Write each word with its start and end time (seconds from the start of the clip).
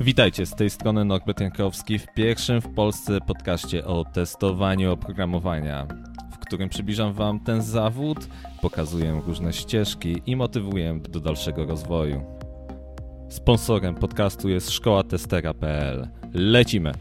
Witajcie, 0.00 0.46
z 0.46 0.54
tej 0.54 0.70
strony 0.70 1.04
Norbert 1.04 1.40
Jankowski 1.40 1.98
w 1.98 2.06
pierwszym 2.14 2.60
w 2.60 2.74
Polsce 2.74 3.20
podcaście 3.20 3.84
o 3.84 4.04
testowaniu 4.04 4.92
oprogramowania, 4.92 5.86
w 6.32 6.38
którym 6.38 6.68
przybliżam 6.68 7.12
Wam 7.12 7.40
ten 7.40 7.62
zawód, 7.62 8.18
pokazuję 8.62 9.22
różne 9.26 9.52
ścieżki 9.52 10.22
i 10.26 10.36
motywuję 10.36 11.00
do 11.08 11.20
dalszego 11.20 11.66
rozwoju. 11.66 12.22
Sponsorem 13.28 13.94
podcastu 13.94 14.48
jest 14.48 14.70
szkoła 14.70 15.02
testera.pl. 15.04 16.08
Lecimy! 16.34 16.92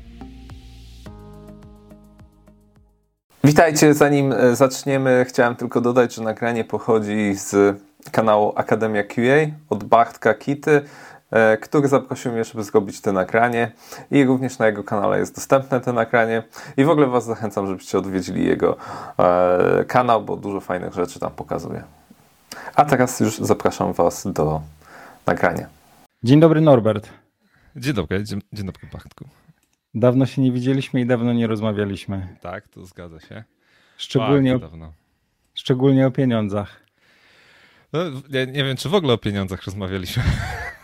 Witajcie, 3.44 3.94
zanim 3.94 4.34
e, 4.34 4.56
zaczniemy, 4.56 5.26
chciałem 5.28 5.56
tylko 5.56 5.82
dodać, 5.82 6.16
że 6.16 6.22
nagranie 6.22 6.64
pochodzi 6.64 7.36
z 7.36 7.80
kanału 8.12 8.54
Akademia 8.56 9.04
QA 9.04 9.52
od 9.70 9.84
Bartka 9.84 10.34
Kity. 10.34 10.82
E, 11.32 11.58
który 11.58 11.88
zaprosił 11.88 12.32
mnie, 12.32 12.44
żeby 12.44 12.64
zrobić 12.64 13.02
to 13.02 13.12
nagranie 13.12 13.72
i 14.12 14.24
również 14.24 14.60
na 14.60 14.66
jego 14.66 14.84
kanale 14.84 15.20
jest 15.20 15.36
dostępne 15.36 15.82
to 15.82 15.94
nagranie 15.94 16.44
i 16.78 16.84
w 16.84 16.90
ogóle 16.90 17.08
Was 17.08 17.26
zachęcam, 17.26 17.68
żebyście 17.68 17.98
odwiedzili 17.98 18.46
jego 18.46 18.78
e, 19.20 19.86
kanał, 19.88 20.24
bo 20.24 20.38
dużo 20.38 20.62
fajnych 20.62 20.94
rzeczy 20.94 21.20
tam 21.20 21.32
pokazuje. 21.32 21.84
A 22.76 22.86
teraz 22.86 23.20
już 23.20 23.38
zapraszam 23.38 23.94
Was 23.94 24.28
do 24.34 24.62
nagrania. 25.26 25.68
Dzień 26.24 26.40
dobry 26.40 26.62
Norbert. 26.62 27.10
Dzień 27.76 27.94
dobry, 27.94 28.24
dzień, 28.24 28.42
dzień 28.54 28.66
dobry 28.66 28.88
Bartku. 28.94 29.26
Dawno 29.94 30.26
się 30.26 30.42
nie 30.42 30.52
widzieliśmy 30.52 31.02
i 31.02 31.06
dawno 31.06 31.34
nie 31.34 31.48
rozmawialiśmy. 31.48 32.38
Tak, 32.42 32.68
to 32.68 32.86
zgadza 32.86 33.20
się. 33.20 33.44
Szczególnie, 33.98 34.56
o, 34.56 34.60
szczególnie 35.54 36.08
o 36.08 36.12
pieniądzach. 36.12 36.82
No, 37.94 38.00
ja 38.30 38.46
nie 38.46 38.64
wiem, 38.64 38.78
czy 38.78 38.90
w 38.90 38.94
ogóle 38.94 39.14
o 39.14 39.18
pieniądzach 39.18 39.64
rozmawialiśmy. 39.64 40.24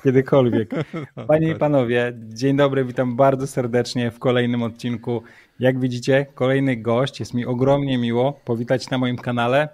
Kiedykolwiek. 0.04 0.70
Panie 1.28 1.52
i 1.52 1.56
panowie, 1.56 2.14
dzień 2.18 2.58
dobry, 2.58 2.86
witam 2.86 3.16
bardzo 3.16 3.48
serdecznie 3.48 4.12
w 4.12 4.20
kolejnym 4.20 4.64
odcinku. 4.64 5.24
Jak 5.60 5.80
widzicie, 5.80 6.26
kolejny 6.36 6.78
gość. 6.78 7.20
Jest 7.20 7.34
mi 7.34 7.46
ogromnie 7.46 7.98
miło 7.98 8.34
powitać 8.46 8.90
na 8.90 8.98
moim 8.98 9.18
kanale. 9.18 9.70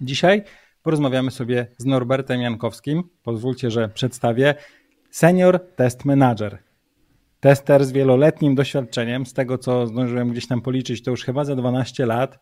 Dzisiaj 0.00 0.42
porozmawiamy 0.82 1.30
sobie 1.30 1.66
z 1.78 1.84
Norbertem 1.84 2.40
Jankowskim. 2.40 3.02
Pozwólcie, 3.22 3.70
że 3.70 3.88
przedstawię. 3.88 4.54
Senior 5.10 5.60
Test 5.76 6.04
Manager. 6.04 6.58
Tester 7.40 7.84
z 7.84 7.92
wieloletnim 7.92 8.54
doświadczeniem. 8.54 9.26
Z 9.26 9.32
tego, 9.32 9.58
co 9.58 9.86
zdążyłem 9.86 10.30
gdzieś 10.30 10.46
tam 10.46 10.60
policzyć, 10.60 11.02
to 11.02 11.10
już 11.10 11.24
chyba 11.24 11.44
za 11.44 11.56
12 11.56 12.06
lat. 12.06 12.38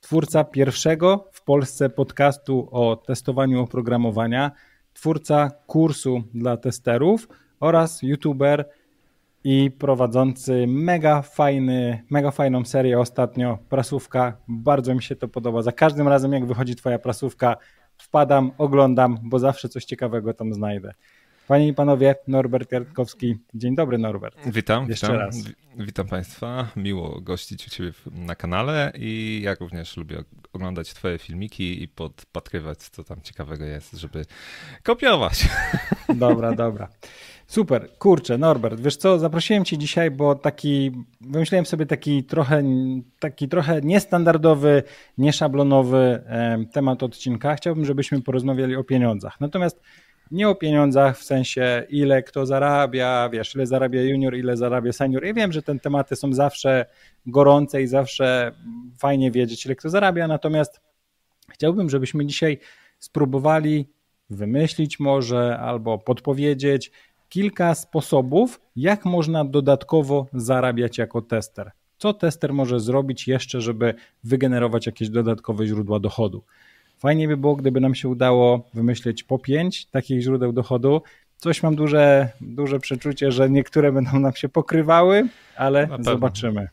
Twórca 0.00 0.44
pierwszego 0.44 1.28
w 1.32 1.44
Polsce 1.44 1.90
podcastu 1.90 2.68
o 2.70 2.96
testowaniu 2.96 3.62
oprogramowania 3.62 4.52
twórca 4.98 5.50
kursu 5.66 6.22
dla 6.34 6.56
testerów 6.56 7.28
oraz 7.60 8.02
youtuber 8.02 8.68
i 9.44 9.70
prowadzący 9.70 10.66
mega 10.66 11.22
fajny, 11.22 12.04
mega 12.10 12.30
fajną 12.30 12.64
serię 12.64 13.00
ostatnio, 13.00 13.58
prasówka. 13.68 14.36
Bardzo 14.48 14.94
mi 14.94 15.02
się 15.02 15.16
to 15.16 15.28
podoba. 15.28 15.62
Za 15.62 15.72
każdym 15.72 16.08
razem, 16.08 16.32
jak 16.32 16.46
wychodzi 16.46 16.76
twoja 16.76 16.98
prasówka, 16.98 17.56
wpadam, 17.96 18.52
oglądam, 18.58 19.18
bo 19.22 19.38
zawsze 19.38 19.68
coś 19.68 19.84
ciekawego 19.84 20.34
tam 20.34 20.54
znajdę. 20.54 20.94
Panie 21.48 21.68
i 21.68 21.74
panowie, 21.74 22.14
Norbert 22.26 22.72
Jarkowski. 22.72 23.36
Dzień 23.54 23.76
dobry, 23.76 23.98
Norbert. 23.98 24.36
Witam, 24.46 24.88
Jeszcze 24.88 25.06
witam, 25.06 25.20
raz. 25.20 25.36
witam 25.78 26.08
Państwa. 26.08 26.68
Miło 26.76 27.20
gościć 27.20 27.66
u 27.66 27.70
Ciebie 27.70 27.92
na 28.12 28.34
kanale 28.34 28.92
i 28.94 29.40
ja 29.44 29.54
również 29.60 29.96
lubię 29.96 30.18
oglądać 30.52 30.94
Twoje 30.94 31.18
filmiki 31.18 31.82
i 31.82 31.88
podpatrywać, 31.88 32.78
co 32.78 33.04
tam 33.04 33.20
ciekawego 33.22 33.64
jest, 33.64 33.92
żeby 33.92 34.24
kopiować. 34.82 35.48
Dobra, 36.14 36.52
dobra. 36.52 36.88
Super, 37.46 37.88
kurczę, 37.98 38.38
Norbert, 38.38 38.80
wiesz 38.80 38.96
co, 38.96 39.18
zaprosiłem 39.18 39.64
Cię 39.64 39.78
dzisiaj, 39.78 40.10
bo 40.10 40.34
taki, 40.34 40.92
wymyśliłem 41.20 41.66
sobie 41.66 41.86
taki 41.86 42.24
trochę, 42.24 42.62
taki 43.18 43.48
trochę 43.48 43.80
niestandardowy, 43.80 44.82
nieszablonowy 45.18 46.22
temat 46.72 47.02
odcinka. 47.02 47.54
Chciałbym, 47.54 47.84
żebyśmy 47.84 48.22
porozmawiali 48.22 48.76
o 48.76 48.84
pieniądzach. 48.84 49.40
Natomiast 49.40 49.80
nie 50.30 50.48
o 50.48 50.54
pieniądzach 50.54 51.18
w 51.18 51.24
sensie 51.24 51.86
ile 51.88 52.22
kto 52.22 52.46
zarabia, 52.46 53.28
wiesz, 53.28 53.54
ile 53.54 53.66
zarabia 53.66 54.02
junior, 54.02 54.36
ile 54.36 54.56
zarabia 54.56 54.92
senior. 54.92 55.24
Ja 55.24 55.34
wiem, 55.34 55.52
że 55.52 55.62
te 55.62 55.78
tematy 55.78 56.16
są 56.16 56.32
zawsze 56.32 56.86
gorące 57.26 57.82
i 57.82 57.86
zawsze 57.86 58.52
fajnie 58.98 59.30
wiedzieć, 59.30 59.66
ile 59.66 59.74
kto 59.76 59.90
zarabia, 59.90 60.28
natomiast 60.28 60.80
chciałbym, 61.50 61.90
żebyśmy 61.90 62.26
dzisiaj 62.26 62.58
spróbowali 62.98 63.88
wymyślić 64.30 65.00
może 65.00 65.58
albo 65.58 65.98
podpowiedzieć 65.98 66.92
kilka 67.28 67.74
sposobów, 67.74 68.60
jak 68.76 69.04
można 69.04 69.44
dodatkowo 69.44 70.26
zarabiać 70.32 70.98
jako 70.98 71.22
tester. 71.22 71.70
Co 71.98 72.12
tester 72.12 72.52
może 72.52 72.80
zrobić 72.80 73.28
jeszcze, 73.28 73.60
żeby 73.60 73.94
wygenerować 74.24 74.86
jakieś 74.86 75.08
dodatkowe 75.08 75.66
źródła 75.66 76.00
dochodu? 76.00 76.44
Fajnie 76.98 77.28
by 77.28 77.36
było, 77.36 77.56
gdyby 77.56 77.80
nam 77.80 77.94
się 77.94 78.08
udało 78.08 78.68
wymyślić 78.74 79.24
po 79.24 79.38
pięć 79.38 79.86
takich 79.86 80.20
źródeł 80.22 80.52
dochodu. 80.52 81.02
Coś 81.36 81.62
mam 81.62 81.76
duże, 81.76 82.28
duże 82.40 82.80
przeczucie, 82.80 83.32
że 83.32 83.50
niektóre 83.50 83.92
będą 83.92 84.18
nam 84.18 84.32
się 84.32 84.48
pokrywały, 84.48 85.28
ale 85.56 85.88
zobaczymy. 86.00 86.68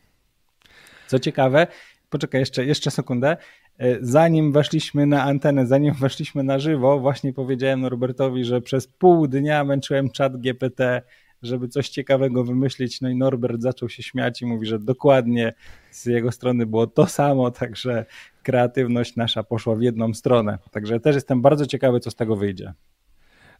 Co 1.06 1.18
ciekawe, 1.18 1.66
poczekaj 2.10 2.40
jeszcze, 2.40 2.64
jeszcze 2.64 2.90
sekundę. 2.90 3.36
E, 3.78 3.98
zanim 4.00 4.52
weszliśmy 4.52 5.06
na 5.06 5.22
antenę, 5.22 5.66
zanim 5.66 5.94
weszliśmy 6.04 6.42
na 6.42 6.58
żywo, 6.58 6.98
właśnie 6.98 7.32
powiedziałem 7.32 7.80
Norbertowi, 7.80 8.44
że 8.44 8.60
przez 8.60 8.86
pół 8.86 9.26
dnia 9.26 9.64
męczyłem 9.64 10.10
czat 10.10 10.36
GPT 10.36 11.02
żeby 11.46 11.68
coś 11.68 11.88
ciekawego 11.88 12.44
wymyślić. 12.44 13.00
No 13.00 13.08
i 13.08 13.16
Norbert 13.16 13.62
zaczął 13.62 13.88
się 13.88 14.02
śmiać 14.02 14.42
i 14.42 14.46
mówi, 14.46 14.66
że 14.66 14.78
dokładnie 14.78 15.54
z 15.90 16.06
jego 16.06 16.32
strony 16.32 16.66
było 16.66 16.86
to 16.86 17.06
samo, 17.06 17.50
także 17.50 18.06
kreatywność 18.42 19.16
nasza 19.16 19.42
poszła 19.42 19.76
w 19.76 19.82
jedną 19.82 20.14
stronę. 20.14 20.58
Także 20.70 21.00
też 21.00 21.14
jestem 21.14 21.42
bardzo 21.42 21.66
ciekawy, 21.66 22.00
co 22.00 22.10
z 22.10 22.14
tego 22.14 22.36
wyjdzie. 22.36 22.74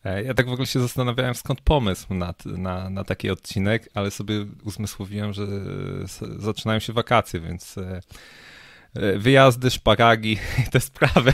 E, 0.05 0.23
ja 0.23 0.35
tak 0.35 0.47
w 0.47 0.53
ogóle 0.53 0.67
się 0.67 0.81
zastanawiałem, 0.81 1.35
skąd 1.35 1.61
pomysł 1.61 2.15
na, 2.15 2.35
na, 2.45 2.91
na 2.91 3.05
taki 3.05 3.31
odcinek, 3.31 3.89
ale 3.95 4.11
sobie 4.11 4.47
uzmysłowiłem, 4.65 5.33
że 5.33 5.47
zaczynają 6.39 6.81
się 6.81 6.93
wakacje, 6.93 7.41
więc 7.41 7.79
e, 7.79 8.01
e, 8.95 9.19
wyjazdy, 9.19 9.71
szparagi 9.71 10.39
i 10.67 10.71
te 10.71 10.81
sprawy. 10.81 11.33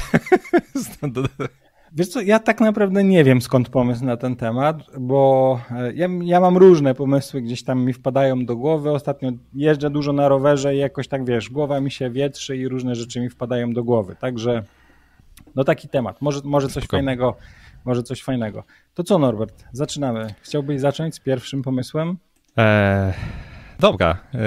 Wiesz 1.95 2.09
co, 2.09 2.21
ja 2.21 2.39
tak 2.39 2.61
naprawdę 2.61 3.05
nie 3.05 3.25
wiem 3.25 3.43
skąd 3.43 3.69
pomysł 3.69 4.05
na 4.05 4.17
ten 4.17 4.37
temat, 4.37 4.77
bo 4.99 5.61
e, 5.71 5.93
ja, 5.93 6.09
ja, 6.23 6.41
mam 6.41 6.57
różne 6.57 6.95
pomysły, 6.95 7.43
gdzieś 7.43 7.65
tam 7.65 7.85
mi 7.85 7.93
wpadają 7.93 8.45
do 8.45 8.57
głowy. 8.57 8.91
Ostatnio 8.91 9.33
jeżdżę 9.55 9.91
dużo 9.91 10.13
na 10.13 10.29
rowerze 10.29 10.75
i 10.75 10.79
jakoś 10.79 11.09
tak 11.09 11.25
wiesz, 11.25 11.51
głowa 11.51 11.81
mi 11.81 11.91
się 11.91 12.11
wietrzy 12.11 12.57
i 12.57 12.69
różne 12.69 12.95
rzeczy 12.95 13.21
mi 13.21 13.31
wpadają 13.31 13.73
do 13.73 13.85
głowy. 13.85 14.17
Także 14.21 14.63
no 15.55 15.65
taki 15.65 15.89
temat. 15.89 16.23
Może, 16.23 16.41
może 16.45 16.69
coś 16.69 16.87
fajnego, 16.87 17.37
może 17.85 18.03
coś 18.03 18.23
fajnego. 18.23 18.65
To 18.95 19.05
co 19.05 19.19
Norbert, 19.19 19.65
zaczynamy. 19.73 20.35
Chciałbyś 20.43 20.81
zacząć 20.81 21.15
z 21.15 21.21
pierwszym 21.21 21.63
pomysłem? 21.63 22.17
Eee, 22.57 23.13
dobra. 23.81 24.19
Eee, 24.35 24.41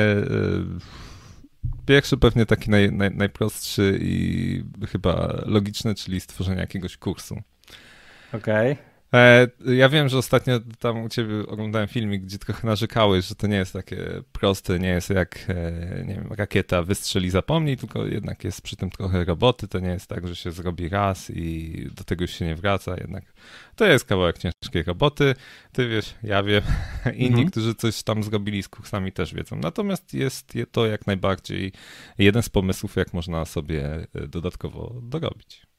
Pierwszy 1.85 2.17
pewnie 2.17 2.45
taki 2.45 2.69
naj, 2.69 2.91
naj, 2.91 3.11
najprostszy 3.15 3.97
i 4.01 4.63
chyba 4.91 5.43
logiczny, 5.45 5.95
czyli 5.95 6.19
stworzenie 6.19 6.61
jakiegoś 6.61 6.97
kursu. 6.97 7.41
Okej. 8.33 8.71
Okay. 8.71 8.84
E, 9.13 9.47
ja 9.65 9.89
wiem, 9.89 10.09
że 10.09 10.17
ostatnio 10.17 10.59
tam 10.79 11.03
u 11.03 11.09
ciebie 11.09 11.47
oglądałem 11.47 11.87
filmik, 11.87 12.23
gdzie 12.23 12.37
trochę 12.37 12.67
narzekałeś, 12.67 13.25
że 13.25 13.35
to 13.35 13.47
nie 13.47 13.57
jest 13.57 13.73
takie 13.73 13.97
proste, 14.31 14.79
nie 14.79 14.87
jest 14.87 15.09
jak, 15.09 15.45
e, 15.47 16.05
nie 16.05 16.15
wiem, 16.15 16.27
rakieta 16.31 16.83
wystrzeli, 16.83 17.29
zapomnij, 17.29 17.77
tylko 17.77 18.05
jednak 18.05 18.43
jest 18.43 18.61
przy 18.61 18.75
tym 18.75 18.89
trochę 18.89 19.25
roboty, 19.25 19.67
to 19.67 19.79
nie 19.79 19.89
jest 19.89 20.07
tak, 20.07 20.27
że 20.27 20.35
się 20.35 20.51
zrobi 20.51 20.89
raz 20.89 21.29
i 21.29 21.87
do 21.95 22.03
tego 22.03 22.23
już 22.23 22.31
się 22.31 22.45
nie 22.45 22.55
wraca, 22.55 22.95
jednak 22.97 23.33
to 23.75 23.85
jest 23.85 24.05
kawałek 24.05 24.37
ciężkiej 24.37 24.83
roboty, 24.83 25.35
ty 25.71 25.87
wiesz, 25.87 26.15
ja 26.23 26.43
wiem, 26.43 26.63
inni, 27.13 27.27
mhm. 27.27 27.49
którzy 27.49 27.75
coś 27.75 28.03
tam 28.03 28.23
zrobili 28.23 28.63
z 28.63 28.69
kursami 28.69 29.11
też 29.11 29.33
wiedzą, 29.33 29.55
natomiast 29.55 30.13
jest 30.13 30.53
to 30.71 30.85
jak 30.85 31.07
najbardziej 31.07 31.71
jeden 32.17 32.43
z 32.43 32.49
pomysłów, 32.49 32.95
jak 32.95 33.13
można 33.13 33.45
sobie 33.45 34.07
e, 34.15 34.27
dodatkowo 34.27 34.95
dorobić. 35.01 35.74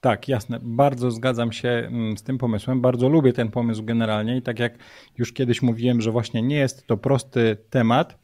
Tak, 0.00 0.28
jasne. 0.28 0.58
Bardzo 0.62 1.10
zgadzam 1.10 1.52
się 1.52 1.68
mm, 1.68 2.18
z 2.18 2.22
tym 2.22 2.38
pomysłem. 2.38 2.80
Bardzo 2.80 3.08
lubię 3.08 3.32
ten 3.32 3.50
pomysł 3.50 3.84
generalnie 3.84 4.36
i 4.36 4.42
tak 4.42 4.58
jak 4.58 4.78
już 5.18 5.32
kiedyś 5.32 5.62
mówiłem, 5.62 6.00
że 6.00 6.10
właśnie 6.10 6.42
nie 6.42 6.56
jest 6.56 6.86
to 6.86 6.96
prosty 6.96 7.56
temat. 7.70 8.18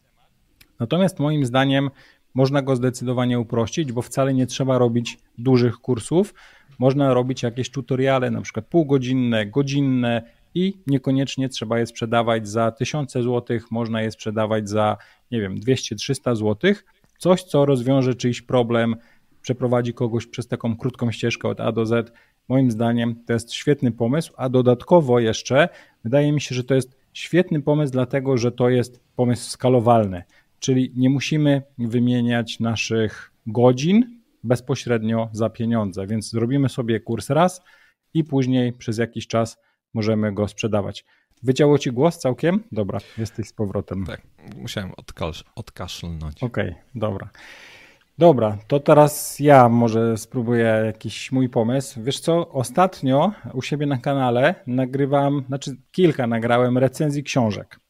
Natomiast 0.80 1.18
moim 1.18 1.44
zdaniem 1.44 1.90
można 2.34 2.62
go 2.62 2.76
zdecydowanie 2.76 3.40
uprościć, 3.40 3.92
bo 3.92 4.02
wcale 4.02 4.34
nie 4.34 4.46
trzeba 4.46 4.78
robić 4.78 5.18
dużych 5.38 5.76
kursów. 5.76 6.34
Można 6.78 7.14
robić 7.14 7.42
jakieś 7.42 7.70
tutoriale, 7.70 8.30
na 8.30 8.40
przykład 8.40 8.66
półgodzinne, 8.66 9.46
godzinne 9.46 10.22
i 10.54 10.74
niekoniecznie 10.86 11.48
trzeba 11.48 11.78
je 11.78 11.86
sprzedawać 11.86 12.48
za 12.48 12.70
tysiące 12.72 13.22
złotych, 13.22 13.70
można 13.70 14.02
je 14.02 14.10
sprzedawać 14.10 14.68
za, 14.68 14.96
nie 15.30 15.40
wiem, 15.40 15.60
200-300 15.60 16.36
złotych. 16.36 16.84
Coś, 17.18 17.42
co 17.42 17.66
rozwiąże 17.66 18.14
czyjś 18.14 18.42
problem, 18.42 18.96
przeprowadzi 19.46 19.94
kogoś 19.94 20.26
przez 20.26 20.48
taką 20.48 20.76
krótką 20.76 21.12
ścieżkę 21.12 21.48
od 21.48 21.60
A 21.60 21.72
do 21.72 21.86
Z. 21.86 22.12
Moim 22.48 22.70
zdaniem 22.70 23.24
to 23.26 23.32
jest 23.32 23.52
świetny 23.52 23.92
pomysł, 23.92 24.32
a 24.36 24.48
dodatkowo 24.48 25.20
jeszcze 25.20 25.68
wydaje 26.04 26.32
mi 26.32 26.40
się, 26.40 26.54
że 26.54 26.64
to 26.64 26.74
jest 26.74 26.96
świetny 27.12 27.62
pomysł, 27.62 27.92
dlatego 27.92 28.38
że 28.38 28.52
to 28.52 28.68
jest 28.68 29.00
pomysł 29.16 29.50
skalowalny, 29.50 30.22
czyli 30.58 30.92
nie 30.96 31.10
musimy 31.10 31.62
wymieniać 31.78 32.60
naszych 32.60 33.32
godzin 33.46 34.20
bezpośrednio 34.44 35.28
za 35.32 35.50
pieniądze, 35.50 36.06
więc 36.06 36.30
zrobimy 36.30 36.68
sobie 36.68 37.00
kurs 37.00 37.30
raz 37.30 37.62
i 38.14 38.24
później 38.24 38.72
przez 38.72 38.98
jakiś 38.98 39.26
czas 39.26 39.58
możemy 39.94 40.32
go 40.32 40.48
sprzedawać. 40.48 41.04
Wyciało 41.42 41.78
ci 41.78 41.92
głos 41.92 42.18
całkiem? 42.18 42.64
Dobra, 42.72 42.98
jesteś 43.18 43.48
z 43.48 43.52
powrotem. 43.52 44.06
Tak, 44.06 44.22
musiałem 44.56 44.92
odkasz 44.96 45.44
odkaszlnąć. 45.54 46.42
Okej, 46.42 46.70
okay, 46.70 46.82
dobra. 46.94 47.30
Dobra, 48.18 48.58
to 48.66 48.80
teraz 48.80 49.40
ja 49.40 49.68
może 49.68 50.16
spróbuję 50.16 50.82
jakiś 50.86 51.32
mój 51.32 51.48
pomysł. 51.48 52.02
Wiesz 52.02 52.20
co, 52.20 52.48
ostatnio 52.48 53.32
u 53.52 53.62
siebie 53.62 53.86
na 53.86 53.98
kanale 53.98 54.54
nagrywam, 54.66 55.44
znaczy 55.46 55.76
kilka 55.92 56.26
nagrałem 56.26 56.78
recenzji 56.78 57.22
książek. 57.22 57.80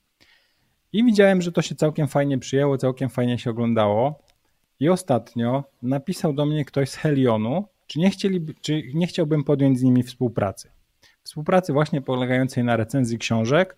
I 0.93 1.05
widziałem, 1.05 1.43
że 1.43 1.53
to 1.53 1.63
się 1.63 1.75
całkiem 1.75 2.09
fajnie 2.09 2.39
przyjęło, 2.39 2.79
całkiem 2.79 3.09
fajnie 3.09 3.39
się 3.39 3.51
oglądało. 3.51 4.19
I 4.81 4.89
ostatnio 4.89 5.65
napisał 5.83 6.33
do 6.33 6.47
mnie 6.47 6.65
ktoś 6.65 6.91
z 6.91 6.97
Helionu, 6.97 7.65
czy 7.87 7.99
nie, 7.99 8.11
chcieli, 8.11 8.47
czy 8.61 8.83
nie 8.95 9.07
chciałbym 9.07 9.45
podjąć 9.45 9.79
z 9.79 9.83
nimi 9.83 10.03
współpracy. 10.03 10.71
Współpracy 11.23 11.73
właśnie 11.73 12.03
polegającej 12.03 12.65
na 12.65 12.77
recenzji 12.77 13.19
książek, 13.19 13.77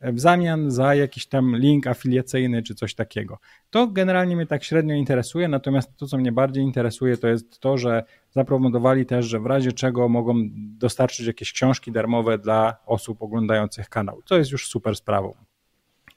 w 0.00 0.20
zamian 0.20 0.70
za 0.70 0.94
jakiś 0.94 1.26
tam 1.26 1.56
link 1.56 1.86
afiliacyjny 1.86 2.62
czy 2.62 2.74
coś 2.74 2.94
takiego. 2.94 3.38
To 3.70 3.86
generalnie 3.86 4.36
mnie 4.36 4.46
tak 4.46 4.64
średnio 4.64 4.94
interesuje, 4.94 5.48
natomiast 5.48 5.96
to, 5.96 6.06
co 6.06 6.18
mnie 6.18 6.32
bardziej 6.32 6.64
interesuje, 6.64 7.16
to 7.16 7.28
jest 7.28 7.60
to, 7.60 7.78
że 7.78 8.04
zaproponowali 8.30 9.06
też, 9.06 9.26
że 9.26 9.40
w 9.40 9.46
razie 9.46 9.72
czego 9.72 10.08
mogą 10.08 10.34
dostarczyć 10.54 11.26
jakieś 11.26 11.52
książki 11.52 11.92
darmowe 11.92 12.38
dla 12.38 12.76
osób 12.86 13.22
oglądających 13.22 13.88
kanał, 13.88 14.22
co 14.24 14.38
jest 14.38 14.50
już 14.50 14.68
super 14.68 14.96
sprawą. 14.96 15.34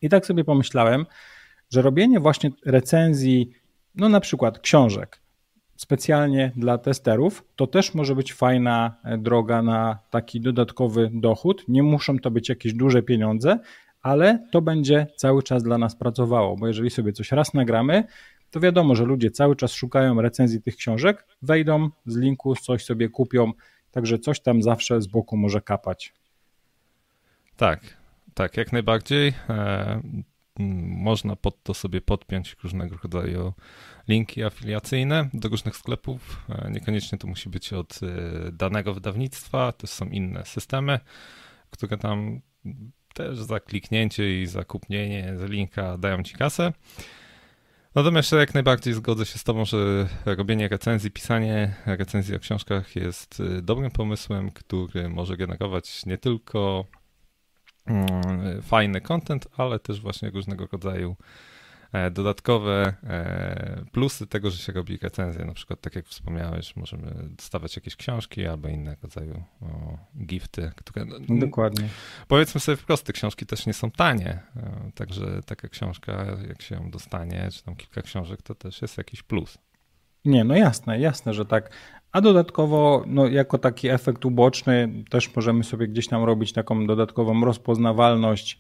I 0.01 0.09
tak 0.09 0.25
sobie 0.25 0.43
pomyślałem, 0.43 1.05
że 1.69 1.81
robienie 1.81 2.19
właśnie 2.19 2.49
recenzji, 2.65 3.49
no 3.95 4.09
na 4.09 4.19
przykład 4.19 4.59
książek, 4.59 5.21
specjalnie 5.81 6.51
dla 6.55 6.77
testerów, 6.77 7.43
to 7.55 7.67
też 7.67 7.93
może 7.93 8.15
być 8.15 8.33
fajna 8.33 8.95
e, 9.03 9.17
droga 9.17 9.61
na 9.61 9.99
taki 10.09 10.41
dodatkowy 10.41 11.09
dochód. 11.13 11.65
Nie 11.67 11.83
muszą 11.83 12.19
to 12.19 12.31
być 12.31 12.49
jakieś 12.49 12.73
duże 12.73 13.03
pieniądze, 13.03 13.59
ale 14.01 14.47
to 14.51 14.61
będzie 14.61 15.07
cały 15.15 15.43
czas 15.43 15.63
dla 15.63 15.77
nas 15.77 15.95
pracowało, 15.95 16.57
bo 16.57 16.67
jeżeli 16.67 16.89
sobie 16.89 17.13
coś 17.13 17.31
raz 17.31 17.53
nagramy, 17.53 18.03
to 18.51 18.59
wiadomo, 18.59 18.95
że 18.95 19.03
ludzie 19.03 19.31
cały 19.31 19.55
czas 19.55 19.71
szukają 19.71 20.21
recenzji 20.21 20.61
tych 20.61 20.75
książek, 20.75 21.27
wejdą 21.41 21.89
z 22.05 22.17
linku, 22.17 22.55
coś 22.55 22.85
sobie 22.85 23.09
kupią, 23.09 23.51
także 23.91 24.19
coś 24.19 24.39
tam 24.39 24.61
zawsze 24.61 25.01
z 25.01 25.07
boku 25.07 25.37
może 25.37 25.61
kapać. 25.61 26.13
Tak, 27.55 27.97
tak, 28.33 28.57
jak 28.57 28.71
najbardziej. 28.73 29.33
Można 30.59 31.35
pod 31.35 31.63
to 31.63 31.73
sobie 31.73 32.01
podpiąć 32.01 32.55
różnego 32.63 32.97
rodzaju 33.03 33.53
linki 34.07 34.43
afiliacyjne 34.43 35.29
do 35.33 35.49
różnych 35.49 35.77
sklepów. 35.77 36.45
E, 36.49 36.71
niekoniecznie 36.71 37.17
to 37.17 37.27
musi 37.27 37.49
być 37.49 37.73
od 37.73 37.99
e, 38.03 38.51
danego 38.51 38.93
wydawnictwa, 38.93 39.71
też 39.71 39.89
są 39.89 40.05
inne 40.05 40.45
systemy, 40.45 40.99
które 41.69 41.97
tam 41.97 42.41
też 43.13 43.39
za 43.39 43.59
kliknięcie 43.59 44.41
i 44.41 44.47
za 44.47 44.63
kupnienie 44.63 45.33
z 45.37 45.49
linka 45.49 45.97
dają 45.97 46.23
ci 46.23 46.35
kasę. 46.35 46.73
Natomiast 47.95 48.31
jak 48.31 48.53
najbardziej 48.53 48.93
zgodzę 48.93 49.25
się 49.25 49.39
z 49.39 49.43
Tobą, 49.43 49.65
że 49.65 50.07
robienie 50.25 50.67
recenzji, 50.67 51.11
pisanie 51.11 51.75
recenzji 51.85 52.35
o 52.35 52.39
książkach 52.39 52.95
jest 52.95 53.39
e, 53.39 53.61
dobrym 53.61 53.91
pomysłem, 53.91 54.51
który 54.51 55.09
może 55.09 55.37
generować 55.37 56.05
nie 56.05 56.17
tylko 56.17 56.85
fajny 58.61 59.01
content, 59.01 59.47
ale 59.57 59.79
też 59.79 60.01
właśnie 60.01 60.29
różnego 60.29 60.67
rodzaju 60.71 61.15
E, 61.91 62.11
dodatkowe 62.11 62.93
e, 63.03 63.85
plusy 63.91 64.27
tego, 64.27 64.51
że 64.51 64.57
się 64.57 64.73
robi 64.73 64.97
recenzję. 64.97 65.45
Na 65.45 65.53
przykład, 65.53 65.81
tak 65.81 65.95
jak 65.95 66.07
wspomniałeś, 66.07 66.75
możemy 66.75 67.29
dostawać 67.29 67.75
jakieś 67.75 67.95
książki 67.95 68.47
albo 68.47 68.67
innego 68.67 69.01
rodzaju 69.03 69.43
gifty, 70.17 70.71
które. 70.75 71.05
No, 71.05 71.39
Dokładnie. 71.39 71.89
Powiedzmy 72.27 72.61
sobie 72.61 72.75
wprost, 72.75 73.05
te 73.05 73.13
książki 73.13 73.45
też 73.45 73.65
nie 73.65 73.73
są 73.73 73.91
tanie. 73.91 74.39
E, 74.55 74.91
także 74.95 75.41
taka 75.45 75.67
książka, 75.67 76.25
jak 76.47 76.61
się 76.61 76.75
ją 76.75 76.91
dostanie, 76.91 77.49
czy 77.51 77.63
tam 77.63 77.75
kilka 77.75 78.01
książek, 78.01 78.41
to 78.41 78.55
też 78.55 78.81
jest 78.81 78.97
jakiś 78.97 79.23
plus. 79.23 79.57
Nie, 80.25 80.43
no 80.43 80.55
jasne, 80.55 80.99
jasne, 80.99 81.33
że 81.33 81.45
tak. 81.45 81.71
A 82.11 82.21
dodatkowo, 82.21 83.03
no, 83.07 83.27
jako 83.27 83.57
taki 83.57 83.89
efekt 83.89 84.25
uboczny, 84.25 85.03
też 85.09 85.35
możemy 85.35 85.63
sobie 85.63 85.87
gdzieś 85.87 86.07
tam 86.07 86.23
robić 86.23 86.53
taką 86.53 86.87
dodatkową 86.87 87.45
rozpoznawalność 87.45 88.59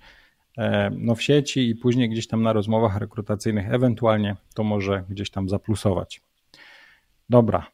E, 0.57 0.89
no 0.97 1.15
w 1.15 1.21
sieci 1.21 1.69
i 1.69 1.75
później 1.75 2.09
gdzieś 2.09 2.27
tam 2.27 2.41
na 2.41 2.53
rozmowach 2.53 2.97
rekrutacyjnych, 2.97 3.73
ewentualnie 3.73 4.35
to 4.55 4.63
może 4.63 5.03
gdzieś 5.09 5.31
tam 5.31 5.49
zaplusować. 5.49 6.21
Dobra, 7.29 7.67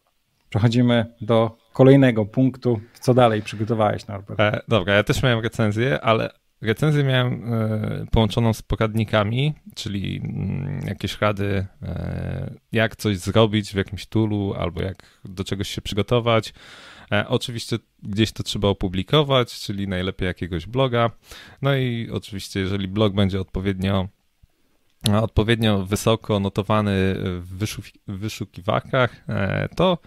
przechodzimy 0.50 1.06
do 1.22 1.57
kolejnego 1.74 2.25
punktu. 2.25 2.80
Co 3.00 3.13
dalej 3.13 3.42
przygotowałeś, 3.42 4.07
Norbert? 4.07 4.40
E, 4.40 4.62
dobra, 4.68 4.94
ja 4.94 5.04
też 5.04 5.24
miałem 5.24 5.40
recenzję, 5.40 6.01
ale 6.01 6.30
recenzję 6.62 7.04
miałem 7.04 7.54
e, 7.54 8.06
połączoną 8.12 8.54
z 8.54 8.62
poradnikami, 8.62 9.54
czyli 9.75 10.21
mm, 10.24 10.88
jakieś 10.88 11.21
rady, 11.21 11.68
e, 11.83 12.54
jak 12.71 12.95
coś 12.95 13.18
zrobić 13.18 13.71
w 13.71 13.75
jakimś 13.75 14.06
toolu 14.06 14.54
albo 14.59 14.81
jak 14.81 15.19
do 15.25 15.44
czegoś 15.44 15.69
się 15.69 15.81
przygotować. 15.81 16.54
E, 17.12 17.27
oczywiście 17.27 17.77
gdzieś 18.04 18.31
to 18.31 18.44
trzeba 18.44 18.68
opublikować, 18.68 19.59
czyli 19.59 19.88
najlepiej 19.88 20.25
jakiegoś 20.25 20.65
bloga. 20.65 21.12
No 21.62 21.75
i 21.75 22.09
oczywiście, 22.12 22.59
jeżeli 22.59 22.88
blog 22.88 23.13
będzie 23.13 23.42
odpowiednio 23.42 24.07
odpowiednio 25.21 25.86
wysoko 25.86 26.39
notowany 26.39 27.15
w 27.42 27.68
wyszukiwarkach, 28.07 29.24
e, 29.30 29.69
to 29.75 29.98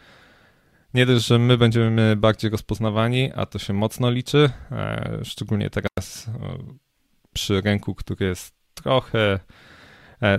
nie 0.94 1.06
dość, 1.06 1.26
że 1.26 1.38
my 1.38 1.58
będziemy 1.58 2.16
bardziej 2.16 2.50
rozpoznawani, 2.50 3.32
a 3.34 3.46
to 3.46 3.58
się 3.58 3.72
mocno 3.72 4.10
liczy, 4.10 4.50
e, 4.72 5.20
szczególnie 5.25 5.70
teraz 5.70 6.31
przy 7.32 7.60
rynku, 7.60 7.94
który 7.94 8.26
jest 8.26 8.54
trochę, 8.75 9.40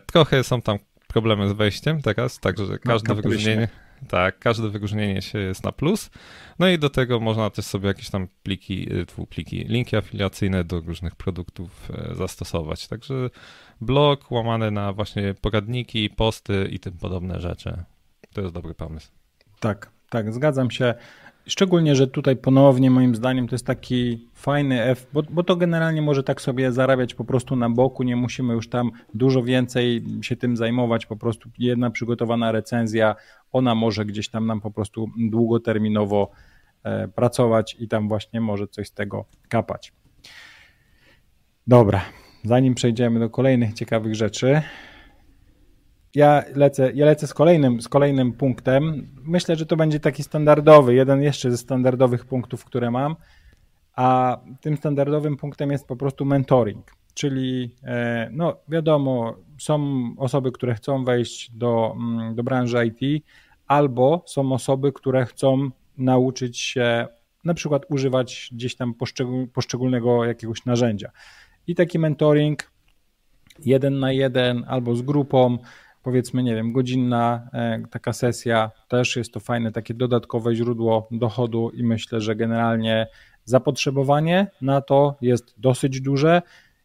trochę 0.05 0.43
są 0.43 0.61
tam 0.61 0.77
problemy 1.07 1.49
z 1.49 1.51
wejściem 1.51 2.01
teraz, 2.01 2.39
także 2.39 2.63
no, 2.63 2.77
każde 2.83 3.15
wyróżnienie, 3.15 3.67
tak, 4.07 4.39
każde 4.39 4.69
wyróżnienie 4.69 5.21
się 5.21 5.39
jest 5.39 5.63
na 5.63 5.71
plus. 5.71 6.09
No 6.59 6.67
i 6.67 6.79
do 6.79 6.89
tego 6.89 7.19
można 7.19 7.49
też 7.49 7.65
sobie 7.65 7.87
jakieś 7.87 8.09
tam 8.09 8.27
pliki, 8.43 8.93
y, 8.93 9.27
pliki, 9.29 9.63
linki 9.63 9.95
afiliacyjne 9.95 10.63
do 10.63 10.79
różnych 10.79 11.15
produktów 11.15 11.91
e, 11.91 12.15
zastosować. 12.15 12.87
Także 12.87 13.29
blog 13.81 14.31
łamany 14.31 14.71
na 14.71 14.93
właśnie 14.93 15.33
poradniki, 15.41 16.09
posty 16.09 16.67
i 16.71 16.79
tym 16.79 16.93
podobne 16.93 17.41
rzeczy. 17.41 17.83
To 18.33 18.41
jest 18.41 18.53
dobry 18.53 18.73
pomysł. 18.73 19.11
Tak, 19.59 19.91
tak, 20.11 20.33
zgadzam 20.33 20.71
się. 20.71 20.93
Szczególnie, 21.45 21.95
że 21.95 22.07
tutaj 22.07 22.35
ponownie 22.35 22.91
moim 22.91 23.15
zdaniem 23.15 23.47
to 23.47 23.55
jest 23.55 23.65
taki 23.65 24.27
fajny 24.33 24.83
F, 24.83 25.07
bo, 25.13 25.23
bo 25.29 25.43
to 25.43 25.55
generalnie 25.55 26.01
może 26.01 26.23
tak 26.23 26.41
sobie 26.41 26.71
zarabiać 26.71 27.13
po 27.13 27.25
prostu 27.25 27.55
na 27.55 27.69
boku, 27.69 28.03
nie 28.03 28.15
musimy 28.15 28.53
już 28.53 28.69
tam 28.69 28.91
dużo 29.13 29.43
więcej 29.43 30.03
się 30.21 30.35
tym 30.35 30.57
zajmować, 30.57 31.05
po 31.05 31.17
prostu 31.17 31.49
jedna 31.59 31.89
przygotowana 31.89 32.51
recenzja, 32.51 33.15
ona 33.51 33.75
może 33.75 34.05
gdzieś 34.05 34.29
tam 34.29 34.45
nam 34.45 34.61
po 34.61 34.71
prostu 34.71 35.07
długoterminowo 35.17 36.31
e, 36.83 37.07
pracować 37.07 37.75
i 37.79 37.87
tam 37.87 38.07
właśnie 38.07 38.41
może 38.41 38.67
coś 38.67 38.87
z 38.87 38.93
tego 38.93 39.25
kapać. 39.49 39.93
Dobra, 41.67 42.01
zanim 42.43 42.75
przejdziemy 42.75 43.19
do 43.19 43.29
kolejnych 43.29 43.73
ciekawych 43.73 44.15
rzeczy, 44.15 44.61
ja 46.15 46.43
lecę, 46.55 46.91
ja 46.93 47.05
lecę 47.05 47.27
z 47.27 47.33
kolejnym, 47.33 47.81
z 47.81 47.87
kolejnym 47.87 48.33
punktem. 48.33 49.07
Myślę, 49.23 49.55
że 49.55 49.65
to 49.65 49.75
będzie 49.75 49.99
taki 49.99 50.23
standardowy, 50.23 50.95
jeden 50.95 51.21
jeszcze 51.21 51.51
ze 51.51 51.57
standardowych 51.57 52.25
punktów, 52.25 52.65
które 52.65 52.91
mam, 52.91 53.15
a 53.95 54.37
tym 54.61 54.77
standardowym 54.77 55.37
punktem 55.37 55.71
jest 55.71 55.87
po 55.87 55.95
prostu 55.95 56.25
mentoring. 56.25 56.91
Czyli, 57.13 57.75
e, 57.83 58.29
no 58.31 58.57
wiadomo, 58.67 59.35
są 59.59 60.01
osoby, 60.17 60.51
które 60.51 60.75
chcą 60.75 61.03
wejść 61.03 61.51
do, 61.51 61.95
mm, 61.95 62.35
do 62.35 62.43
branży 62.43 62.85
IT, 62.85 63.23
albo 63.67 64.23
są 64.27 64.51
osoby, 64.51 64.91
które 64.91 65.25
chcą 65.25 65.69
nauczyć 65.97 66.59
się 66.59 67.07
na 67.43 67.53
przykład 67.53 67.85
używać 67.89 68.49
gdzieś 68.51 68.75
tam 68.75 68.93
poszczególnego 69.53 70.25
jakiegoś 70.25 70.65
narzędzia. 70.65 71.11
I 71.67 71.75
taki 71.75 71.99
mentoring 71.99 72.71
jeden 73.59 73.99
na 73.99 74.11
jeden 74.11 74.65
albo 74.67 74.95
z 74.95 75.01
grupą 75.01 75.57
powiedzmy, 76.03 76.43
nie 76.43 76.55
wiem, 76.55 76.73
godzinna 76.73 77.49
e, 77.53 77.83
taka 77.89 78.13
sesja, 78.13 78.71
też 78.87 79.15
jest 79.15 79.33
to 79.33 79.39
fajne 79.39 79.71
takie 79.71 79.93
dodatkowe 79.93 80.55
źródło 80.55 81.07
dochodu 81.11 81.69
i 81.69 81.83
myślę, 81.83 82.21
że 82.21 82.35
generalnie 82.35 83.07
zapotrzebowanie 83.45 84.47
na 84.61 84.81
to 84.81 85.15
jest 85.21 85.53
dosyć 85.57 86.01
duże. 86.01 86.41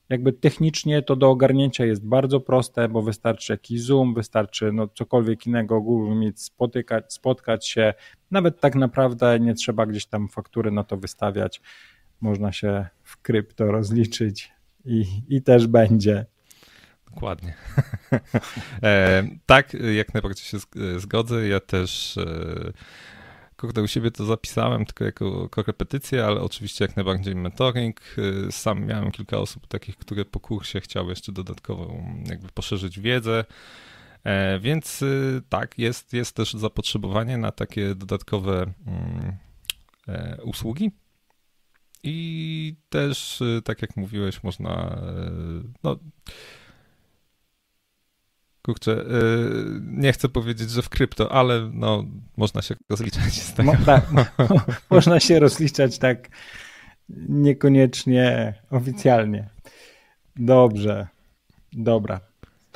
Jakby 0.09 0.33
technicznie 0.33 1.03
to 1.03 1.17
do 1.17 1.31
ogarnięcia 1.31 1.85
jest 1.85 2.07
bardzo 2.07 2.41
proste, 2.41 2.89
bo 2.89 3.03
wystarczy 3.03 3.53
jakiś 3.53 3.83
Zoom, 3.83 4.15
wystarczy 4.15 4.73
no 4.73 4.89
cokolwiek 4.89 5.47
innego, 5.47 5.81
Google 5.81 6.15
Meet, 6.15 6.41
spotykać, 6.41 7.13
spotkać 7.13 7.69
się. 7.69 7.95
Nawet 8.31 8.61
tak 8.61 8.75
naprawdę 8.75 9.41
nie 9.41 9.55
trzeba 9.55 9.87
gdzieś 9.87 10.07
tam 10.07 10.29
faktury 10.29 10.71
na 10.71 10.85
to 10.85 10.97
wystawiać. 10.97 11.61
Można 12.21 12.53
się 12.53 12.87
w 13.03 13.23
krypto 13.23 13.73
rozliczyć 13.73 14.53
i, 14.85 15.05
i 15.29 15.43
też 15.43 15.67
będzie. 15.67 16.27
Dokładnie. 17.15 17.55
e, 18.83 19.29
tak, 19.47 19.77
jak 19.95 20.15
najbardziej 20.15 20.45
się 20.45 20.59
zgodzę. 20.99 21.49
Ja 21.49 21.61
też 21.61 22.17
e, 22.19 22.73
kurde, 23.57 23.83
u 23.83 23.89
siebie 23.89 24.11
to 24.11 24.25
zapisałem 24.25 24.87
tylko 24.87 25.05
jako 25.05 25.49
korepetycję, 25.49 26.27
ale 26.27 26.41
oczywiście 26.41 26.85
jak 26.85 26.97
najbardziej 26.97 27.35
mentoring. 27.35 28.01
E, 28.49 28.53
sam 28.53 28.87
miałem 28.87 29.11
kilka 29.11 29.39
osób 29.39 29.67
takich, 29.67 29.97
które 29.97 30.25
po 30.25 30.41
kursie 30.41 30.81
chciały 30.81 31.11
jeszcze 31.11 31.33
dodatkowo 31.33 31.95
jakby 32.27 32.49
poszerzyć 32.49 33.01
wiedzę. 33.01 33.45
E, 34.27 34.59
więc 34.59 35.03
e, 35.03 35.07
tak, 35.49 35.79
jest, 35.79 36.13
jest 36.13 36.37
też 36.37 36.53
zapotrzebowanie 36.53 37.39
na 37.39 37.53
takie 37.53 37.95
dodatkowe 37.95 38.73
mm, 38.87 39.37
e, 40.09 40.39
usługi. 40.43 40.91
I 42.03 42.77
też, 42.89 43.43
e, 43.43 43.63
tak 43.63 43.83
jak 43.83 43.97
mówiłeś, 43.97 44.43
można 44.43 45.01
no, 45.83 45.99
kurczę, 48.67 48.91
yy, 48.91 49.81
nie 49.83 50.13
chcę 50.13 50.29
powiedzieć, 50.29 50.71
że 50.71 50.83
w 50.83 50.89
krypto, 50.89 51.33
ale 51.33 51.71
no, 51.73 52.05
można 52.37 52.63
się 52.63 52.75
rozliczać 52.91 53.33
z 53.33 53.55
tego. 53.55 53.73
Mo, 53.73 53.79
tak, 53.87 54.05
można 54.91 55.21
się 55.21 55.41
rozliczać 55.41 55.99
tak 55.99 56.29
niekoniecznie 57.29 58.55
oficjalnie. 58.71 59.49
Dobrze, 60.37 61.07
dobra. 61.73 62.21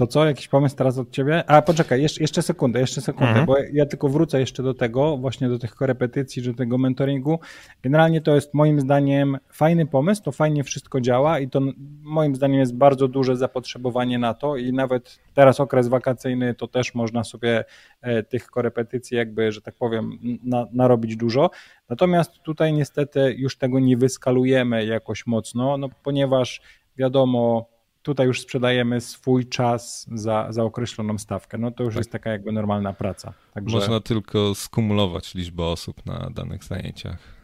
To 0.01 0.07
co, 0.07 0.25
jakiś 0.25 0.49
pomysł 0.49 0.77
teraz 0.77 0.99
od 0.99 1.11
ciebie? 1.11 1.45
A 1.51 1.63
poczekaj, 1.63 2.03
jeszcze, 2.03 2.21
jeszcze 2.21 2.43
sekundę, 2.43 2.81
jeszcze 2.81 3.01
sekundę, 3.01 3.29
mhm. 3.29 3.47
bo 3.47 3.57
ja 3.73 3.87
tylko 3.87 4.09
wrócę 4.09 4.41
jeszcze 4.41 4.63
do 4.63 4.75
tego, 4.75 5.17
właśnie 5.17 5.49
do 5.49 5.59
tych 5.59 5.75
korepetycji, 5.75 6.43
do 6.43 6.55
tego 6.55 6.79
mentoringu. 6.79 7.39
Generalnie 7.83 8.21
to 8.21 8.35
jest 8.35 8.55
moim 8.55 8.81
zdaniem 8.81 9.39
fajny 9.53 9.87
pomysł, 9.87 10.23
to 10.23 10.33
fajnie 10.33 10.65
wszystko 10.65 11.01
działa 11.01 11.39
i 11.39 11.49
to 11.49 11.61
moim 12.03 12.37
zdaniem 12.37 12.61
jest 12.61 12.75
bardzo 12.75 13.09
duże 13.09 13.37
zapotrzebowanie 13.37 14.19
na 14.19 14.35
to 14.35 14.57
i 14.57 14.73
nawet 14.73 15.19
teraz 15.35 15.61
okres 15.61 15.89
wakacyjny 15.89 16.55
to 16.55 16.69
też 16.69 16.95
można 16.95 17.25
sobie 17.25 17.65
e, 18.01 18.23
tych 18.23 18.47
korepetycji 18.47 19.17
jakby, 19.17 19.53
że 19.53 19.63
tak 19.63 19.75
powiem, 19.75 20.19
na, 20.45 20.67
narobić 20.73 21.17
dużo. 21.17 21.51
Natomiast 21.89 22.33
tutaj 22.43 22.73
niestety 22.73 23.35
już 23.39 23.57
tego 23.57 23.81
nie 23.81 23.97
wyskalujemy 23.97 24.87
jakoś 24.87 25.27
mocno, 25.27 25.77
no 25.77 25.89
ponieważ 26.03 26.61
wiadomo, 26.97 27.71
tutaj 28.03 28.27
już 28.27 28.41
sprzedajemy 28.41 29.01
swój 29.01 29.47
czas 29.47 30.07
za, 30.15 30.47
za 30.51 30.65
określoną 30.65 31.19
stawkę. 31.19 31.59
No 31.59 31.71
to 31.71 31.85
już 31.85 31.95
tak. 31.95 32.01
jest 32.01 32.13
taka 32.13 32.31
jakby 32.31 32.53
normalna 32.53 32.93
praca. 32.93 33.33
Także... 33.55 33.77
Można 33.77 34.01
tylko 34.01 34.55
skumulować 34.55 35.35
liczbę 35.35 35.65
osób 35.65 36.07
na 36.07 36.31
danych 36.35 36.65
zajęciach. 36.65 37.41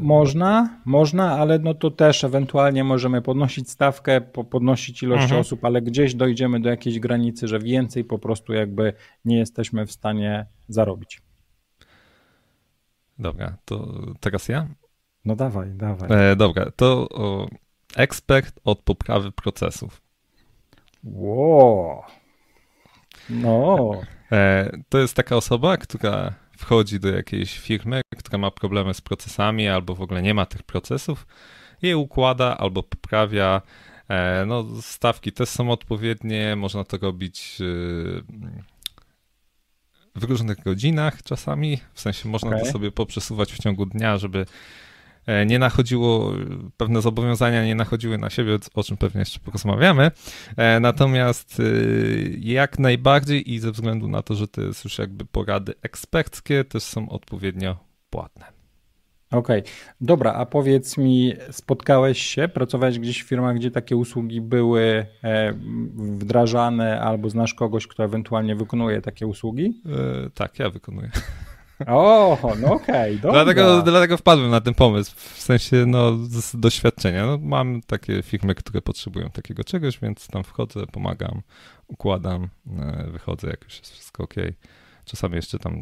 Można, 0.00 0.80
można, 0.84 1.38
ale 1.38 1.58
no 1.58 1.74
to 1.74 1.90
też 1.90 2.24
ewentualnie 2.24 2.84
możemy 2.84 3.22
podnosić 3.22 3.70
stawkę, 3.70 4.20
podnosić 4.20 5.02
ilość 5.02 5.22
mhm. 5.22 5.40
osób, 5.40 5.64
ale 5.64 5.82
gdzieś 5.82 6.14
dojdziemy 6.14 6.60
do 6.60 6.68
jakiejś 6.68 7.00
granicy, 7.00 7.48
że 7.48 7.58
więcej 7.58 8.04
po 8.04 8.18
prostu 8.18 8.52
jakby 8.52 8.92
nie 9.24 9.38
jesteśmy 9.38 9.86
w 9.86 9.92
stanie 9.92 10.46
zarobić. 10.68 11.22
Dobra, 13.18 13.56
to 13.64 14.02
teraz 14.20 14.48
ja? 14.48 14.68
No 15.24 15.36
dawaj, 15.36 15.70
dawaj. 15.74 16.32
E, 16.32 16.36
dobra, 16.36 16.70
to 16.76 17.08
o, 17.10 17.48
Ekspert 17.96 18.60
od 18.64 18.82
poprawy 18.82 19.32
procesów. 19.32 20.02
Wow. 21.04 22.02
No. 23.30 23.90
E, 24.32 24.70
to 24.88 24.98
jest 24.98 25.14
taka 25.14 25.36
osoba, 25.36 25.76
która 25.76 26.34
wchodzi 26.56 27.00
do 27.00 27.08
jakiejś 27.08 27.58
firmy, 27.58 28.00
która 28.18 28.38
ma 28.38 28.50
problemy 28.50 28.94
z 28.94 29.00
procesami 29.00 29.68
albo 29.68 29.94
w 29.94 30.02
ogóle 30.02 30.22
nie 30.22 30.34
ma 30.34 30.46
tych 30.46 30.62
procesów, 30.62 31.26
je 31.82 31.96
układa 31.96 32.58
albo 32.58 32.82
poprawia. 32.82 33.62
E, 34.08 34.44
no, 34.46 34.64
stawki 34.80 35.32
też 35.32 35.48
są 35.48 35.70
odpowiednie, 35.70 36.56
można 36.56 36.84
to 36.84 36.98
robić 36.98 37.58
e, 37.60 37.64
w 40.16 40.24
różnych 40.24 40.62
godzinach 40.62 41.22
czasami, 41.22 41.80
w 41.94 42.00
sensie 42.00 42.28
można 42.28 42.48
okay. 42.48 42.60
to 42.60 42.66
sobie 42.66 42.90
poprzesuwać 42.90 43.52
w 43.52 43.58
ciągu 43.58 43.86
dnia, 43.86 44.18
żeby 44.18 44.46
nie 45.46 45.58
nachodziło, 45.58 46.32
pewne 46.76 47.02
zobowiązania 47.02 47.64
nie 47.64 47.74
nachodziły 47.74 48.18
na 48.18 48.30
siebie, 48.30 48.58
o 48.74 48.82
czym 48.82 48.96
pewnie 48.96 49.18
jeszcze 49.18 49.40
porozmawiamy. 49.40 50.10
E, 50.56 50.80
natomiast 50.80 51.60
e, 51.60 51.62
jak 52.38 52.78
najbardziej 52.78 53.52
i 53.52 53.58
ze 53.58 53.72
względu 53.72 54.08
na 54.08 54.22
to, 54.22 54.34
że 54.34 54.48
to 54.48 54.60
jest 54.60 54.84
już 54.84 54.98
jakby 54.98 55.24
porady 55.24 55.74
eksperckie, 55.82 56.64
też 56.64 56.82
są 56.82 57.08
odpowiednio 57.08 57.76
płatne. 58.10 58.56
Okej, 59.30 59.60
okay. 59.60 59.72
dobra, 60.00 60.32
a 60.32 60.46
powiedz 60.46 60.98
mi, 60.98 61.32
spotkałeś 61.50 62.22
się, 62.22 62.48
pracowałeś 62.48 62.98
gdzieś 62.98 63.22
w 63.22 63.28
firmach, 63.28 63.56
gdzie 63.56 63.70
takie 63.70 63.96
usługi 63.96 64.40
były 64.40 65.06
wdrażane, 65.94 67.00
albo 67.00 67.30
znasz 67.30 67.54
kogoś, 67.54 67.86
kto 67.86 68.04
ewentualnie 68.04 68.56
wykonuje 68.56 69.00
takie 69.00 69.26
usługi? 69.26 69.82
E, 70.26 70.30
tak, 70.30 70.58
ja 70.58 70.70
wykonuję. 70.70 71.10
O, 71.86 72.38
no 72.60 72.72
okej, 72.74 73.18
okay, 73.18 73.32
dlatego, 73.32 73.82
dlatego 73.82 74.16
wpadłem 74.16 74.50
na 74.50 74.60
ten 74.60 74.74
pomysł, 74.74 75.14
w 75.16 75.40
sensie 75.40 75.84
no, 75.86 76.16
z 76.16 76.60
doświadczenia. 76.60 77.26
No, 77.26 77.38
mam 77.42 77.80
takie 77.86 78.22
firmy, 78.22 78.54
które 78.54 78.82
potrzebują 78.82 79.30
takiego 79.30 79.64
czegoś, 79.64 79.98
więc 79.98 80.28
tam 80.28 80.44
wchodzę, 80.44 80.86
pomagam, 80.86 81.42
układam, 81.86 82.48
e, 82.78 83.10
wychodzę, 83.12 83.48
jak 83.48 83.64
już 83.64 83.78
jest 83.78 83.92
wszystko 83.92 84.22
ok. 84.24 84.34
Czasami 85.04 85.36
jeszcze 85.36 85.58
tam 85.58 85.74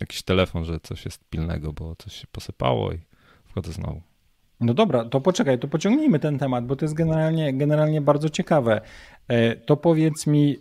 jakiś 0.00 0.22
telefon, 0.22 0.64
że 0.64 0.80
coś 0.80 1.04
jest 1.04 1.24
pilnego, 1.30 1.72
bo 1.72 1.96
coś 1.96 2.12
się 2.14 2.26
posypało 2.32 2.92
i 2.92 2.98
wchodzę 3.44 3.72
znowu. 3.72 4.02
No 4.60 4.74
dobra, 4.74 5.04
to 5.04 5.20
poczekaj, 5.20 5.58
to 5.58 5.68
pociągnijmy 5.68 6.18
ten 6.18 6.38
temat, 6.38 6.66
bo 6.66 6.76
to 6.76 6.84
jest 6.84 6.94
generalnie, 6.94 7.54
generalnie 7.54 8.00
bardzo 8.00 8.28
ciekawe. 8.28 8.80
E, 9.28 9.56
to 9.56 9.76
powiedz 9.76 10.26
mi, 10.26 10.56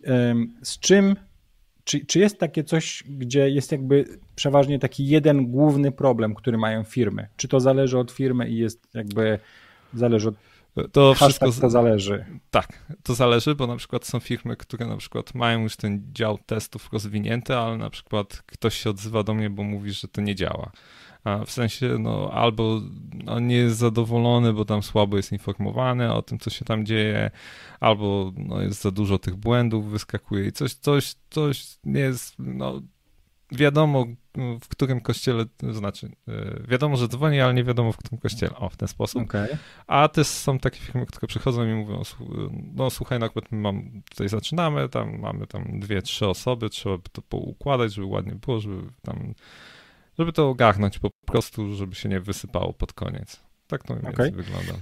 z 0.61 0.79
czym 0.79 1.15
czy, 1.83 2.05
czy 2.05 2.19
jest 2.19 2.39
takie 2.39 2.63
coś, 2.63 3.03
gdzie 3.09 3.49
jest 3.49 3.71
jakby 3.71 4.05
przeważnie 4.35 4.79
taki 4.79 5.07
jeden 5.07 5.51
główny 5.51 5.91
problem, 5.91 6.35
który 6.35 6.57
mają 6.57 6.83
firmy? 6.83 7.27
Czy 7.37 7.47
to 7.47 7.59
zależy 7.59 7.97
od 7.97 8.11
firmy 8.11 8.49
i 8.49 8.57
jest 8.57 8.87
jakby 8.93 9.39
zależy 9.93 10.29
od 10.29 10.35
to 10.91 11.13
wszystko 11.13 11.51
to 11.51 11.69
zależy. 11.69 12.25
Tak, 12.51 12.85
to 13.03 13.15
zależy, 13.15 13.55
bo 13.55 13.67
na 13.67 13.75
przykład 13.75 14.05
są 14.05 14.19
firmy, 14.19 14.55
które 14.55 14.85
na 14.85 14.97
przykład 14.97 15.35
mają 15.35 15.61
już 15.61 15.75
ten 15.75 16.03
dział 16.13 16.37
testów 16.45 16.89
rozwinięty, 16.93 17.55
ale 17.55 17.77
na 17.77 17.89
przykład 17.89 18.43
ktoś 18.45 18.77
się 18.77 18.89
odzywa 18.89 19.23
do 19.23 19.33
mnie, 19.33 19.49
bo 19.49 19.63
mówi, 19.63 19.91
że 19.91 20.07
to 20.07 20.21
nie 20.21 20.35
działa. 20.35 20.71
W 21.45 21.51
sensie, 21.51 21.95
no, 21.99 22.31
albo 22.33 22.81
on 23.27 23.47
nie 23.47 23.55
jest 23.55 23.77
zadowolony, 23.77 24.53
bo 24.53 24.65
tam 24.65 24.83
słabo 24.83 25.17
jest 25.17 25.31
informowany 25.31 26.13
o 26.13 26.21
tym, 26.21 26.39
co 26.39 26.49
się 26.49 26.65
tam 26.65 26.85
dzieje, 26.85 27.31
albo 27.79 28.33
no, 28.37 28.61
jest 28.61 28.81
za 28.81 28.91
dużo 28.91 29.19
tych 29.19 29.35
błędów, 29.35 29.89
wyskakuje 29.89 30.47
i 30.47 30.51
coś, 30.51 30.73
coś, 30.73 31.15
coś 31.29 31.77
nie 31.83 32.01
jest, 32.01 32.35
no, 32.39 32.81
wiadomo, 33.51 34.05
w 34.61 34.67
którym 34.67 35.01
kościele, 35.01 35.45
znaczy, 35.71 36.11
e, 36.27 36.67
wiadomo, 36.67 36.97
że 36.97 37.07
dzwoni, 37.07 37.39
ale 37.39 37.53
nie 37.53 37.63
wiadomo, 37.63 37.91
w 37.91 37.97
którym 37.97 38.19
kościele. 38.19 38.55
O, 38.55 38.69
w 38.69 38.77
ten 38.77 38.87
sposób. 38.87 39.23
Okay. 39.23 39.57
A 39.87 40.07
też 40.07 40.27
są 40.27 40.59
takie 40.59 40.79
firmy, 40.79 41.05
które 41.05 41.27
przychodzą 41.27 41.67
i 41.67 41.73
mówią, 41.73 42.01
no 42.73 42.89
słuchaj, 42.89 43.19
no 43.19 43.25
akurat 43.25 43.51
my 43.51 43.57
mam, 43.57 44.01
tutaj 44.09 44.29
zaczynamy, 44.29 44.89
tam 44.89 45.19
mamy 45.19 45.47
tam 45.47 45.79
dwie, 45.79 46.01
trzy 46.01 46.27
osoby, 46.27 46.69
trzeba 46.69 46.97
by 46.97 47.09
to 47.11 47.21
poukładać, 47.21 47.93
żeby 47.93 48.07
ładnie 48.07 48.35
było, 48.35 48.59
żeby 48.59 48.83
tam 49.01 49.33
żeby 50.19 50.33
to 50.33 50.49
ogarnąć 50.49 50.99
po 50.99 51.09
prostu, 51.25 51.75
żeby 51.75 51.95
się 51.95 52.09
nie 52.09 52.19
wysypało 52.19 52.73
pod 52.73 52.93
koniec. 52.93 53.43
Tak 53.67 53.83
to 53.83 53.95
mniej 53.95 54.13
okay. 54.13 54.31
wygląda. 54.31 54.73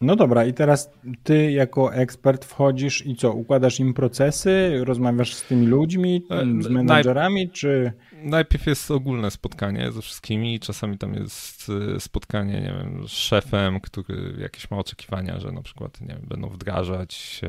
No 0.00 0.16
dobra, 0.16 0.44
i 0.44 0.54
teraz 0.54 0.90
ty 1.22 1.52
jako 1.52 1.94
ekspert 1.94 2.44
wchodzisz 2.44 3.06
i 3.06 3.16
co, 3.16 3.32
układasz 3.32 3.80
im 3.80 3.94
procesy, 3.94 4.80
rozmawiasz 4.84 5.34
z 5.34 5.42
tymi 5.42 5.66
ludźmi, 5.66 6.22
e, 6.30 6.62
z 6.62 6.68
menedżerami, 6.68 7.50
czy... 7.50 7.92
Najpierw 8.22 8.66
jest 8.66 8.90
ogólne 8.90 9.30
spotkanie 9.30 9.92
ze 9.92 10.02
wszystkimi, 10.02 10.60
czasami 10.60 10.98
tam 10.98 11.14
jest 11.14 11.72
e, 11.96 12.00
spotkanie, 12.00 12.60
nie 12.60 12.74
wiem, 12.78 13.08
z 13.08 13.10
szefem, 13.10 13.80
który 13.80 14.34
jakieś 14.38 14.70
ma 14.70 14.76
oczekiwania, 14.76 15.40
że 15.40 15.52
na 15.52 15.62
przykład, 15.62 16.00
nie 16.00 16.06
wiem, 16.08 16.26
będą 16.28 16.48
wdrażać 16.48 17.40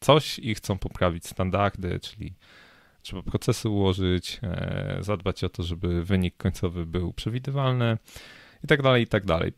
coś 0.00 0.38
i 0.38 0.54
chcą 0.54 0.78
poprawić 0.78 1.26
standardy, 1.26 2.00
czyli 2.00 2.34
trzeba 3.02 3.22
procesy 3.22 3.68
ułożyć, 3.68 4.40
e, 4.42 4.98
zadbać 5.00 5.44
o 5.44 5.48
to, 5.48 5.62
żeby 5.62 6.04
wynik 6.04 6.36
końcowy 6.36 6.86
był 6.86 7.12
przewidywalny 7.12 7.98
i 8.64 8.66
tak 8.66 8.82
dalej, 8.82 9.02
i 9.02 9.06
tak 9.06 9.24
dalej. 9.24 9.52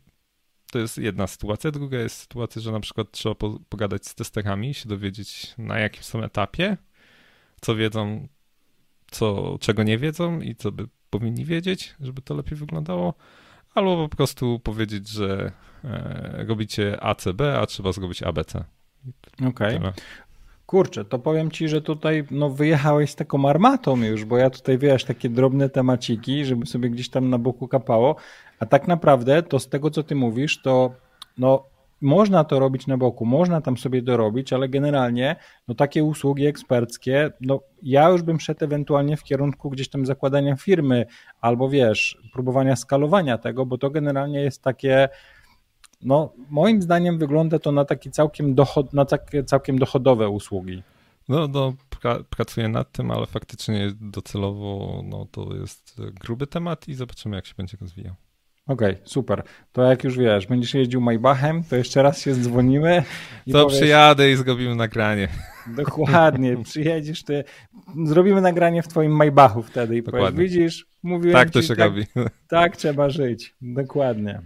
To 0.71 0.79
jest 0.79 0.97
jedna 0.97 1.27
sytuacja. 1.27 1.71
Druga 1.71 1.97
jest 1.97 2.17
sytuacja, 2.17 2.61
że 2.61 2.71
na 2.71 2.79
przykład 2.79 3.11
trzeba 3.11 3.35
pogadać 3.69 4.07
z 4.07 4.15
testerami, 4.15 4.73
się 4.73 4.89
dowiedzieć 4.89 5.53
na 5.57 5.79
jakim 5.79 6.03
są 6.03 6.23
etapie, 6.23 6.77
co 7.61 7.75
wiedzą, 7.75 8.27
co, 9.11 9.57
czego 9.59 9.83
nie 9.83 9.97
wiedzą 9.97 10.39
i 10.41 10.55
co 10.55 10.71
by 10.71 10.87
powinni 11.09 11.45
wiedzieć, 11.45 11.95
żeby 11.99 12.21
to 12.21 12.35
lepiej 12.35 12.57
wyglądało, 12.57 13.13
albo 13.75 14.09
po 14.09 14.17
prostu 14.17 14.59
powiedzieć, 14.59 15.09
że 15.09 15.51
e, 15.83 16.45
robicie 16.47 17.03
ACB, 17.03 17.41
a 17.41 17.65
trzeba 17.65 17.91
zrobić 17.91 18.23
ABC. 18.23 18.63
Okej. 19.47 19.77
Okay. 19.77 19.93
Kurczę, 20.65 21.05
to 21.05 21.19
powiem 21.19 21.51
ci, 21.51 21.69
że 21.69 21.81
tutaj 21.81 22.23
no, 22.31 22.49
wyjechałeś 22.49 23.11
z 23.11 23.15
taką 23.15 23.49
armatą 23.49 23.97
już, 23.97 24.25
bo 24.25 24.37
ja 24.37 24.49
tutaj 24.49 24.77
wiesz, 24.77 25.05
takie 25.05 25.29
drobne 25.29 25.69
temaciki, 25.69 26.45
żeby 26.45 26.65
sobie 26.65 26.89
gdzieś 26.89 27.09
tam 27.09 27.29
na 27.29 27.37
boku 27.37 27.67
kapało, 27.67 28.15
a 28.59 28.65
tak 28.65 28.87
naprawdę 28.87 29.43
to 29.43 29.59
z 29.59 29.69
tego, 29.69 29.91
co 29.91 30.03
ty 30.03 30.15
mówisz, 30.15 30.61
to 30.61 30.91
no, 31.37 31.63
można 32.01 32.43
to 32.43 32.59
robić 32.59 32.87
na 32.87 32.97
boku, 32.97 33.25
można 33.25 33.61
tam 33.61 33.77
sobie 33.77 34.01
dorobić, 34.01 34.53
ale 34.53 34.69
generalnie 34.69 35.35
no 35.67 35.75
takie 35.75 36.03
usługi 36.03 36.45
eksperckie, 36.45 37.31
no 37.41 37.59
ja 37.83 38.09
już 38.09 38.21
bym 38.21 38.39
szedł 38.39 38.65
ewentualnie 38.65 39.17
w 39.17 39.23
kierunku 39.23 39.69
gdzieś 39.69 39.89
tam 39.89 40.05
zakładania 40.05 40.55
firmy 40.55 41.05
albo 41.41 41.69
wiesz, 41.69 42.17
próbowania 42.33 42.75
skalowania 42.75 43.37
tego, 43.37 43.65
bo 43.65 43.77
to 43.77 43.89
generalnie 43.89 44.41
jest 44.41 44.61
takie 44.61 45.09
no 46.01 46.33
moim 46.49 46.81
zdaniem 46.81 47.17
wygląda 47.17 47.59
to 47.59 47.71
na 47.71 47.85
takie 47.85 48.11
całkiem, 48.11 48.55
dochod, 48.55 48.93
na 48.93 49.05
takie 49.05 49.43
całkiem 49.43 49.79
dochodowe 49.79 50.29
usługi. 50.29 50.83
No, 51.29 51.47
no 51.47 51.73
pra, 52.01 52.19
pracuję 52.29 52.69
nad 52.69 52.91
tym, 52.91 53.11
ale 53.11 53.25
faktycznie 53.25 53.91
docelowo 54.01 55.01
no, 55.03 55.27
to 55.31 55.55
jest 55.55 56.01
gruby 56.23 56.47
temat 56.47 56.87
i 56.87 56.93
zobaczymy, 56.93 57.35
jak 57.35 57.45
się 57.45 57.53
będzie 57.57 57.77
rozwijał. 57.81 58.15
Okej, 58.67 58.91
okay, 58.91 59.01
super. 59.05 59.43
To 59.71 59.83
jak 59.83 60.03
już 60.03 60.17
wiesz, 60.17 60.47
będziesz 60.47 60.73
jeździł 60.73 61.01
Maybachem, 61.01 61.63
to 61.63 61.75
jeszcze 61.75 62.03
raz 62.03 62.21
się 62.21 62.35
dzwonimy. 62.35 63.03
I 63.45 63.51
to 63.51 63.63
powiesz, 63.63 63.79
przyjadę 63.79 64.31
i 64.31 64.35
zrobimy 64.35 64.75
nagranie. 64.75 65.27
Dokładnie, 65.67 66.57
przyjedziesz 66.63 67.23
ty, 67.23 67.43
zrobimy 68.05 68.41
nagranie 68.41 68.83
w 68.83 68.87
twoim 68.87 69.11
Maybachu 69.11 69.63
wtedy 69.63 69.97
i 69.97 70.03
Dokładnie. 70.03 70.31
powiesz, 70.31 70.51
widzisz, 70.51 70.85
mówiłem 71.03 71.33
Tak 71.33 71.49
to 71.49 71.61
się 71.61 71.67
tak, 71.67 71.77
robi. 71.79 72.03
Tak 72.47 72.77
trzeba 72.77 73.09
żyć, 73.09 73.55
dokładnie. 73.61 74.41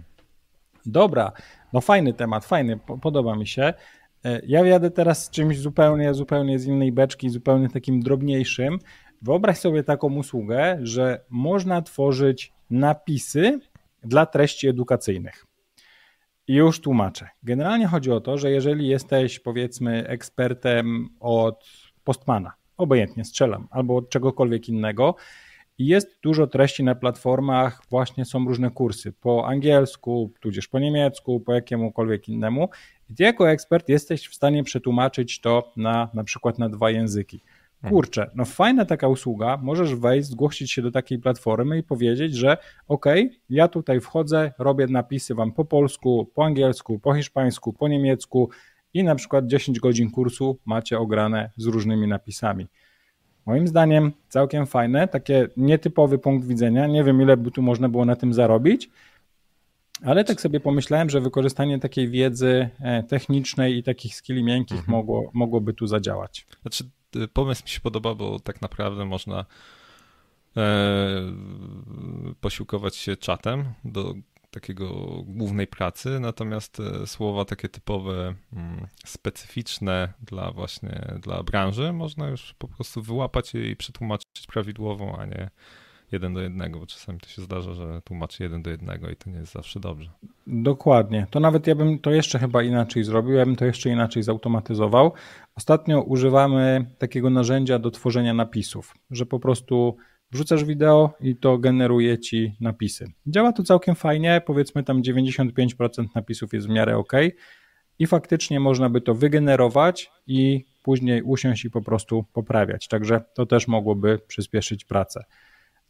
Dobra, 0.86 1.32
no 1.72 1.80
fajny 1.80 2.14
temat, 2.14 2.44
fajny, 2.44 2.78
podoba 3.02 3.36
mi 3.36 3.46
się. 3.46 3.74
E, 4.24 4.40
ja 4.46 4.66
jadę 4.66 4.90
teraz 4.90 5.24
z 5.24 5.30
czymś 5.30 5.58
zupełnie, 5.58 6.14
zupełnie 6.14 6.58
z 6.58 6.66
innej 6.66 6.92
beczki, 6.92 7.30
zupełnie 7.30 7.68
takim 7.68 8.00
drobniejszym. 8.00 8.78
Wyobraź 9.22 9.58
sobie 9.58 9.84
taką 9.84 10.14
usługę, 10.14 10.78
że 10.82 11.24
można 11.30 11.82
tworzyć 11.82 12.52
napisy 12.70 13.60
dla 14.02 14.26
treści 14.26 14.68
edukacyjnych. 14.68 15.46
I 16.48 16.54
już 16.54 16.80
tłumaczę. 16.80 17.28
Generalnie 17.42 17.86
chodzi 17.86 18.10
o 18.10 18.20
to, 18.20 18.38
że 18.38 18.50
jeżeli 18.50 18.88
jesteś 18.88 19.40
powiedzmy 19.40 20.06
ekspertem 20.08 21.08
od 21.20 21.64
Postmana, 22.04 22.52
obojętnie 22.76 23.24
strzelam, 23.24 23.68
albo 23.70 23.96
od 23.96 24.10
czegokolwiek 24.10 24.68
innego, 24.68 25.14
jest 25.86 26.18
dużo 26.22 26.46
treści 26.46 26.84
na 26.84 26.94
platformach, 26.94 27.82
właśnie 27.90 28.24
są 28.24 28.44
różne 28.44 28.70
kursy 28.70 29.12
po 29.12 29.48
angielsku, 29.48 30.32
tudzież 30.40 30.68
po 30.68 30.78
niemiecku, 30.78 31.40
po 31.40 31.54
jakiemukolwiek 31.54 32.28
innemu. 32.28 32.68
I 33.10 33.14
ty 33.14 33.22
jako 33.22 33.50
ekspert 33.50 33.88
jesteś 33.88 34.28
w 34.28 34.34
stanie 34.34 34.64
przetłumaczyć 34.64 35.40
to 35.40 35.72
na 35.76 36.08
na 36.14 36.24
przykład 36.24 36.58
na 36.58 36.68
dwa 36.68 36.90
języki. 36.90 37.40
Hmm. 37.82 37.94
Kurczę, 37.94 38.30
no 38.34 38.44
fajna 38.44 38.84
taka 38.84 39.08
usługa, 39.08 39.58
możesz 39.62 39.94
wejść, 39.94 40.28
zgłosić 40.28 40.72
się 40.72 40.82
do 40.82 40.90
takiej 40.90 41.18
platformy 41.18 41.78
i 41.78 41.82
powiedzieć, 41.82 42.34
że 42.34 42.56
ok, 42.88 43.06
ja 43.50 43.68
tutaj 43.68 44.00
wchodzę, 44.00 44.52
robię 44.58 44.86
napisy 44.86 45.34
wam 45.34 45.52
po 45.52 45.64
polsku, 45.64 46.30
po 46.34 46.44
angielsku, 46.44 46.98
po 46.98 47.14
hiszpańsku, 47.14 47.72
po 47.72 47.88
niemiecku 47.88 48.50
i 48.94 49.04
na 49.04 49.14
przykład 49.14 49.46
10 49.46 49.80
godzin 49.80 50.10
kursu 50.10 50.58
macie 50.64 50.98
ograne 50.98 51.50
z 51.56 51.66
różnymi 51.66 52.08
napisami. 52.08 52.66
Moim 53.46 53.68
zdaniem 53.68 54.12
całkiem 54.28 54.66
fajne, 54.66 55.08
takie 55.08 55.48
nietypowy 55.56 56.18
punkt 56.18 56.46
widzenia. 56.46 56.86
Nie 56.86 57.04
wiem, 57.04 57.22
ile 57.22 57.36
by 57.36 57.50
tu 57.50 57.62
można 57.62 57.88
było 57.88 58.04
na 58.04 58.16
tym 58.16 58.34
zarobić, 58.34 58.90
ale 60.04 60.24
tak 60.24 60.40
sobie 60.40 60.60
pomyślałem, 60.60 61.10
że 61.10 61.20
wykorzystanie 61.20 61.78
takiej 61.78 62.08
wiedzy 62.08 62.68
e, 62.80 63.02
technicznej 63.02 63.76
i 63.76 63.82
takich 63.82 64.14
skilli 64.14 64.44
miękkich 64.44 64.78
mhm. 64.78 64.96
mogło, 64.98 65.30
mogłoby 65.32 65.74
tu 65.74 65.86
zadziałać. 65.86 66.46
Znaczy, 66.62 66.84
y, 67.16 67.28
pomysł 67.28 67.62
mi 67.62 67.68
się 67.68 67.80
podoba, 67.80 68.14
bo 68.14 68.40
tak 68.40 68.62
naprawdę 68.62 69.04
można 69.04 69.44
e, 70.56 70.62
posiłkować 72.40 72.96
się 72.96 73.16
czatem 73.16 73.64
do 73.84 74.14
takiego 74.50 74.88
głównej 75.26 75.66
pracy, 75.66 76.20
natomiast 76.20 76.80
e, 76.80 77.06
słowa 77.06 77.44
takie 77.44 77.68
typowe, 77.68 78.34
mm, 78.52 78.86
specyficzne 79.04 80.12
dla 80.22 80.52
właśnie 80.52 81.14
dla 81.22 81.42
branży 81.42 81.92
można 81.92 82.28
już 82.28 82.54
po 82.58 82.68
prostu 82.68 83.02
wyłapać 83.02 83.54
i 83.54 83.76
przetłumaczyć 83.76 84.46
prawidłową, 84.48 85.16
a 85.16 85.26
nie 85.26 85.50
jeden 86.12 86.34
do 86.34 86.40
jednego, 86.40 86.80
bo 86.80 86.86
czasami 86.86 87.20
to 87.20 87.28
się 87.28 87.42
zdarza, 87.42 87.74
że 87.74 88.02
tłumaczy 88.04 88.42
jeden 88.42 88.62
do 88.62 88.70
jednego 88.70 89.10
i 89.10 89.16
to 89.16 89.30
nie 89.30 89.38
jest 89.38 89.52
zawsze 89.52 89.80
dobrze. 89.80 90.10
Dokładnie. 90.46 91.26
To 91.30 91.40
nawet 91.40 91.66
ja 91.66 91.74
bym 91.74 91.98
to 91.98 92.10
jeszcze 92.10 92.38
chyba 92.38 92.62
inaczej 92.62 93.04
zrobił, 93.04 93.34
ja 93.34 93.46
bym 93.46 93.56
to 93.56 93.64
jeszcze 93.64 93.90
inaczej 93.90 94.22
zautomatyzował. 94.22 95.12
Ostatnio 95.56 96.02
używamy 96.02 96.86
takiego 96.98 97.30
narzędzia 97.30 97.78
do 97.78 97.90
tworzenia 97.90 98.34
napisów, 98.34 98.94
że 99.10 99.26
po 99.26 99.40
prostu 99.40 99.96
wrzucasz 100.32 100.64
wideo 100.64 101.12
i 101.20 101.36
to 101.36 101.58
generuje 101.58 102.18
ci 102.18 102.56
napisy. 102.60 103.12
Działa 103.26 103.52
to 103.52 103.62
całkiem 103.62 103.94
fajnie, 103.94 104.42
powiedzmy 104.46 104.84
tam 104.84 105.02
95% 105.02 106.06
napisów 106.14 106.52
jest 106.52 106.66
w 106.66 106.70
miarę 106.70 106.96
ok 106.96 107.12
i 107.98 108.06
faktycznie 108.06 108.60
można 108.60 108.90
by 108.90 109.00
to 109.00 109.14
wygenerować 109.14 110.10
i 110.26 110.64
później 110.82 111.22
usiąść 111.22 111.64
i 111.64 111.70
po 111.70 111.82
prostu 111.82 112.24
poprawiać. 112.32 112.88
Także 112.88 113.20
to 113.34 113.46
też 113.46 113.68
mogłoby 113.68 114.18
przyspieszyć 114.28 114.84
pracę. 114.84 115.24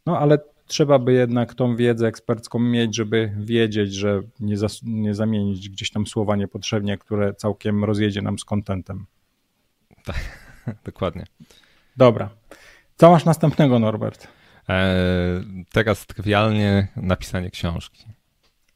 No 0.05 0.19
ale 0.19 0.39
trzeba 0.67 0.99
by 0.99 1.13
jednak 1.13 1.53
tą 1.53 1.75
wiedzę 1.75 2.07
ekspercką 2.07 2.59
mieć, 2.59 2.95
żeby 2.95 3.33
wiedzieć, 3.37 3.93
że 3.93 4.21
nie, 4.39 4.57
zas- 4.57 4.81
nie 4.83 5.15
zamienić 5.15 5.69
gdzieś 5.69 5.91
tam 5.91 6.07
słowa 6.07 6.35
niepotrzebnie, 6.35 6.97
które 6.97 7.33
całkiem 7.33 7.83
rozjedzie 7.83 8.21
nam 8.21 8.39
z 8.39 8.45
kontentem. 8.45 9.05
Tak, 10.05 10.19
dokładnie. 10.85 11.25
Dobra. 11.97 12.29
Co 13.01 13.11
masz 13.11 13.25
następnego, 13.25 13.79
Norbert? 13.79 14.27
E, 14.69 14.93
teraz 15.71 16.07
trywialnie 16.07 16.87
napisanie 16.95 17.51
książki. 17.51 18.05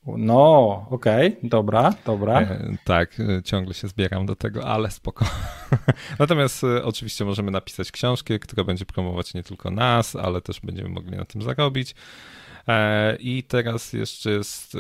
No, 0.07 0.87
okej, 0.89 1.27
okay, 1.37 1.49
dobra, 1.49 1.93
dobra. 2.05 2.41
E, 2.41 2.75
tak, 2.83 3.19
e, 3.19 3.43
ciągle 3.43 3.73
się 3.73 3.87
zbieram 3.87 4.25
do 4.25 4.35
tego, 4.35 4.67
ale 4.67 4.91
spoko. 4.91 5.25
Natomiast 6.19 6.63
e, 6.63 6.83
oczywiście 6.83 7.25
możemy 7.25 7.51
napisać 7.51 7.91
książkę, 7.91 8.39
która 8.39 8.63
będzie 8.63 8.85
promować 8.85 9.33
nie 9.33 9.43
tylko 9.43 9.71
nas, 9.71 10.15
ale 10.15 10.41
też 10.41 10.59
będziemy 10.59 10.89
mogli 10.89 11.17
na 11.17 11.25
tym 11.25 11.41
zarobić. 11.41 11.95
E, 12.67 13.15
I 13.15 13.43
teraz 13.43 13.93
jeszcze 13.93 14.31
jest, 14.31 14.75
e, 14.75 14.79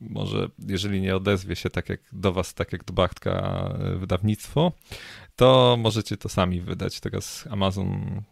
może 0.00 0.48
jeżeli 0.58 1.00
nie 1.00 1.16
odezwie 1.16 1.56
się 1.56 1.70
tak 1.70 1.88
jak 1.88 2.00
do 2.12 2.32
was, 2.32 2.54
tak 2.54 2.72
jak 2.72 2.84
do 2.84 2.92
Bartka 2.92 3.64
wydawnictwo, 3.96 4.72
to 5.36 5.76
możecie 5.78 6.16
to 6.16 6.28
sami 6.28 6.60
wydać. 6.60 7.00
Teraz 7.00 7.48
Amazon 7.50 8.22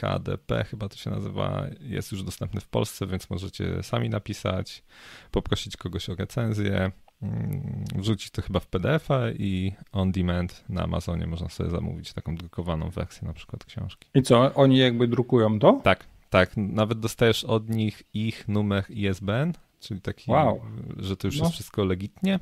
KDP 0.00 0.64
chyba 0.64 0.88
to 0.88 0.96
się 0.96 1.10
nazywa, 1.10 1.66
jest 1.80 2.12
już 2.12 2.22
dostępny 2.22 2.60
w 2.60 2.68
Polsce, 2.68 3.06
więc 3.06 3.30
możecie 3.30 3.82
sami 3.82 4.10
napisać, 4.10 4.82
poprosić 5.30 5.76
kogoś 5.76 6.08
o 6.08 6.14
recenzję, 6.14 6.92
mm, 7.22 7.84
wrzucić 7.94 8.30
to 8.30 8.42
chyba 8.42 8.60
w 8.60 8.66
PDF-a 8.66 9.30
i 9.30 9.72
on 9.92 10.12
demand 10.12 10.64
na 10.68 10.82
Amazonie 10.82 11.26
można 11.26 11.48
sobie 11.48 11.70
zamówić 11.70 12.12
taką 12.12 12.36
drukowaną 12.36 12.90
wersję 12.90 13.28
na 13.28 13.34
przykład 13.34 13.64
książki. 13.64 14.08
I 14.14 14.22
co, 14.22 14.54
oni 14.54 14.78
jakby 14.78 15.08
drukują 15.08 15.58
to? 15.58 15.80
Tak, 15.84 16.04
tak. 16.30 16.50
Nawet 16.56 17.00
dostajesz 17.00 17.44
od 17.44 17.70
nich 17.70 18.02
ich 18.14 18.48
numer 18.48 18.84
ISBN, 18.88 19.52
czyli 19.80 20.00
taki, 20.00 20.30
wow. 20.30 20.60
że 20.96 21.16
to 21.16 21.28
już 21.28 21.38
no. 21.38 21.44
jest 21.44 21.54
wszystko 21.54 21.84
legitnie. 21.84 22.40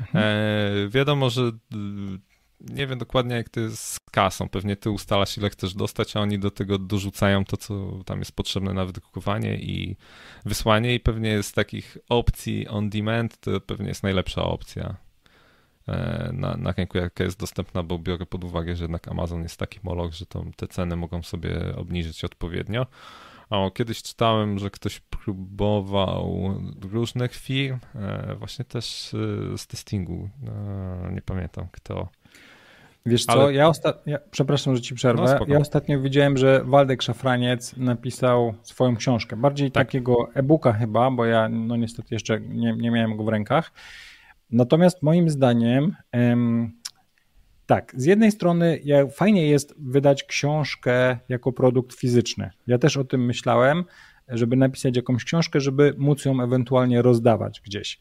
Mhm. 0.00 0.24
E, 0.24 0.88
wiadomo, 0.88 1.30
że 1.30 1.52
nie 2.60 2.86
wiem 2.86 2.98
dokładnie 2.98 3.36
jak 3.36 3.48
to 3.48 3.60
jest 3.60 3.84
z 3.84 4.00
kasą. 4.00 4.48
Pewnie 4.48 4.76
ty 4.76 4.90
ustalasz 4.90 5.38
ile 5.38 5.50
chcesz 5.50 5.74
dostać, 5.74 6.16
a 6.16 6.20
oni 6.20 6.38
do 6.38 6.50
tego 6.50 6.78
dorzucają 6.78 7.44
to, 7.44 7.56
co 7.56 8.02
tam 8.06 8.18
jest 8.18 8.32
potrzebne 8.32 8.72
na 8.72 8.84
wydrukowanie 8.84 9.56
i 9.56 9.96
wysłanie 10.44 10.94
i 10.94 11.00
pewnie 11.00 11.42
z 11.42 11.52
takich 11.52 11.98
opcji 12.08 12.68
on 12.68 12.90
demand 12.90 13.40
to 13.40 13.60
pewnie 13.60 13.88
jest 13.88 14.02
najlepsza 14.02 14.44
opcja 14.44 14.96
e, 15.88 16.30
na, 16.32 16.56
na 16.56 16.72
rynku, 16.72 16.98
jaka 16.98 17.24
jest 17.24 17.40
dostępna, 17.40 17.82
bo 17.82 17.98
biorę 17.98 18.26
pod 18.26 18.44
uwagę, 18.44 18.76
że 18.76 18.84
jednak 18.84 19.08
Amazon 19.08 19.42
jest 19.42 19.56
taki 19.56 19.80
moloch, 19.82 20.12
że 20.12 20.26
to, 20.26 20.44
te 20.56 20.68
ceny 20.68 20.96
mogą 20.96 21.22
sobie 21.22 21.76
obniżyć 21.76 22.24
odpowiednio. 22.24 22.86
O, 23.50 23.70
kiedyś 23.70 24.02
czytałem, 24.02 24.58
że 24.58 24.70
ktoś 24.70 25.00
próbował 25.00 26.54
różnych 26.82 27.34
firm, 27.34 27.78
e, 27.94 28.34
właśnie 28.34 28.64
też 28.64 29.14
e, 29.14 29.58
z 29.58 29.66
testingu, 29.66 30.28
nie 31.12 31.22
pamiętam 31.22 31.68
kto, 31.72 32.08
Wiesz 33.06 33.24
co, 33.24 33.32
Ale... 33.32 33.54
ja, 33.54 33.68
osta... 33.68 33.94
ja 34.06 34.18
przepraszam, 34.30 34.76
że 34.76 34.82
ci 34.82 34.94
przerwę. 34.94 35.38
No, 35.40 35.54
ja 35.54 35.58
ostatnio 35.58 36.00
widziałem, 36.00 36.36
że 36.36 36.64
Waldek 36.64 37.02
Szafraniec 37.02 37.76
napisał 37.76 38.54
swoją 38.62 38.96
książkę. 38.96 39.36
Bardziej 39.36 39.70
tak. 39.70 39.86
takiego 39.86 40.28
e-booka 40.34 40.72
chyba, 40.72 41.10
bo 41.10 41.24
ja 41.24 41.48
no 41.48 41.76
niestety 41.76 42.14
jeszcze 42.14 42.40
nie, 42.40 42.72
nie 42.72 42.90
miałem 42.90 43.16
go 43.16 43.24
w 43.24 43.28
rękach. 43.28 43.72
Natomiast 44.50 45.02
moim 45.02 45.30
zdaniem 45.30 45.96
em, 46.12 46.72
tak, 47.66 47.92
z 47.96 48.04
jednej 48.04 48.32
strony 48.32 48.80
fajnie 49.12 49.48
jest 49.48 49.74
wydać 49.78 50.24
książkę 50.24 51.18
jako 51.28 51.52
produkt 51.52 51.92
fizyczny. 51.92 52.50
Ja 52.66 52.78
też 52.78 52.96
o 52.96 53.04
tym 53.04 53.24
myślałem, 53.24 53.84
żeby 54.28 54.56
napisać 54.56 54.96
jakąś 54.96 55.24
książkę, 55.24 55.60
żeby 55.60 55.94
móc 55.98 56.24
ją 56.24 56.42
ewentualnie 56.42 57.02
rozdawać 57.02 57.60
gdzieś. 57.60 58.00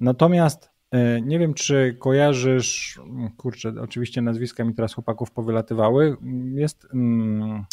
Natomiast 0.00 0.73
nie 1.22 1.38
wiem, 1.38 1.54
czy 1.54 1.96
kojarzysz, 1.98 3.00
kurczę, 3.36 3.72
oczywiście 3.80 4.22
nazwiska 4.22 4.64
mi 4.64 4.74
teraz 4.74 4.94
chłopaków 4.94 5.30
powylatywały. 5.30 6.16
Jest 6.54 6.86
mm, 6.94 7.64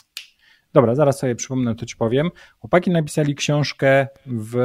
Dobra, 0.73 0.95
zaraz 0.95 1.19
sobie 1.19 1.35
przypomnę, 1.35 1.75
to 1.75 1.85
ci 1.85 1.95
powiem. 1.95 2.31
Chłopaki 2.59 2.91
napisali 2.91 3.35
książkę 3.35 4.07
w 4.25 4.55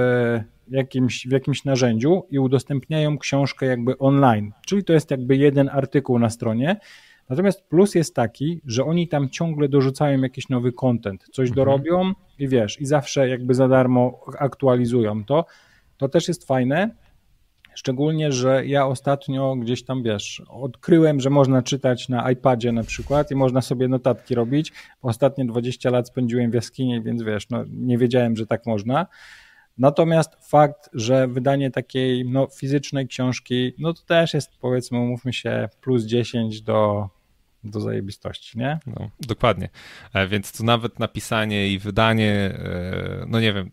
jakimś, 0.69 1.27
w 1.27 1.33
jakimś 1.33 1.65
narzędziu 1.65 2.23
i 2.31 2.39
udostępniają 2.39 3.19
książkę 3.19 3.67
jakby 3.67 3.99
online, 3.99 4.53
czyli 4.67 4.85
to 4.85 4.93
jest 4.93 5.11
jakby 5.11 5.37
jeden 5.37 5.69
artykuł 5.69 6.19
na 6.19 6.31
stronie. 6.31 6.77
Natomiast 7.29 7.69
plus 7.69 7.95
jest 7.95 8.15
taki, 8.15 8.61
że 8.67 8.85
oni 8.85 9.09
tam 9.09 9.31
ciągle 9.31 9.69
dorzucają 9.69 10.23
jakiś 10.23 10.49
nowy 10.49 10.73
content, 10.73 11.25
coś 11.33 11.49
mhm. 11.49 11.55
dorobią 11.55 12.13
i 12.39 12.49
wiesz, 12.49 12.81
i 12.81 12.87
zawsze 12.87 13.29
jakby 13.29 13.55
za 13.55 13.69
darmo 13.69 14.21
aktualizują 14.39 15.25
to. 15.25 15.45
To 15.97 16.09
też 16.09 16.29
jest 16.29 16.47
fajne, 16.47 16.91
Szczególnie, 17.77 18.33
że 18.33 18.67
ja 18.67 18.87
ostatnio 18.87 19.57
gdzieś 19.57 19.85
tam, 19.85 20.03
wiesz, 20.03 20.43
odkryłem, 20.49 21.21
że 21.21 21.31
można 21.31 21.63
czytać 21.63 22.09
na 22.09 22.31
iPadzie 22.31 22.73
na 22.73 22.83
przykład 22.83 23.31
i 23.31 23.35
można 23.35 23.63
sobie 23.63 23.89
notatki 23.89 24.35
robić. 24.35 24.73
Ostatnie 25.03 25.45
20 25.45 25.91
lat 25.91 26.09
spędziłem 26.09 26.51
w 26.51 26.55
jaskini, 26.55 27.03
więc 27.03 27.23
wiesz, 27.23 27.51
no, 27.51 27.65
nie 27.69 27.99
wiedziałem, 27.99 28.37
że 28.37 28.47
tak 28.47 28.67
można. 28.67 29.07
Natomiast 29.79 30.31
fakt, 30.41 30.91
że 30.93 31.29
wydanie 31.29 31.71
takiej 31.71 32.25
no, 32.25 32.47
fizycznej 32.47 33.09
książki, 33.09 33.73
no 33.79 33.95
to 33.95 34.03
też 34.03 34.35
jest 34.35 34.59
powiedzmy, 34.59 34.99
umówmy 34.99 35.33
się, 35.33 35.69
plus 35.81 36.05
10 36.05 36.63
do, 36.63 37.09
do 37.65 37.81
zajebistości, 37.81 38.59
nie? 38.59 38.79
No, 38.87 39.11
dokładnie. 39.21 39.69
E, 40.15 40.29
więc 40.29 40.59
tu 40.59 40.65
nawet 40.65 40.99
napisanie 40.99 41.69
i 41.69 41.79
wydanie, 41.79 42.33
e, 42.33 43.25
no 43.29 43.41
nie 43.41 43.53
wiem, 43.53 43.71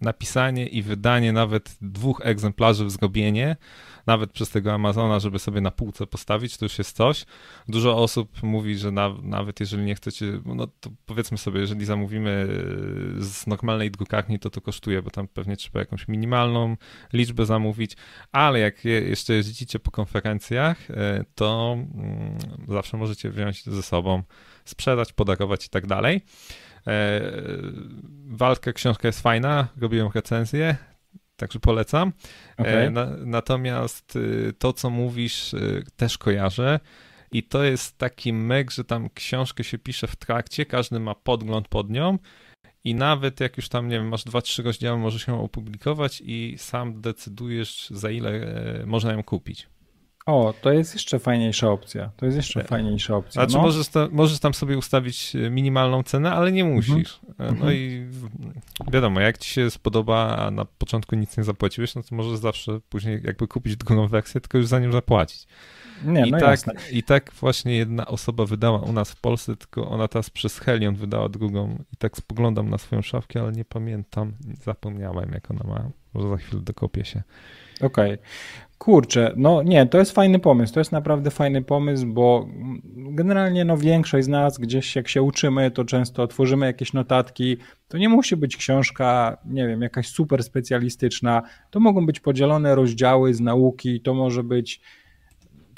napisanie 0.00 0.66
i 0.66 0.82
wydanie 0.82 1.32
nawet 1.32 1.76
dwóch 1.80 2.20
egzemplarzy 2.24 2.84
w 2.84 2.90
zrobienie, 2.90 3.56
nawet 4.06 4.32
przez 4.32 4.50
tego 4.50 4.72
Amazona, 4.72 5.20
żeby 5.20 5.38
sobie 5.38 5.60
na 5.60 5.70
półce 5.70 6.06
postawić, 6.06 6.56
to 6.56 6.64
już 6.64 6.78
jest 6.78 6.96
coś. 6.96 7.26
Dużo 7.68 7.96
osób 7.96 8.42
mówi, 8.42 8.78
że 8.78 8.90
na, 8.90 9.14
nawet 9.22 9.60
jeżeli 9.60 9.84
nie 9.84 9.94
chcecie, 9.94 10.40
no 10.44 10.66
to 10.66 10.90
powiedzmy 11.06 11.38
sobie, 11.38 11.60
jeżeli 11.60 11.84
zamówimy 11.84 12.48
z 13.18 13.46
normalnej 13.46 13.90
drukarni, 13.90 14.38
to 14.38 14.50
to 14.50 14.60
kosztuje, 14.60 15.02
bo 15.02 15.10
tam 15.10 15.28
pewnie 15.28 15.56
trzeba 15.56 15.80
jakąś 15.80 16.08
minimalną 16.08 16.76
liczbę 17.12 17.46
zamówić, 17.46 17.96
ale 18.32 18.58
jak 18.58 18.84
jeszcze 18.84 19.34
jeździcie 19.34 19.78
po 19.78 19.90
konferencjach, 19.90 20.90
e, 20.90 21.24
to 21.34 21.76
mm, 21.78 22.38
zawsze 22.68 22.96
możecie 22.96 23.30
wziąć 23.30 23.64
ze 23.64 23.82
sobą, 23.82 24.22
sprzedać, 24.64 25.12
podarować 25.12 25.66
i 25.66 25.68
tak 25.68 25.86
dalej. 25.86 26.20
E, 26.86 27.20
walka, 28.26 28.72
książka 28.72 29.08
jest 29.08 29.20
fajna, 29.20 29.68
robiłem 29.80 30.08
recenzję, 30.14 30.76
także 31.36 31.60
polecam. 31.60 32.12
E, 32.58 32.62
okay. 32.62 32.90
Na, 32.90 33.06
natomiast 33.06 34.16
y, 34.16 34.52
to, 34.58 34.72
co 34.72 34.90
mówisz, 34.90 35.54
y, 35.54 35.84
też 35.96 36.18
kojarzę. 36.18 36.80
I 37.32 37.42
to 37.42 37.64
jest 37.64 37.98
taki 37.98 38.32
myk, 38.32 38.70
że 38.70 38.84
tam 38.84 39.10
książkę 39.14 39.64
się 39.64 39.78
pisze 39.78 40.06
w 40.06 40.16
trakcie, 40.16 40.66
każdy 40.66 41.00
ma 41.00 41.14
podgląd 41.14 41.68
pod 41.68 41.90
nią 41.90 42.18
i 42.86 42.94
nawet 42.94 43.40
jak 43.40 43.56
już 43.56 43.68
tam, 43.68 43.88
nie 43.88 43.98
wiem, 43.98 44.08
masz 44.08 44.24
dwa, 44.24 44.42
trzy 44.42 44.62
rozdziały, 44.62 44.98
możesz 44.98 45.26
ją 45.26 45.42
opublikować 45.42 46.22
i 46.24 46.54
sam 46.58 47.00
decydujesz, 47.00 47.90
za 47.90 48.10
ile 48.10 48.30
e, 48.30 48.86
można 48.86 49.12
ją 49.12 49.22
kupić. 49.22 49.68
O, 50.26 50.54
to 50.60 50.72
jest 50.72 50.94
jeszcze 50.94 51.18
fajniejsza 51.18 51.70
opcja. 51.70 52.10
To 52.16 52.26
jest 52.26 52.36
jeszcze 52.36 52.64
fajniejsza 52.64 53.16
opcja. 53.16 53.42
Znaczy, 53.42 53.56
no. 53.56 53.62
możesz, 53.62 53.88
ta, 53.88 54.08
możesz 54.12 54.38
tam 54.38 54.54
sobie 54.54 54.78
ustawić 54.78 55.36
e, 55.36 55.50
minimalną 55.50 56.02
cenę, 56.02 56.32
ale 56.32 56.52
nie 56.52 56.64
musisz. 56.64 57.20
Mhm. 57.28 57.38
E, 57.38 57.44
no 57.44 57.48
mhm. 57.50 57.74
i 57.74 58.06
wiadomo, 58.92 59.20
jak 59.20 59.38
ci 59.38 59.50
się 59.50 59.70
spodoba, 59.70 60.36
a 60.36 60.50
na 60.50 60.64
początku 60.64 61.16
nic 61.16 61.36
nie 61.36 61.44
zapłaciłeś, 61.44 61.94
no 61.94 62.02
to 62.02 62.14
możesz 62.14 62.38
zawsze 62.38 62.80
później 62.88 63.20
jakby 63.24 63.48
kupić 63.48 63.76
drugą 63.76 64.08
wersję, 64.16 64.40
tylko 64.40 64.58
już 64.58 64.66
za 64.66 64.78
nią 64.78 64.92
zapłacić. 64.92 65.46
Nie, 66.04 66.26
I, 66.26 66.30
no 66.30 66.38
tak, 66.38 66.50
jasne. 66.50 66.72
I 66.92 67.02
tak 67.02 67.32
właśnie 67.32 67.76
jedna 67.76 68.06
osoba 68.06 68.46
wydała 68.46 68.78
u 68.78 68.92
nas 68.92 69.10
w 69.10 69.20
Polsce, 69.20 69.56
tylko 69.56 69.88
ona 69.88 70.08
teraz 70.08 70.30
przez 70.30 70.58
Helion 70.58 70.94
wydała 70.94 71.28
drugą 71.28 71.84
i 71.92 71.96
tak 71.96 72.16
spoglądam 72.16 72.70
na 72.70 72.78
swoją 72.78 73.02
szafkę, 73.02 73.40
ale 73.40 73.52
nie 73.52 73.64
pamiętam, 73.64 74.32
zapomniałem 74.64 75.32
jak 75.32 75.50
ona 75.50 75.64
ma. 75.64 75.90
Może 76.14 76.28
za 76.28 76.36
chwilę 76.36 76.62
dokopię 76.62 77.04
się. 77.04 77.22
Okej. 77.80 78.12
Okay. 78.14 78.18
Kurczę, 78.78 79.32
no 79.36 79.62
nie, 79.62 79.86
to 79.86 79.98
jest 79.98 80.12
fajny 80.12 80.38
pomysł, 80.38 80.74
to 80.74 80.80
jest 80.80 80.92
naprawdę 80.92 81.30
fajny 81.30 81.62
pomysł, 81.62 82.06
bo 82.06 82.46
generalnie 82.94 83.64
no 83.64 83.76
większość 83.76 84.24
z 84.24 84.28
nas 84.28 84.58
gdzieś 84.58 84.96
jak 84.96 85.08
się 85.08 85.22
uczymy, 85.22 85.70
to 85.70 85.84
często 85.84 86.26
tworzymy 86.26 86.66
jakieś 86.66 86.92
notatki, 86.92 87.56
to 87.88 87.98
nie 87.98 88.08
musi 88.08 88.36
być 88.36 88.56
książka, 88.56 89.38
nie 89.44 89.66
wiem, 89.68 89.82
jakaś 89.82 90.08
super 90.08 90.44
specjalistyczna, 90.44 91.42
to 91.70 91.80
mogą 91.80 92.06
być 92.06 92.20
podzielone 92.20 92.74
rozdziały 92.74 93.34
z 93.34 93.40
nauki, 93.40 94.00
to 94.00 94.14
może 94.14 94.42
być 94.42 94.80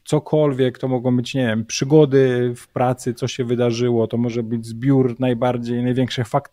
cokolwiek, 0.04 0.78
to 0.78 0.88
mogą 0.88 1.16
być, 1.16 1.34
nie 1.34 1.46
wiem, 1.46 1.64
przygody 1.64 2.52
w 2.56 2.68
pracy, 2.68 3.14
co 3.14 3.28
się 3.28 3.44
wydarzyło, 3.44 4.06
to 4.06 4.16
może 4.16 4.42
być 4.42 4.66
zbiór 4.66 5.20
najbardziej, 5.20 5.82
największych 5.82 6.28
fuck, 6.28 6.50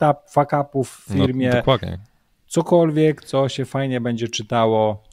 upów 0.62 0.90
w 0.90 1.16
no, 1.16 1.26
firmie. 1.26 1.50
No, 1.50 1.56
dokładnie. 1.56 2.00
Cokolwiek, 2.48 3.24
co 3.24 3.50
się 3.50 3.66
fajnie 3.66 4.02
będzie 4.02 4.28
czytało, 4.28 5.04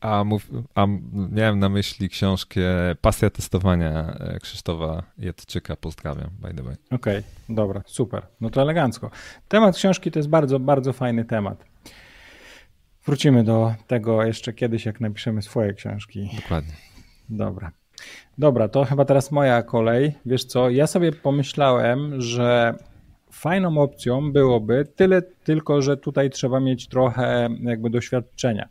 a, 0.00 0.24
mów, 0.24 0.50
a 0.74 0.86
miałem 1.30 1.58
na 1.58 1.68
myśli 1.68 2.08
książkę 2.08 2.60
Pasja 3.00 3.30
testowania 3.30 4.16
e, 4.20 4.38
Krzysztofa 4.40 5.02
Jadczyka. 5.18 5.76
Pozdrawiam, 5.76 6.30
by 6.38 6.54
the 6.54 6.62
way. 6.62 6.76
Okej, 6.90 7.18
okay, 7.18 7.22
dobra, 7.48 7.82
super. 7.86 8.26
No 8.40 8.50
to 8.50 8.62
elegancko. 8.62 9.10
Temat 9.48 9.76
książki 9.76 10.10
to 10.10 10.18
jest 10.18 10.28
bardzo, 10.28 10.60
bardzo 10.60 10.92
fajny 10.92 11.24
temat. 11.24 11.64
Wrócimy 13.06 13.44
do 13.44 13.74
tego 13.86 14.24
jeszcze 14.24 14.52
kiedyś, 14.52 14.86
jak 14.86 15.00
napiszemy 15.00 15.42
swoje 15.42 15.74
książki. 15.74 16.30
Dokładnie. 16.36 16.72
Dobra. 17.28 17.72
Dobra, 18.38 18.68
to 18.68 18.84
chyba 18.84 19.04
teraz 19.04 19.32
moja 19.32 19.62
kolej. 19.62 20.12
Wiesz 20.26 20.44
co, 20.44 20.70
ja 20.70 20.86
sobie 20.86 21.12
pomyślałem, 21.12 22.20
że 22.20 22.74
fajną 23.32 23.78
opcją 23.78 24.32
byłoby 24.32 24.84
tyle 24.96 25.22
tylko, 25.22 25.82
że 25.82 25.96
tutaj 25.96 26.30
trzeba 26.30 26.60
mieć 26.60 26.88
trochę 26.88 27.48
jakby 27.62 27.90
doświadczenia. 27.90 28.68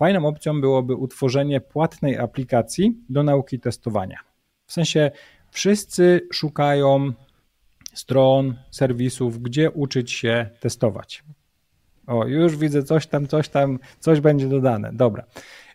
Fajną 0.00 0.26
opcją 0.26 0.60
byłoby 0.60 0.94
utworzenie 0.94 1.60
płatnej 1.60 2.18
aplikacji 2.18 2.98
do 3.08 3.22
nauki 3.22 3.60
testowania. 3.60 4.18
W 4.66 4.72
sensie 4.72 5.10
wszyscy 5.50 6.20
szukają 6.32 7.12
stron, 7.94 8.54
serwisów, 8.70 9.42
gdzie 9.42 9.70
uczyć 9.70 10.12
się 10.12 10.50
testować. 10.60 11.24
O, 12.06 12.26
już 12.26 12.56
widzę 12.56 12.82
coś 12.82 13.06
tam, 13.06 13.26
coś 13.26 13.48
tam, 13.48 13.78
coś 13.98 14.20
będzie 14.20 14.48
dodane. 14.48 14.90
Dobra. 14.92 15.24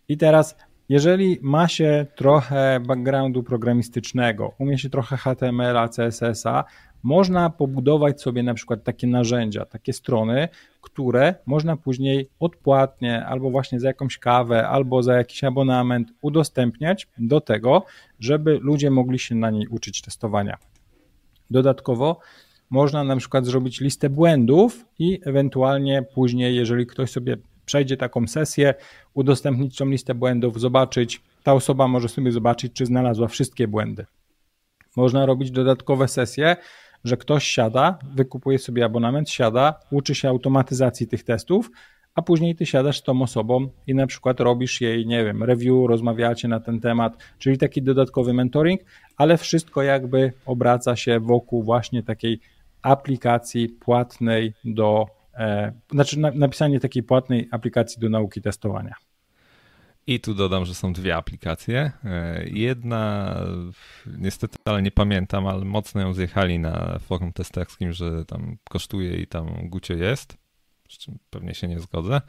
I 0.07 0.17
teraz, 0.17 0.55
jeżeli 0.89 1.39
ma 1.41 1.67
się 1.67 2.05
trochę 2.15 2.79
backgroundu 2.79 3.43
programistycznego, 3.43 4.53
umie 4.59 4.77
się 4.77 4.89
trochę 4.89 5.17
HTML-a, 5.17 5.87
CSS-a, 5.87 6.63
można 7.05 7.49
pobudować 7.49 8.21
sobie 8.21 8.43
na 8.43 8.53
przykład 8.53 8.83
takie 8.83 9.07
narzędzia, 9.07 9.65
takie 9.65 9.93
strony, 9.93 10.47
które 10.81 11.35
można 11.45 11.77
później 11.77 12.29
odpłatnie 12.39 13.25
albo 13.25 13.49
właśnie 13.49 13.79
za 13.79 13.87
jakąś 13.87 14.17
kawę, 14.17 14.67
albo 14.67 15.03
za 15.03 15.13
jakiś 15.13 15.43
abonament 15.43 16.11
udostępniać 16.21 17.07
do 17.17 17.41
tego, 17.41 17.85
żeby 18.19 18.59
ludzie 18.61 18.91
mogli 18.91 19.19
się 19.19 19.35
na 19.35 19.51
niej 19.51 19.67
uczyć 19.67 20.01
testowania. 20.01 20.57
Dodatkowo 21.49 22.19
można 22.69 23.03
na 23.03 23.15
przykład 23.15 23.45
zrobić 23.45 23.81
listę 23.81 24.09
błędów 24.09 24.85
i 24.99 25.19
ewentualnie 25.25 26.03
później, 26.13 26.55
jeżeli 26.55 26.85
ktoś 26.85 27.11
sobie 27.11 27.37
przejdzie 27.65 27.97
taką 27.97 28.27
sesję, 28.27 28.73
udostępnić 29.13 29.77
tą 29.77 29.85
listę 29.85 30.15
błędów, 30.15 30.59
zobaczyć, 30.59 31.21
ta 31.43 31.53
osoba 31.53 31.87
może 31.87 32.09
sobie 32.09 32.31
zobaczyć, 32.31 32.73
czy 32.73 32.85
znalazła 32.85 33.27
wszystkie 33.27 33.67
błędy. 33.67 34.05
Można 34.95 35.25
robić 35.25 35.51
dodatkowe 35.51 36.07
sesje, 36.07 36.55
że 37.05 37.17
ktoś 37.17 37.47
siada, 37.47 37.99
wykupuje 38.15 38.59
sobie 38.59 38.85
abonament, 38.85 39.29
siada, 39.29 39.79
uczy 39.91 40.15
się 40.15 40.29
automatyzacji 40.29 41.07
tych 41.07 41.23
testów, 41.23 41.71
a 42.15 42.21
później 42.21 42.55
ty 42.55 42.65
siadasz 42.65 42.97
z 42.97 43.03
tą 43.03 43.21
osobą 43.21 43.69
i 43.87 43.95
na 43.95 44.07
przykład 44.07 44.39
robisz 44.39 44.81
jej, 44.81 45.07
nie 45.07 45.25
wiem, 45.25 45.43
review, 45.43 45.87
rozmawiacie 45.87 46.47
na 46.47 46.59
ten 46.59 46.79
temat, 46.79 47.17
czyli 47.39 47.57
taki 47.57 47.81
dodatkowy 47.81 48.33
mentoring, 48.33 48.81
ale 49.17 49.37
wszystko 49.37 49.83
jakby 49.83 50.33
obraca 50.45 50.95
się 50.95 51.19
wokół 51.19 51.63
właśnie 51.63 52.03
takiej 52.03 52.39
aplikacji 52.81 53.69
płatnej 53.69 54.53
do, 54.63 55.05
e, 55.37 55.71
znaczy 55.91 56.19
napisanie 56.19 56.79
takiej 56.79 57.03
płatnej 57.03 57.47
aplikacji 57.51 58.01
do 58.01 58.09
nauki 58.09 58.41
testowania. 58.41 58.95
I 60.07 60.19
tu 60.19 60.33
dodam, 60.33 60.65
że 60.65 60.75
są 60.75 60.93
dwie 60.93 61.15
aplikacje. 61.15 61.91
E, 62.03 62.43
jedna, 62.49 63.35
niestety, 64.17 64.57
ale 64.65 64.81
nie 64.81 64.91
pamiętam, 64.91 65.47
ale 65.47 65.65
mocno 65.65 66.01
ją 66.01 66.13
zjechali 66.13 66.59
na 66.59 66.99
forum 66.99 67.33
testerskim, 67.33 67.93
że 67.93 68.25
tam 68.25 68.57
kosztuje 68.69 69.15
i 69.15 69.27
tam 69.27 69.69
gucie 69.69 69.93
jest, 69.93 70.37
z 70.89 70.97
czym 70.97 71.17
pewnie 71.29 71.53
się 71.53 71.67
nie 71.67 71.79
zgodzę. 71.79 72.21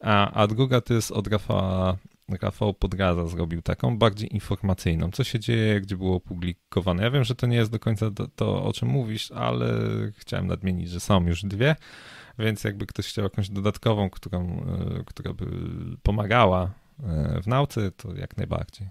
A, 0.00 0.32
a 0.32 0.46
druga 0.46 0.80
to 0.80 0.94
jest 0.94 1.10
od 1.10 1.26
Rafała, 1.26 1.96
Rafał 2.42 2.74
Podgaza 2.74 3.26
zrobił 3.26 3.62
taką 3.62 3.98
bardziej 3.98 4.34
informacyjną. 4.34 5.10
Co 5.10 5.24
się 5.24 5.40
dzieje, 5.40 5.80
gdzie 5.80 5.96
było 5.96 6.16
opublikowane. 6.16 7.02
Ja 7.02 7.10
wiem, 7.10 7.24
że 7.24 7.34
to 7.34 7.46
nie 7.46 7.56
jest 7.56 7.70
do 7.70 7.78
końca 7.78 8.10
to, 8.10 8.28
to 8.36 8.64
o 8.64 8.72
czym 8.72 8.88
mówisz, 8.88 9.32
ale 9.32 9.74
chciałem 10.18 10.46
nadmienić, 10.46 10.90
że 10.90 11.00
są 11.00 11.26
już 11.26 11.42
dwie 11.42 11.76
więc 12.38 12.64
jakby 12.64 12.86
ktoś 12.86 13.06
chciał 13.06 13.24
jakąś 13.24 13.50
dodatkową, 13.50 14.10
którą, 14.10 14.64
e, 15.00 15.04
która 15.06 15.32
by 15.32 15.46
pomagała 16.02 16.70
w 17.42 17.46
nauce, 17.46 17.90
to 17.90 18.14
jak 18.14 18.36
najbardziej. 18.36 18.88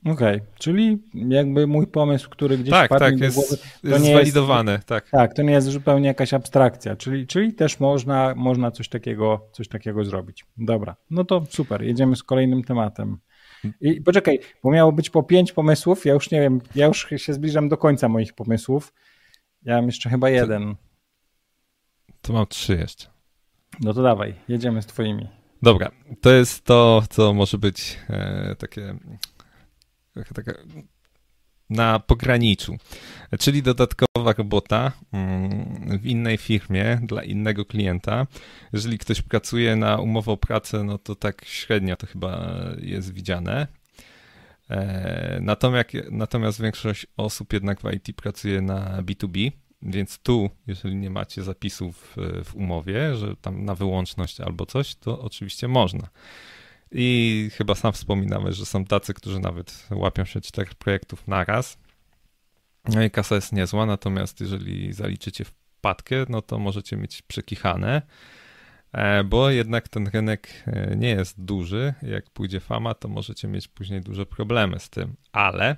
Okej, 0.00 0.36
okay. 0.36 0.40
czyli 0.58 1.02
jakby 1.14 1.66
mój 1.66 1.86
pomysł, 1.86 2.30
który 2.30 2.58
gdzieś 2.58 2.70
tak, 2.70 2.90
tak, 2.90 3.16
do 3.16 3.24
jest, 3.24 3.36
głowy, 3.36 3.56
to 3.56 3.88
jest 3.88 4.04
nie 4.04 4.10
zwalidowany, 4.10 4.72
jest, 4.72 4.84
tak. 4.84 5.10
Tak, 5.10 5.34
to 5.34 5.42
nie 5.42 5.52
jest 5.52 5.66
zupełnie 5.66 6.08
jakaś 6.08 6.34
abstrakcja, 6.34 6.96
czyli, 6.96 7.26
czyli 7.26 7.54
też 7.54 7.80
można, 7.80 8.34
można 8.36 8.70
coś, 8.70 8.88
takiego, 8.88 9.48
coś 9.52 9.68
takiego 9.68 10.04
zrobić. 10.04 10.46
Dobra, 10.56 10.96
no 11.10 11.24
to 11.24 11.44
super, 11.50 11.82
jedziemy 11.82 12.16
z 12.16 12.22
kolejnym 12.22 12.64
tematem. 12.64 13.18
I 13.80 14.00
poczekaj, 14.00 14.40
bo 14.62 14.70
miało 14.70 14.92
być 14.92 15.10
po 15.10 15.22
pięć 15.22 15.52
pomysłów, 15.52 16.06
ja 16.06 16.14
już 16.14 16.30
nie 16.30 16.40
wiem, 16.40 16.60
ja 16.74 16.86
już 16.86 17.06
się 17.16 17.32
zbliżam 17.32 17.68
do 17.68 17.76
końca 17.76 18.08
moich 18.08 18.32
pomysłów. 18.32 18.94
Ja 19.62 19.76
mam 19.76 19.86
jeszcze 19.86 20.10
chyba 20.10 20.30
jeden. 20.30 20.76
To, 22.06 22.12
to 22.22 22.32
mam 22.32 22.46
trzy 22.46 22.76
jeszcze. 22.76 23.06
No 23.80 23.94
to 23.94 24.02
dawaj, 24.02 24.34
jedziemy 24.48 24.82
z 24.82 24.86
twoimi. 24.86 25.37
Dobra, 25.62 25.90
to 26.20 26.30
jest 26.30 26.64
to, 26.64 27.02
co 27.10 27.34
może 27.34 27.58
być 27.58 27.98
e, 28.10 28.56
takie, 28.58 28.94
na 31.70 31.98
pograniczu, 31.98 32.76
czyli 33.38 33.62
dodatkowa 33.62 34.32
robota 34.38 34.92
mm, 35.12 35.98
w 35.98 36.06
innej 36.06 36.36
firmie 36.36 37.00
dla 37.02 37.22
innego 37.22 37.64
klienta. 37.64 38.26
Jeżeli 38.72 38.98
ktoś 38.98 39.22
pracuje 39.22 39.76
na 39.76 39.96
umowę 39.96 40.32
o 40.32 40.36
pracę, 40.36 40.84
no 40.84 40.98
to 40.98 41.14
tak 41.14 41.44
średnio 41.44 41.96
to 41.96 42.06
chyba 42.06 42.56
jest 42.78 43.12
widziane. 43.12 43.66
E, 44.70 45.38
natomiast, 45.42 45.88
natomiast 46.10 46.62
większość 46.62 47.06
osób 47.16 47.52
jednak 47.52 47.80
w 47.80 47.92
IT 47.92 48.16
pracuje 48.16 48.62
na 48.62 49.02
B2B, 49.02 49.52
więc 49.82 50.18
tu, 50.18 50.50
jeżeli 50.66 50.96
nie 50.96 51.10
macie 51.10 51.42
zapisów 51.42 52.16
w 52.44 52.54
umowie, 52.54 53.16
że 53.16 53.36
tam 53.36 53.64
na 53.64 53.74
wyłączność 53.74 54.40
albo 54.40 54.66
coś, 54.66 54.94
to 54.94 55.20
oczywiście 55.20 55.68
można. 55.68 56.08
I 56.92 57.50
chyba 57.54 57.74
sam 57.74 57.92
wspominałeś, 57.92 58.56
że 58.56 58.66
są 58.66 58.84
tacy, 58.84 59.14
którzy 59.14 59.40
nawet 59.40 59.86
łapią 59.90 60.24
się 60.24 60.40
czterech 60.40 60.74
projektów 60.74 61.28
naraz. 61.28 61.78
No 62.84 63.02
i 63.02 63.10
kasa 63.10 63.34
jest 63.34 63.52
niezła, 63.52 63.86
natomiast 63.86 64.40
jeżeli 64.40 64.92
zaliczycie 64.92 65.44
wpadkę, 65.44 66.16
no 66.28 66.42
to 66.42 66.58
możecie 66.58 66.96
mieć 66.96 67.22
przekichane, 67.22 68.02
e, 68.92 69.24
bo 69.24 69.50
jednak 69.50 69.88
ten 69.88 70.06
rynek 70.06 70.48
e, 70.66 70.96
nie 70.96 71.08
jest 71.08 71.44
duży. 71.44 71.94
Jak 72.02 72.30
pójdzie 72.30 72.60
fama, 72.60 72.94
to 72.94 73.08
możecie 73.08 73.48
mieć 73.48 73.68
później 73.68 74.00
duże 74.00 74.26
problemy 74.26 74.80
z 74.80 74.90
tym, 74.90 75.16
ale 75.32 75.76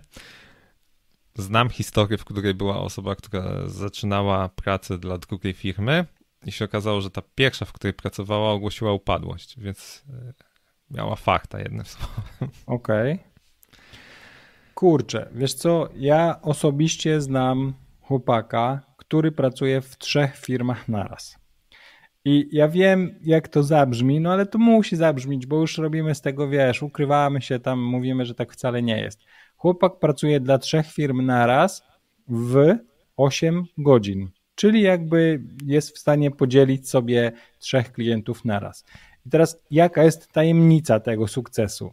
znam 1.34 1.68
historię, 1.68 2.18
w 2.18 2.24
której 2.24 2.54
była 2.54 2.80
osoba, 2.80 3.14
która 3.14 3.68
zaczynała 3.68 4.48
pracę 4.48 4.98
dla 4.98 5.18
drugiej 5.18 5.52
firmy 5.52 6.06
i 6.46 6.52
się 6.52 6.64
okazało, 6.64 7.00
że 7.00 7.10
ta 7.10 7.22
pierwsza, 7.34 7.64
w 7.64 7.72
której 7.72 7.94
pracowała, 7.94 8.52
ogłosiła 8.52 8.92
upadłość, 8.92 9.60
więc 9.60 10.04
e, 10.10 10.32
miała 10.90 11.16
fakta 11.16 11.58
jednym 11.58 11.86
słowem. 11.92 12.54
Okej. 12.66 13.12
Okay. 13.12 13.30
Kurczę, 14.74 15.28
wiesz 15.34 15.54
co, 15.54 15.88
ja 15.96 16.38
osobiście 16.42 17.20
znam 17.20 17.74
chłopaka, 18.00 18.80
który 18.96 19.32
pracuje 19.32 19.80
w 19.80 19.98
trzech 19.98 20.36
firmach 20.36 20.88
naraz. 20.88 21.40
I 22.24 22.48
ja 22.52 22.68
wiem, 22.68 23.14
jak 23.22 23.48
to 23.48 23.62
zabrzmi, 23.62 24.20
no 24.20 24.32
ale 24.32 24.46
to 24.46 24.58
musi 24.58 24.96
zabrzmieć, 24.96 25.46
bo 25.46 25.56
już 25.56 25.78
robimy 25.78 26.14
z 26.14 26.20
tego, 26.20 26.48
wiesz, 26.48 26.82
ukrywamy 26.82 27.42
się 27.42 27.58
tam, 27.58 27.82
mówimy, 27.82 28.26
że 28.26 28.34
tak 28.34 28.52
wcale 28.52 28.82
nie 28.82 29.00
jest. 29.00 29.20
Chłopak 29.60 29.98
pracuje 29.98 30.40
dla 30.40 30.58
trzech 30.58 30.86
firm 30.86 31.26
naraz 31.26 31.82
w 32.28 32.74
8 33.16 33.64
godzin, 33.78 34.30
czyli 34.54 34.82
jakby 34.82 35.42
jest 35.66 35.96
w 35.96 35.98
stanie 35.98 36.30
podzielić 36.30 36.88
sobie 36.88 37.32
trzech 37.58 37.92
klientów 37.92 38.44
naraz. 38.44 38.84
I 39.26 39.30
teraz 39.30 39.64
jaka 39.70 40.04
jest 40.04 40.32
tajemnica 40.32 41.00
tego 41.00 41.28
sukcesu? 41.28 41.92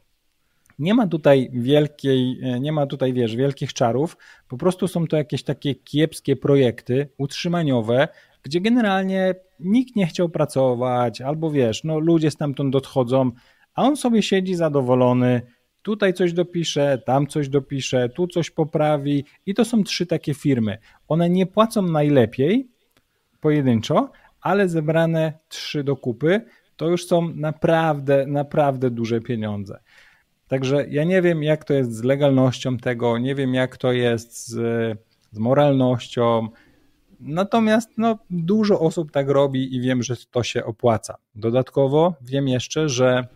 Nie 0.79 0.93
ma 0.93 1.07
tutaj 1.07 1.49
wielkiej, 1.53 2.41
nie 2.59 2.71
ma 2.71 2.85
tutaj, 2.85 3.13
wiesz, 3.13 3.35
wielkich 3.35 3.73
czarów, 3.73 4.17
po 4.47 4.57
prostu 4.57 4.87
są 4.87 5.07
to 5.07 5.17
jakieś 5.17 5.43
takie 5.43 5.75
kiepskie 5.75 6.35
projekty 6.35 7.09
utrzymaniowe, 7.17 8.07
gdzie 8.43 8.61
generalnie 8.61 9.35
nikt 9.59 9.95
nie 9.95 10.07
chciał 10.07 10.29
pracować, 10.29 11.21
albo 11.21 11.51
wiesz, 11.51 11.83
no 11.83 11.99
ludzie 11.99 12.31
stamtąd 12.31 12.75
odchodzą, 12.75 13.31
a 13.73 13.83
on 13.83 13.97
sobie 13.97 14.21
siedzi 14.21 14.55
zadowolony, 14.55 15.41
tutaj 15.87 16.13
coś 16.13 16.33
dopisze, 16.33 17.01
tam 17.05 17.27
coś 17.27 17.49
dopisze, 17.49 18.09
tu 18.09 18.27
coś 18.27 18.51
poprawi 18.51 19.25
i 19.45 19.53
to 19.53 19.65
są 19.65 19.83
trzy 19.83 20.05
takie 20.05 20.33
firmy. 20.33 20.77
One 21.07 21.29
nie 21.29 21.45
płacą 21.45 21.81
najlepiej 21.81 22.67
pojedynczo, 23.39 24.11
ale 24.41 24.69
zebrane 24.69 25.33
trzy 25.49 25.83
do 25.83 25.95
kupy 25.95 26.41
to 26.75 26.89
już 26.89 27.05
są 27.05 27.35
naprawdę, 27.35 28.25
naprawdę 28.25 28.91
duże 28.91 29.21
pieniądze. 29.21 29.79
Także 30.47 30.85
ja 30.89 31.03
nie 31.03 31.21
wiem, 31.21 31.43
jak 31.43 31.63
to 31.63 31.73
jest 31.73 31.93
z 31.93 32.03
legalnością 32.03 32.77
tego, 32.77 33.17
nie 33.17 33.35
wiem, 33.35 33.53
jak 33.53 33.77
to 33.77 33.91
jest 33.91 34.47
z, 34.47 34.55
z 35.31 35.39
moralnością. 35.39 36.47
Natomiast 37.19 37.89
no, 37.97 38.19
dużo 38.29 38.79
osób 38.79 39.11
tak 39.11 39.29
robi 39.29 39.75
i 39.75 39.81
wiem, 39.81 40.03
że 40.03 40.15
to 40.31 40.43
się 40.43 40.65
opłaca. 40.65 41.17
Dodatkowo 41.35 42.15
wiem 42.21 42.47
jeszcze, 42.47 42.89
że 42.89 43.27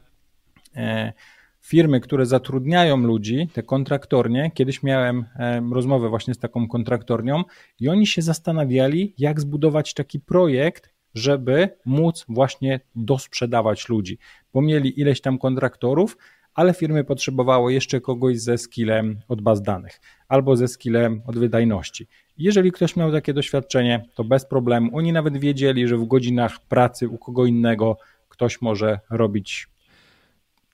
e, 0.75 1.13
firmy, 1.61 1.99
które 1.99 2.25
zatrudniają 2.25 2.97
ludzi, 2.97 3.47
te 3.53 3.63
kontraktornie, 3.63 4.51
kiedyś 4.53 4.83
miałem 4.83 5.25
rozmowę 5.71 6.09
właśnie 6.09 6.33
z 6.33 6.39
taką 6.39 6.67
kontraktornią 6.67 7.43
i 7.79 7.89
oni 7.89 8.07
się 8.07 8.21
zastanawiali, 8.21 9.13
jak 9.17 9.41
zbudować 9.41 9.93
taki 9.93 10.19
projekt, 10.19 10.93
żeby 11.13 11.69
móc 11.85 12.25
właśnie 12.29 12.79
dosprzedawać 12.95 13.89
ludzi, 13.89 14.17
bo 14.53 14.61
mieli 14.61 14.99
ileś 14.99 15.21
tam 15.21 15.37
kontraktorów, 15.37 16.17
ale 16.53 16.73
firmy 16.73 17.03
potrzebowały 17.03 17.73
jeszcze 17.73 18.01
kogoś 18.01 18.39
ze 18.39 18.57
skillem 18.57 19.19
od 19.27 19.41
baz 19.41 19.61
danych 19.61 20.01
albo 20.27 20.55
ze 20.55 20.67
skillem 20.67 21.21
od 21.27 21.37
wydajności. 21.37 22.07
Jeżeli 22.37 22.71
ktoś 22.71 22.95
miał 22.95 23.11
takie 23.11 23.33
doświadczenie, 23.33 24.05
to 24.15 24.23
bez 24.23 24.45
problemu. 24.45 24.97
Oni 24.97 25.11
nawet 25.11 25.37
wiedzieli, 25.37 25.87
że 25.87 25.97
w 25.97 26.05
godzinach 26.05 26.59
pracy 26.59 27.09
u 27.09 27.17
kogo 27.17 27.45
innego 27.45 27.97
ktoś 28.29 28.61
może 28.61 28.99
robić 29.09 29.67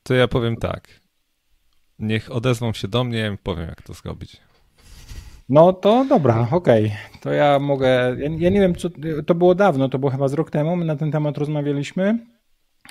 to 0.07 0.13
ja 0.13 0.27
powiem 0.27 0.57
tak. 0.57 0.87
Niech 1.99 2.31
odezwą 2.31 2.73
się 2.73 2.87
do 2.87 3.03
mnie, 3.03 3.37
powiem 3.43 3.67
jak 3.67 3.81
to 3.81 3.93
zrobić. 3.93 4.37
No 5.49 5.73
to 5.73 6.05
dobra, 6.09 6.47
okej. 6.51 6.85
Okay. 6.85 7.19
To 7.21 7.31
ja 7.31 7.59
mogę. 7.59 8.15
Ja, 8.19 8.29
ja, 8.37 8.49
nie 8.49 8.59
wiem, 8.59 8.75
co. 8.75 8.89
To 9.25 9.35
było 9.35 9.55
dawno, 9.55 9.89
to 9.89 9.99
było 9.99 10.11
chyba 10.11 10.27
z 10.27 10.33
rok 10.33 10.51
temu. 10.51 10.75
My 10.75 10.85
na 10.85 10.95
ten 10.95 11.11
temat 11.11 11.37
rozmawialiśmy. 11.37 12.19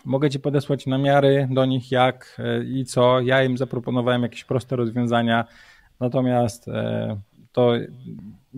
Mogę 0.05 0.31
ci 0.31 0.41
podesłać 0.41 0.87
namiary 0.87 1.49
do 1.51 1.65
nich, 1.65 1.93
jak 1.93 2.37
e, 2.39 2.65
i 2.65 2.85
co. 2.85 3.21
Ja 3.21 3.45
im 3.45 3.59
zaproponowałem 3.59 4.23
jakieś 4.23 4.45
proste 4.45 4.77
rozwiązania. 4.77 5.45
Natomiast 6.01 6.69
e, 6.69 7.21
to, 7.53 7.73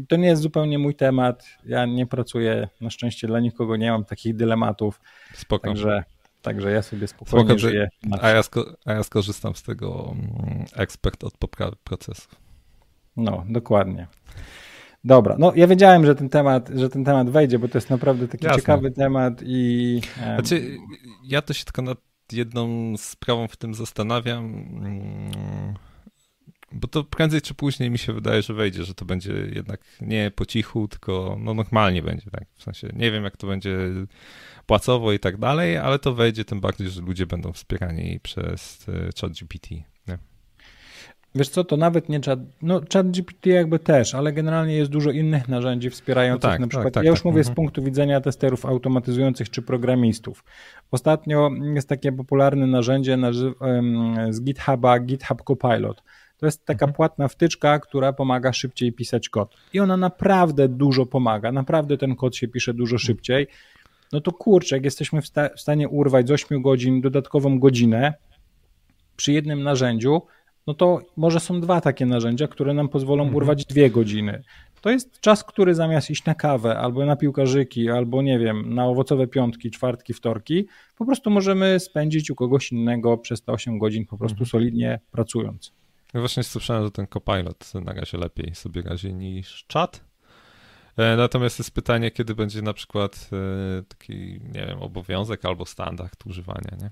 to 0.09 0.17
nie 0.17 0.29
jest 0.29 0.43
zupełnie 0.43 0.79
mój 0.79 0.95
temat. 0.95 1.45
Ja 1.65 1.87
nie 1.87 2.07
pracuję 2.07 2.69
na 2.81 2.91
szczęście 2.91 3.27
dla 3.27 3.41
nikogo, 3.41 3.77
nie 3.77 3.91
mam 3.91 4.05
takich 4.05 4.37
dylematów. 4.37 5.01
Spoko. 5.35 5.69
Także 5.69 6.05
Także 6.43 6.71
ja 6.71 6.83
sobie 6.83 7.07
spokojnie 7.07 7.45
Spoko, 7.45 7.59
żyję. 7.59 7.89
A 8.21 8.29
ja, 8.29 8.43
a 8.85 8.93
ja 8.93 9.03
skorzystam 9.03 9.55
z 9.55 9.63
tego 9.63 10.11
mm, 10.13 10.65
ekspert 10.77 11.25
od 11.25 11.39
poprawy 11.39 11.77
procesu. 11.85 12.29
No, 13.17 13.45
dokładnie. 13.49 14.07
Dobra, 15.05 15.37
no 15.39 15.53
ja 15.57 15.67
wiedziałem, 15.67 16.07
że 16.07 16.15
ten 16.15 16.29
temat, 16.29 16.71
że 16.75 16.89
ten 16.89 17.05
temat 17.05 17.31
wejdzie, 17.31 17.59
bo 17.59 17.69
to 17.69 17.79
jest 17.79 17.91
naprawdę 17.91 18.29
taki 18.29 18.45
Jasne. 18.45 18.61
ciekawy 18.61 18.91
temat 18.91 19.41
i... 19.43 20.01
Znaczy, 20.17 20.77
ja 21.25 21.43
to 21.43 21.53
się 21.53 21.65
tylko 21.65 21.83
nad 21.83 21.99
jedną 22.33 22.97
sprawą 22.97 23.49
w 23.49 23.57
tym 23.57 23.75
zastanawiam, 23.75 24.45
mm, 24.45 25.75
bo 26.73 26.89
to 26.89 27.05
prędzej 27.05 27.43
czy 27.43 27.55
później 27.55 27.91
mi 27.91 27.99
się 27.99 28.13
wydaje, 28.13 28.43
że 28.43 28.55
wejdzie, 28.55 28.85
że 28.85 28.95
to 28.95 29.05
będzie 29.05 29.33
jednak 29.33 29.81
nie 30.01 30.31
po 30.31 30.47
cichu, 30.47 30.89
tylko 30.89 31.37
no 31.41 31.55
normalnie 31.55 32.03
będzie, 32.03 32.31
tak? 32.31 32.45
W 32.55 32.63
sensie 32.63 32.89
nie 32.93 33.11
wiem, 33.11 33.25
jak 33.25 33.37
to 33.37 33.47
będzie 33.47 33.79
płacowo 34.69 35.13
i 35.13 35.19
tak 35.19 35.37
dalej, 35.37 35.77
ale 35.77 35.99
to 35.99 36.15
wejdzie 36.15 36.45
tym 36.45 36.61
bardziej, 36.61 36.89
że 36.89 37.01
ludzie 37.01 37.27
będą 37.27 37.53
wspierani 37.53 38.21
przez 38.23 38.87
e, 38.89 38.93
ChatGPT. 39.21 39.69
Wiesz 41.35 41.49
co, 41.49 41.65
to 41.65 41.77
nawet 41.77 42.09
nie 42.09 42.21
chat, 42.21 42.39
no 42.63 42.81
ChatGPT 42.93 43.47
jakby 43.47 43.79
też, 43.79 44.15
ale 44.15 44.33
generalnie 44.33 44.75
jest 44.75 44.91
dużo 44.91 45.11
innych 45.11 45.49
narzędzi 45.49 45.91
wspierających, 45.91 46.45
no 46.45 46.51
tak, 46.51 46.61
na 46.61 46.67
przykład, 46.67 46.85
tak, 46.85 46.95
tak, 46.95 47.05
ja 47.05 47.11
już 47.11 47.19
tak, 47.19 47.25
mówię 47.25 47.45
z 47.45 47.49
mhm. 47.49 47.55
punktu 47.55 47.83
widzenia 47.83 48.21
testerów 48.21 48.67
automatyzujących 48.67 49.51
czy 49.51 49.63
programistów. 49.63 50.45
Ostatnio 50.91 51.51
jest 51.75 51.89
takie 51.89 52.13
popularne 52.13 52.67
narzędzie 52.67 53.19
z 54.31 54.41
GitHuba, 54.41 54.99
GitHub 54.99 55.43
Copilot. 55.43 56.03
To 56.39 56.47
jest 56.47 56.65
taka 56.65 56.85
mhm. 56.85 56.97
płatna 56.97 57.29
wtyczka, 57.29 57.79
która 57.79 58.13
pomaga 58.13 58.53
szybciej 58.53 58.93
pisać 58.93 59.29
kod. 59.29 59.57
I 59.73 59.81
ona 59.81 59.97
naprawdę 59.97 60.69
dużo 60.69 61.07
pomaga. 61.07 61.53
Naprawdę 61.53 61.99
ten 61.99 62.17
kod 62.17 62.37
się 62.37 62.49
pisze 62.49 62.75
dużo 62.75 62.99
szybciej 62.99 63.47
no 64.13 64.21
to 64.21 64.33
kurczę, 64.33 64.77
jak 64.77 64.85
jesteśmy 64.85 65.23
w, 65.23 65.27
sta 65.27 65.49
w 65.57 65.61
stanie 65.61 65.89
urwać 65.89 66.29
z 66.29 66.31
8 66.31 66.63
godzin 66.63 67.01
dodatkową 67.01 67.59
godzinę 67.59 68.15
przy 69.17 69.33
jednym 69.33 69.63
narzędziu, 69.63 70.23
no 70.67 70.75
to 70.75 71.01
może 71.17 71.41
są 71.41 71.61
dwa 71.61 71.81
takie 71.81 72.07
narzędzia, 72.07 72.49
które 72.49 72.75
nam 72.75 72.89
pozwolą 72.89 73.23
mhm. 73.23 73.37
urwać 73.37 73.65
dwie 73.65 73.91
godziny. 73.91 74.43
To 74.81 74.91
jest 74.91 75.21
czas, 75.21 75.45
który 75.45 75.75
zamiast 75.75 76.11
iść 76.11 76.25
na 76.25 76.35
kawę, 76.35 76.79
albo 76.79 77.07
na 77.07 77.17
piłkarzyki, 77.17 77.91
albo 77.91 78.23
nie 78.23 78.39
wiem, 78.39 78.75
na 78.75 78.87
owocowe 78.87 79.27
piątki, 79.27 79.71
czwartki, 79.71 80.15
wtorki, 80.15 80.67
po 80.97 81.07
prostu 81.07 81.31
możemy 81.31 81.81
spędzić 81.81 82.31
u 82.31 82.35
kogoś 82.35 82.73
innego 82.73 83.19
przez 83.19 83.43
te 83.43 83.53
8 83.53 83.79
godzin 83.79 84.07
po 84.07 84.19
prostu 84.19 84.35
mhm. 84.35 84.47
solidnie 84.47 85.01
pracując. 85.11 85.73
Ja 86.15 86.21
właśnie 86.21 86.43
słyszałem, 86.43 86.85
że 86.85 86.91
ten 86.91 87.07
Copilot 87.07 87.75
na 87.75 87.93
razie 87.93 88.19
lepiej 88.19 88.55
sobie 88.55 88.83
radzi 88.83 89.15
niż 89.15 89.65
czat. 89.67 90.08
E, 90.99 91.17
natomiast 91.17 91.59
jest 91.59 91.71
pytanie, 91.71 92.11
kiedy 92.11 92.35
będzie 92.35 92.63
na 92.63 92.73
przykład 92.73 93.31
e, 93.33 93.83
taki, 93.83 94.41
nie 94.55 94.67
wiem, 94.67 94.83
obowiązek 94.83 95.45
albo 95.45 95.67
standard 95.67 96.27
używania, 96.27 96.77
nie? 96.81 96.91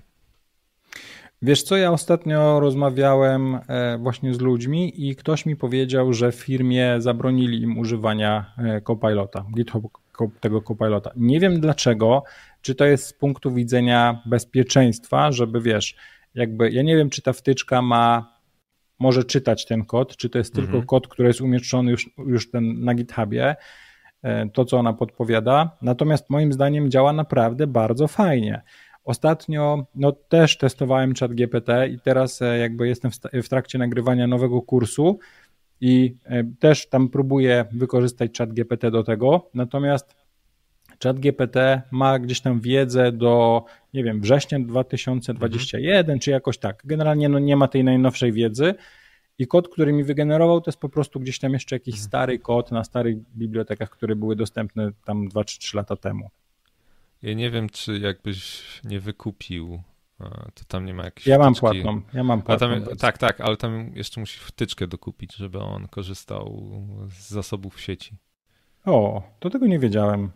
Wiesz 1.41 1.63
co, 1.63 1.77
ja 1.77 1.91
ostatnio 1.91 2.59
rozmawiałem 2.59 3.55
e, 3.55 3.97
właśnie 3.97 4.33
z 4.33 4.39
ludźmi 4.39 5.07
i 5.09 5.15
ktoś 5.15 5.45
mi 5.45 5.55
powiedział, 5.55 6.13
że 6.13 6.31
w 6.31 6.35
firmie 6.35 6.95
zabronili 6.99 7.61
im 7.61 7.77
używania 7.77 8.55
Copilota, 8.83 9.45
GitHub 9.55 9.97
tego 10.39 10.61
Copilota. 10.61 11.11
Nie 11.15 11.39
wiem 11.39 11.59
dlaczego, 11.59 12.23
czy 12.61 12.75
to 12.75 12.85
jest 12.85 13.07
z 13.07 13.13
punktu 13.13 13.53
widzenia 13.53 14.21
bezpieczeństwa, 14.25 15.31
żeby 15.31 15.61
wiesz, 15.61 15.95
jakby 16.35 16.71
ja 16.71 16.81
nie 16.81 16.95
wiem, 16.95 17.09
czy 17.09 17.21
ta 17.21 17.33
wtyczka 17.33 17.81
ma 17.81 18.37
może 18.99 19.23
czytać 19.23 19.65
ten 19.65 19.85
kod, 19.85 20.17
czy 20.17 20.29
to 20.29 20.37
jest 20.37 20.57
mhm. 20.57 20.67
tylko 20.67 20.87
kod, 20.87 21.07
który 21.07 21.27
jest 21.27 21.41
umieszczony 21.41 21.91
już, 21.91 22.09
już 22.17 22.51
ten 22.51 22.83
na 22.83 22.93
GitHubie, 22.93 23.55
to 24.53 24.65
co 24.65 24.77
ona 24.77 24.93
podpowiada. 24.93 25.77
Natomiast 25.81 26.29
moim 26.29 26.53
zdaniem 26.53 26.91
działa 26.91 27.13
naprawdę 27.13 27.67
bardzo 27.67 28.07
fajnie. 28.07 28.61
Ostatnio 29.03 29.85
no, 29.95 30.11
też 30.11 30.57
testowałem 30.57 31.13
chat 31.15 31.33
GPT 31.33 31.87
i 31.87 31.99
teraz 31.99 32.41
e, 32.41 32.57
jakby 32.57 32.87
jestem 32.87 33.11
w 33.33 33.49
trakcie 33.49 33.77
nagrywania 33.77 34.27
nowego 34.27 34.61
kursu 34.61 35.19
i 35.81 36.15
e, 36.25 36.43
też 36.59 36.89
tam 36.89 37.09
próbuję 37.09 37.65
wykorzystać 37.71 38.37
chat 38.37 38.53
GPT 38.53 38.91
do 38.91 39.03
tego. 39.03 39.49
Natomiast 39.53 40.15
ChatGPT 41.03 41.81
ma 41.91 42.19
gdzieś 42.19 42.41
tam 42.41 42.59
wiedzę 42.59 43.11
do, 43.11 43.65
nie 43.93 44.03
wiem, 44.03 44.21
września 44.21 44.59
2021, 44.59 45.99
mhm. 45.99 46.19
czy 46.19 46.31
jakoś 46.31 46.57
tak. 46.57 46.81
Generalnie 46.85 47.29
no, 47.29 47.39
nie 47.39 47.55
ma 47.55 47.67
tej 47.67 47.83
najnowszej 47.83 48.31
wiedzy. 48.31 48.73
I 49.39 49.47
kod, 49.47 49.69
który 49.69 49.93
mi 49.93 50.03
wygenerował, 50.03 50.61
to 50.61 50.71
jest 50.71 50.79
po 50.79 50.89
prostu 50.89 51.19
gdzieś 51.19 51.39
tam 51.39 51.53
jeszcze 51.53 51.75
jakiś 51.75 51.95
mhm. 51.95 52.07
stary 52.07 52.39
kod 52.39 52.71
na 52.71 52.83
starych 52.83 53.17
bibliotekach, 53.35 53.89
które 53.89 54.15
były 54.15 54.35
dostępne 54.35 54.91
tam 55.05 55.27
2 55.27 55.43
3 55.43 55.77
lata 55.77 55.95
temu. 55.95 56.29
Ja 57.21 57.33
nie 57.33 57.51
wiem, 57.51 57.69
czy 57.69 57.99
jakbyś 57.99 58.63
nie 58.83 58.99
wykupił, 58.99 59.81
to 60.53 60.63
tam 60.67 60.85
nie 60.85 60.93
ma 60.93 61.03
jakiejś. 61.03 61.27
Ja 61.27 61.39
mam 61.39 61.55
płatną. 61.55 62.01
Ja 62.13 62.23
mam 62.23 62.41
płatną. 62.41 62.81
Tam, 62.81 62.97
tak, 62.97 63.17
tak, 63.17 63.41
ale 63.41 63.57
tam 63.57 63.91
jeszcze 63.95 64.19
musisz 64.19 64.41
wtyczkę 64.41 64.87
dokupić, 64.87 65.35
żeby 65.35 65.59
on 65.59 65.87
korzystał 65.87 66.63
z 67.09 67.29
zasobów 67.29 67.81
sieci. 67.81 68.15
O, 68.85 69.23
to 69.39 69.49
tego 69.49 69.67
nie 69.67 69.79
wiedziałem. 69.79 70.31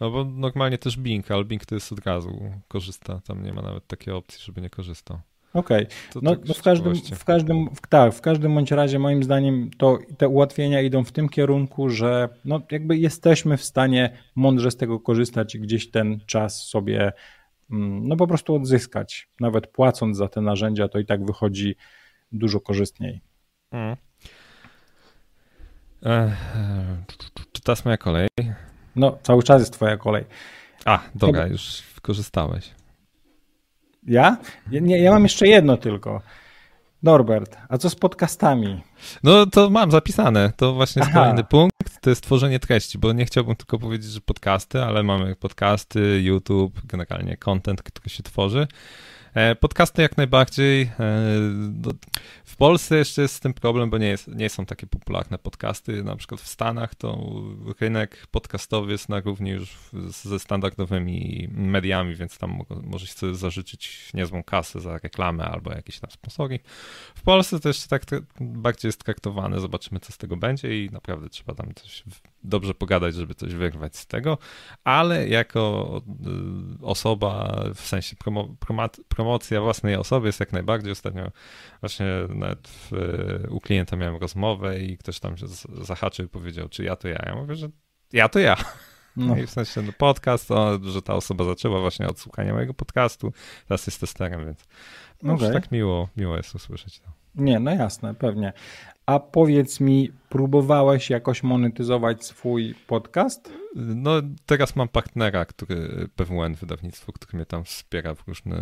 No 0.00 0.10
bo 0.10 0.24
normalnie 0.24 0.78
też 0.78 0.96
Bing, 0.96 1.30
ale 1.30 1.44
Bing 1.44 1.66
to 1.66 1.74
jest 1.74 1.92
od 1.92 2.06
razu 2.06 2.52
korzysta, 2.68 3.20
tam 3.20 3.42
nie 3.42 3.52
ma 3.52 3.62
nawet 3.62 3.86
takiej 3.86 4.14
opcji, 4.14 4.40
żeby 4.44 4.60
nie 4.60 4.70
korzystał. 4.70 5.20
Okej, 5.54 5.86
okay. 5.86 6.22
no, 6.22 6.36
tak 6.36 6.48
no 6.48 6.54
w, 6.54 6.62
każdym, 6.62 6.94
w, 6.94 7.24
każdym, 7.24 7.68
w, 7.74 7.80
tak, 7.88 8.14
w 8.14 8.20
każdym 8.20 8.54
bądź 8.54 8.70
razie 8.70 8.98
moim 8.98 9.22
zdaniem 9.22 9.70
to 9.78 9.98
te 10.18 10.28
ułatwienia 10.28 10.80
idą 10.80 11.04
w 11.04 11.12
tym 11.12 11.28
kierunku, 11.28 11.90
że 11.90 12.28
no 12.44 12.60
jakby 12.70 12.96
jesteśmy 12.96 13.56
w 13.56 13.64
stanie 13.64 14.18
mądrze 14.34 14.70
z 14.70 14.76
tego 14.76 15.00
korzystać 15.00 15.54
i 15.54 15.60
gdzieś 15.60 15.90
ten 15.90 16.20
czas 16.26 16.66
sobie 16.66 17.12
mm, 17.70 18.08
no 18.08 18.16
po 18.16 18.26
prostu 18.26 18.54
odzyskać. 18.54 19.28
Nawet 19.40 19.66
płacąc 19.66 20.16
za 20.16 20.28
te 20.28 20.40
narzędzia, 20.40 20.88
to 20.88 20.98
i 20.98 21.06
tak 21.06 21.24
wychodzi 21.24 21.76
dużo 22.32 22.60
korzystniej. 22.60 23.20
Hmm. 23.70 23.96
czy 27.52 27.62
teraz 27.62 27.84
moja 27.84 27.96
kolej? 27.96 28.28
No, 28.96 29.18
cały 29.22 29.42
czas 29.42 29.60
jest 29.60 29.72
twoja 29.72 29.96
kolej. 29.96 30.24
A, 30.84 31.00
dobra, 31.14 31.46
już 31.46 31.82
wykorzystałeś. 31.94 32.77
Ja? 34.06 34.36
Nie, 34.70 34.98
ja 34.98 35.10
mam 35.10 35.22
jeszcze 35.22 35.48
jedno 35.48 35.76
tylko. 35.76 36.22
Norbert, 37.02 37.56
a 37.68 37.78
co 37.78 37.90
z 37.90 37.94
podcastami? 37.94 38.82
No 39.22 39.46
to 39.46 39.70
mam 39.70 39.90
zapisane. 39.90 40.52
To 40.56 40.74
właśnie 40.74 41.00
jest 41.00 41.10
Aha. 41.10 41.20
kolejny 41.20 41.44
punkt. 41.44 42.00
To 42.00 42.10
jest 42.10 42.22
tworzenie 42.22 42.58
treści, 42.58 42.98
bo 42.98 43.12
nie 43.12 43.24
chciałbym 43.24 43.56
tylko 43.56 43.78
powiedzieć, 43.78 44.10
że 44.10 44.20
podcasty, 44.20 44.82
ale 44.82 45.02
mamy 45.02 45.36
podcasty, 45.36 46.20
YouTube, 46.22 46.80
generalnie 46.84 47.36
content, 47.36 47.82
który 47.82 48.10
się 48.10 48.22
tworzy. 48.22 48.66
E, 49.34 49.54
podcasty 49.54 50.02
jak 50.02 50.16
najbardziej. 50.16 50.82
E, 50.82 50.88
w 52.44 52.56
Polsce 52.58 52.96
jeszcze 52.96 53.22
jest 53.22 53.34
z 53.34 53.40
tym 53.40 53.54
problem, 53.54 53.90
bo 53.90 53.98
nie, 53.98 54.06
jest, 54.08 54.28
nie 54.28 54.50
są 54.50 54.66
takie 54.66 54.86
popularne 54.86 55.38
podcasty. 55.38 56.04
Na 56.04 56.16
przykład 56.16 56.40
w 56.40 56.48
Stanach 56.48 56.94
to 56.94 57.18
rynek 57.80 58.26
podcastowy 58.30 58.92
jest 58.92 59.08
na 59.08 59.20
równi 59.20 59.50
już 59.50 59.78
ze 60.24 60.38
standardowymi 60.38 61.48
mediami, 61.52 62.14
więc 62.14 62.38
tam 62.38 62.60
może 62.82 63.06
sobie 63.06 63.34
zażyczyć 63.34 64.10
niezłą 64.14 64.42
kasę 64.42 64.80
za 64.80 64.98
reklamę 64.98 65.44
albo 65.44 65.72
jakieś 65.72 66.00
tam 66.00 66.10
sponsoring. 66.10 66.62
W 67.14 67.22
Polsce 67.22 67.60
to 67.60 67.68
jeszcze 67.68 67.88
tak 67.88 68.02
bardziej 68.40 68.88
jest 68.88 69.04
traktowane. 69.04 69.60
Zobaczymy, 69.60 70.00
co 70.00 70.12
z 70.12 70.18
tego 70.18 70.36
będzie 70.36 70.84
i 70.84 70.90
naprawdę 70.90 71.28
trzeba 71.28 71.54
tam 71.54 71.74
coś 71.74 72.04
dobrze 72.44 72.74
pogadać, 72.74 73.14
żeby 73.14 73.34
coś 73.34 73.54
wyrwać 73.54 73.96
z 73.96 74.06
tego, 74.06 74.38
ale 74.84 75.28
jako 75.28 75.92
y, 76.82 76.86
osoba, 76.86 77.62
w 77.74 77.80
sensie 77.80 78.16
promo, 78.16 78.48
promocja 79.08 79.60
własnej 79.60 79.96
osoby 79.96 80.26
jest 80.26 80.40
jak 80.40 80.52
najbardziej. 80.52 80.92
Ostatnio 80.92 81.30
właśnie 81.80 82.06
nawet 82.28 82.68
w, 82.68 82.90
u 83.48 83.60
klienta 83.60 83.96
miałem 83.96 84.16
rozmowę 84.16 84.80
i 84.80 84.98
ktoś 84.98 85.20
tam 85.20 85.36
się 85.36 85.46
zahaczył 85.82 86.26
i 86.26 86.28
powiedział, 86.28 86.68
czy 86.68 86.84
ja 86.84 86.96
to 86.96 87.08
ja. 87.08 87.22
Ja 87.26 87.34
mówię, 87.34 87.54
że 87.54 87.68
ja 88.12 88.28
to 88.28 88.38
ja. 88.38 88.56
No. 89.16 89.36
I 89.42 89.46
w 89.46 89.50
sensie 89.50 89.82
no, 89.82 89.92
podcast, 89.98 90.48
to, 90.48 90.78
że 90.82 91.02
ta 91.02 91.14
osoba 91.14 91.44
zaczęła 91.44 91.80
właśnie 91.80 92.08
od 92.08 92.20
słuchania 92.20 92.54
mojego 92.54 92.74
podcastu, 92.74 93.32
teraz 93.68 93.86
jest 93.86 94.00
testerem, 94.00 94.44
więc 94.44 94.64
no, 95.22 95.34
okay. 95.34 95.52
tak 95.52 95.72
miło, 95.72 96.08
miło 96.16 96.36
jest 96.36 96.54
usłyszeć 96.54 97.00
to. 97.00 97.08
Nie, 97.34 97.60
no 97.60 97.70
jasne, 97.70 98.14
pewnie. 98.14 98.52
A 99.08 99.20
powiedz 99.20 99.80
mi, 99.80 100.12
próbowałeś 100.28 101.10
jakoś 101.10 101.42
monetyzować 101.42 102.24
swój 102.24 102.74
podcast? 102.86 103.52
No, 103.74 104.10
teraz 104.46 104.76
mam 104.76 104.88
partnera, 104.88 105.44
który 105.44 106.08
PWN 106.16 106.54
wydawnictwo, 106.54 107.12
który 107.12 107.36
mnie 107.36 107.46
tam 107.46 107.64
wspiera 107.64 108.14
w 108.14 108.28
różne 108.28 108.56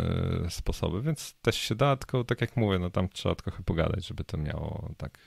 sposoby, 0.49 1.01
więc 1.01 1.35
też 1.41 1.55
się 1.55 1.75
da, 1.75 1.95
tylko 1.95 2.23
tak 2.23 2.41
jak 2.41 2.57
mówię, 2.57 2.79
no 2.79 2.89
tam 2.89 3.09
trzeba 3.09 3.35
trochę 3.35 3.63
pogadać, 3.63 4.07
żeby 4.07 4.23
to 4.23 4.37
miało 4.37 4.89
tak. 4.97 5.17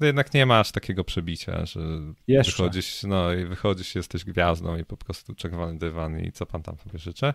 No 0.00 0.06
jednak 0.06 0.34
nie 0.34 0.46
masz 0.46 0.72
takiego 0.72 1.04
przebicia, 1.04 1.66
że 1.66 1.80
Jeszcze. 2.26 2.52
wychodzisz, 2.52 3.02
no 3.02 3.32
i 3.32 3.44
wychodzisz, 3.44 3.94
jesteś 3.94 4.24
gwiazdą 4.24 4.76
i 4.76 4.84
po 4.84 4.96
prostu 4.96 5.34
czerwony 5.34 5.78
dywan 5.78 6.20
i 6.20 6.32
co 6.32 6.46
pan 6.46 6.62
tam 6.62 6.76
sobie 6.76 6.98
życzy. 6.98 7.34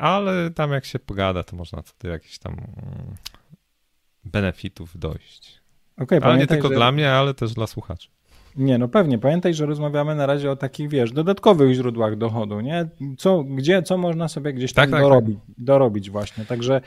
Ale 0.00 0.50
tam 0.50 0.72
jak 0.72 0.84
się 0.84 0.98
pogada, 0.98 1.42
to 1.42 1.56
można 1.56 1.82
co 1.82 1.92
do 2.00 2.08
jakichś 2.08 2.38
tam 2.38 2.52
mm, 2.52 3.14
benefitów 4.24 4.98
dojść. 4.98 5.63
Okay, 5.96 6.20
ale 6.22 6.38
nie 6.38 6.46
tylko 6.46 6.68
że... 6.68 6.74
dla 6.74 6.92
mnie, 6.92 7.12
ale 7.12 7.34
też 7.34 7.54
dla 7.54 7.66
słuchaczy. 7.66 8.08
Nie, 8.56 8.78
no 8.78 8.88
pewnie. 8.88 9.18
Pamiętaj, 9.18 9.54
że 9.54 9.66
rozmawiamy 9.66 10.14
na 10.14 10.26
razie 10.26 10.50
o 10.50 10.56
takich, 10.56 10.88
wiesz, 10.88 11.12
dodatkowych 11.12 11.74
źródłach 11.74 12.16
dochodu, 12.16 12.60
nie? 12.60 12.88
Co, 13.18 13.44
gdzie, 13.44 13.82
co 13.82 13.98
można 13.98 14.28
sobie 14.28 14.52
gdzieś 14.52 14.72
tam 14.72 14.82
tak, 14.82 14.90
tak, 14.90 15.00
dorobić, 15.00 15.38
tak. 15.46 15.54
dorobić 15.58 16.10
właśnie. 16.10 16.44
Także 16.44 16.80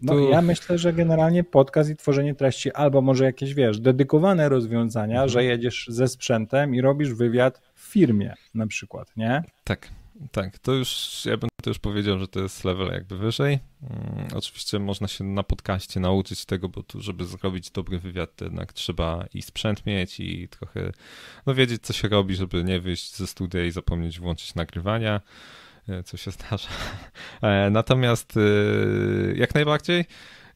no, 0.00 0.12
tu... 0.12 0.30
ja 0.30 0.42
myślę, 0.42 0.78
że 0.78 0.92
generalnie 0.92 1.44
podcast 1.44 1.90
i 1.90 1.96
tworzenie 1.96 2.34
treści 2.34 2.72
albo 2.72 3.00
może 3.02 3.24
jakieś, 3.24 3.54
wiesz, 3.54 3.80
dedykowane 3.80 4.48
rozwiązania, 4.48 5.14
mhm. 5.14 5.28
że 5.28 5.44
jedziesz 5.44 5.86
ze 5.88 6.08
sprzętem 6.08 6.74
i 6.74 6.80
robisz 6.80 7.14
wywiad 7.14 7.60
w 7.74 7.80
firmie 7.80 8.34
na 8.54 8.66
przykład, 8.66 9.16
nie? 9.16 9.42
Tak. 9.64 9.88
Tak, 10.32 10.58
to 10.58 10.72
już, 10.72 11.22
ja 11.26 11.36
bym 11.36 11.49
to 11.60 11.70
już 11.70 11.78
powiedział, 11.78 12.18
że 12.18 12.28
to 12.28 12.40
jest 12.40 12.64
level 12.64 12.92
jakby 12.92 13.18
wyżej. 13.18 13.58
Um, 13.82 14.28
oczywiście 14.34 14.78
można 14.78 15.08
się 15.08 15.24
na 15.24 15.42
podcaście 15.42 16.00
nauczyć 16.00 16.44
tego, 16.44 16.68
bo 16.68 16.82
tu, 16.82 17.00
żeby 17.00 17.24
zrobić 17.24 17.70
dobry 17.70 17.98
wywiad, 17.98 18.36
to 18.36 18.44
jednak 18.44 18.72
trzeba 18.72 19.24
i 19.34 19.42
sprzęt 19.42 19.86
mieć 19.86 20.20
i 20.20 20.48
trochę, 20.48 20.92
no 21.46 21.54
wiedzieć, 21.54 21.82
co 21.82 21.92
się 21.92 22.08
robi, 22.08 22.34
żeby 22.34 22.64
nie 22.64 22.80
wyjść 22.80 23.16
ze 23.16 23.26
studia 23.26 23.64
i 23.64 23.70
zapomnieć 23.70 24.20
włączyć 24.20 24.54
nagrywania, 24.54 25.20
e, 25.88 26.02
co 26.02 26.16
się 26.16 26.30
zdarza. 26.30 26.68
E, 27.42 27.70
natomiast 27.70 28.34
e, 28.36 28.40
jak 29.36 29.54
najbardziej 29.54 30.04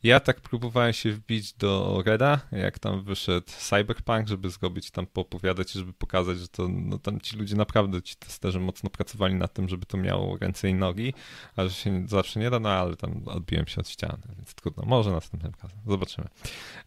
ja 0.05 0.21
tak 0.21 0.41
próbowałem 0.41 0.93
się 0.93 1.13
wbić 1.13 1.53
do 1.53 2.03
Reda, 2.07 2.41
jak 2.53 2.79
tam 2.79 3.05
wyszedł 3.05 3.47
Cyberpunk, 3.47 4.29
żeby 4.29 4.51
zrobić 4.51 4.91
tam 4.91 5.07
poopowiadać, 5.07 5.73
żeby 5.73 5.93
pokazać, 5.93 6.39
że 6.39 6.49
to 6.49 6.69
no, 6.69 6.99
tam 6.99 7.21
ci 7.21 7.37
ludzie 7.37 7.57
naprawdę, 7.57 8.03
ci 8.03 8.17
testerzy 8.17 8.61
mocno 8.61 8.91
pracowali 8.91 9.35
nad 9.35 9.53
tym, 9.53 9.69
żeby 9.69 9.87
to 9.87 9.97
miało 9.97 10.39
ręce 10.39 10.69
i 10.69 10.75
nogi, 10.75 11.15
a 11.57 11.65
że 11.65 11.71
się 11.71 12.09
zawsze 12.09 12.41
nie 12.41 12.51
da, 12.51 12.61
no 12.61 12.69
ale 12.69 12.97
tam 12.97 13.23
odbiłem 13.29 13.67
się 13.67 13.81
od 13.81 13.89
ściany, 13.89 14.23
więc 14.37 14.55
trudno, 14.55 14.83
może 14.87 15.11
następnym 15.11 15.53
razem, 15.63 15.79
zobaczymy. 15.87 16.29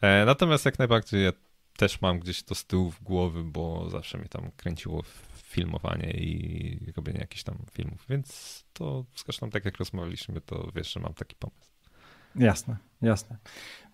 E, 0.01 0.25
natomiast 0.25 0.65
jak 0.65 0.79
najbardziej 0.79 1.23
ja 1.23 1.31
też 1.77 2.01
mam 2.01 2.19
gdzieś 2.19 2.43
to 2.43 2.55
z 2.55 2.65
tyłu 2.65 2.91
w 2.91 3.03
głowy, 3.03 3.43
bo 3.43 3.89
zawsze 3.89 4.17
mnie 4.17 4.29
tam 4.29 4.51
kręciło 4.57 5.03
filmowanie 5.43 6.11
i 6.11 6.91
robienie 6.95 7.19
jakichś 7.19 7.43
tam 7.43 7.57
filmów, 7.71 8.05
więc 8.09 8.63
to 8.73 9.05
zresztą 9.15 9.49
tak 9.49 9.65
jak 9.65 9.77
rozmawialiśmy, 9.77 10.41
to 10.41 10.71
wiesz, 10.75 10.93
że 10.93 10.99
mam 10.99 11.13
taki 11.13 11.35
pomysł. 11.35 11.76
Jasne, 12.37 12.77
jasne. 13.01 13.37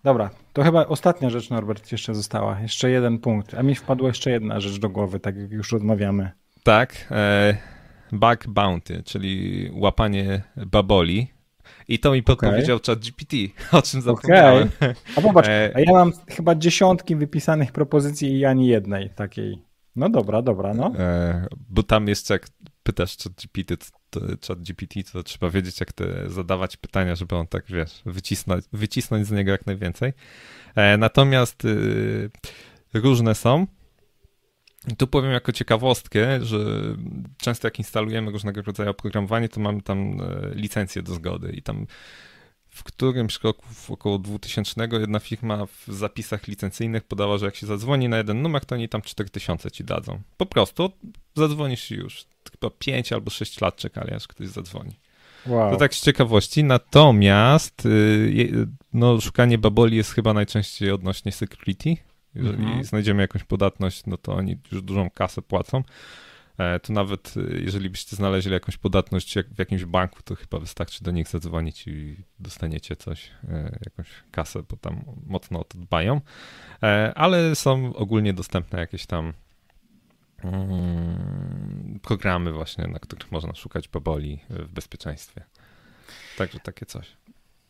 Dobra, 0.04 0.30
to 0.52 0.62
chyba 0.62 0.86
ostatnia 0.86 1.30
rzecz, 1.30 1.50
Norbert, 1.50 1.92
jeszcze 1.92 2.14
została. 2.14 2.60
Jeszcze 2.60 2.90
jeden 2.90 3.18
punkt. 3.18 3.54
A 3.54 3.62
mi 3.62 3.74
wpadła 3.74 4.08
jeszcze 4.08 4.30
jedna 4.30 4.60
rzecz 4.60 4.78
do 4.78 4.88
głowy, 4.88 5.20
tak 5.20 5.36
jak 5.36 5.52
już 5.52 5.72
rozmawiamy. 5.72 6.30
Tak. 6.62 7.06
E, 7.10 7.56
bug 8.12 8.46
bounty, 8.48 9.02
czyli 9.02 9.70
łapanie 9.74 10.42
baboli. 10.56 11.34
I 11.88 11.98
to 11.98 12.12
mi 12.12 12.22
podpowiedział 12.22 12.76
okay. 12.76 12.94
chat 12.94 13.04
GPT, 13.04 13.36
o 13.78 13.82
czym 13.82 14.00
zapomniałem. 14.02 14.68
Okay. 14.76 14.94
A 15.16 15.20
popatrz, 15.20 15.48
e, 15.48 15.72
a 15.74 15.80
ja 15.80 15.92
mam 15.92 16.12
chyba 16.28 16.54
dziesiątki 16.54 17.16
wypisanych 17.16 17.72
propozycji 17.72 18.38
i 18.38 18.44
ani 18.44 18.66
jednej 18.66 19.10
takiej. 19.10 19.62
No 19.96 20.08
dobra, 20.08 20.42
dobra, 20.42 20.74
no. 20.74 20.92
E, 20.98 21.46
bo 21.68 21.82
tam 21.82 22.08
jeszcze 22.08 22.34
jak 22.34 22.46
pytasz 22.84 23.16
chat 23.16 23.32
GPT, 24.60 25.02
to, 25.04 25.12
to 25.12 25.22
trzeba 25.22 25.50
wiedzieć, 25.50 25.80
jak 25.80 25.92
te 25.92 26.30
zadawać 26.30 26.76
pytania, 26.76 27.14
żeby 27.14 27.36
on 27.36 27.46
tak, 27.46 27.64
wiesz, 27.68 28.02
wycisnąć, 28.06 28.64
wycisnąć 28.72 29.26
z 29.26 29.30
niego 29.30 29.50
jak 29.50 29.66
najwięcej. 29.66 30.12
E, 30.74 30.96
natomiast 30.96 31.64
y, 31.64 32.30
różne 32.94 33.34
są. 33.34 33.66
Tu 34.98 35.06
powiem 35.06 35.30
jako 35.30 35.52
ciekawostkę, 35.52 36.44
że 36.44 36.58
często 37.36 37.66
jak 37.66 37.78
instalujemy 37.78 38.30
różnego 38.30 38.62
rodzaju 38.62 38.90
oprogramowanie, 38.90 39.48
to 39.48 39.60
mamy 39.60 39.82
tam 39.82 40.20
e, 40.20 40.54
licencję 40.54 41.02
do 41.02 41.14
zgody 41.14 41.52
i 41.52 41.62
tam 41.62 41.86
w 42.68 42.82
którymś 42.82 43.40
roku, 43.42 43.66
w 43.74 43.90
około 43.90 44.18
2000, 44.18 44.88
jedna 44.92 45.20
firma 45.20 45.66
w 45.66 45.84
zapisach 45.88 46.48
licencyjnych 46.48 47.04
podała, 47.04 47.38
że 47.38 47.46
jak 47.46 47.56
się 47.56 47.66
zadzwoni 47.66 48.08
na 48.08 48.16
jeden 48.16 48.42
numer, 48.42 48.64
to 48.64 48.74
oni 48.74 48.88
tam 48.88 49.02
4000 49.02 49.70
ci 49.70 49.84
dadzą. 49.84 50.22
Po 50.36 50.46
prostu 50.46 50.92
zadzwonisz 51.36 51.90
już. 51.90 52.26
Chyba 52.50 52.70
5 52.78 53.12
albo 53.12 53.30
6 53.30 53.60
lat 53.60 53.76
czekali, 53.76 54.14
aż 54.14 54.26
ktoś 54.28 54.48
zadzwoni. 54.48 54.96
Wow. 55.46 55.72
To 55.72 55.76
tak 55.76 55.94
z 55.94 56.00
ciekawości. 56.00 56.64
Natomiast 56.64 57.86
y, 57.86 58.66
no, 58.92 59.20
szukanie 59.20 59.58
baboli 59.58 59.96
jest 59.96 60.12
chyba 60.12 60.34
najczęściej 60.34 60.90
odnośnie 60.90 61.32
security. 61.32 61.96
Jeżeli 62.34 62.64
mhm. 62.64 62.84
znajdziemy 62.84 63.22
jakąś 63.22 63.44
podatność, 63.44 64.02
no 64.06 64.16
to 64.16 64.32
oni 64.32 64.56
już 64.72 64.82
dużą 64.82 65.10
kasę 65.10 65.42
płacą. 65.42 65.82
E, 66.58 66.80
to 66.80 66.92
nawet 66.92 67.34
y, 67.36 67.60
jeżeli 67.64 67.90
byście 67.90 68.16
znaleźli 68.16 68.52
jakąś 68.52 68.76
podatność 68.76 69.34
w 69.54 69.58
jakimś 69.58 69.84
banku, 69.84 70.22
to 70.24 70.34
chyba 70.34 70.58
wystarczy 70.58 71.04
do 71.04 71.10
nich 71.10 71.28
zadzwonić 71.28 71.86
i 71.86 72.16
dostaniecie 72.38 72.96
coś, 72.96 73.30
e, 73.48 73.78
jakąś 73.84 74.08
kasę, 74.30 74.62
bo 74.62 74.76
tam 74.76 75.04
mocno 75.26 75.60
o 75.60 75.64
to 75.64 75.78
dbają. 75.78 76.20
E, 76.82 77.12
ale 77.14 77.54
są 77.54 77.94
ogólnie 77.94 78.32
dostępne 78.32 78.78
jakieś 78.78 79.06
tam 79.06 79.32
programy 82.02 82.52
właśnie, 82.52 82.86
na 82.86 82.98
których 82.98 83.32
można 83.32 83.54
szukać 83.54 83.88
baboli 83.88 84.40
w 84.50 84.72
bezpieczeństwie. 84.72 85.42
Także 86.38 86.60
takie 86.60 86.86
coś. 86.86 87.16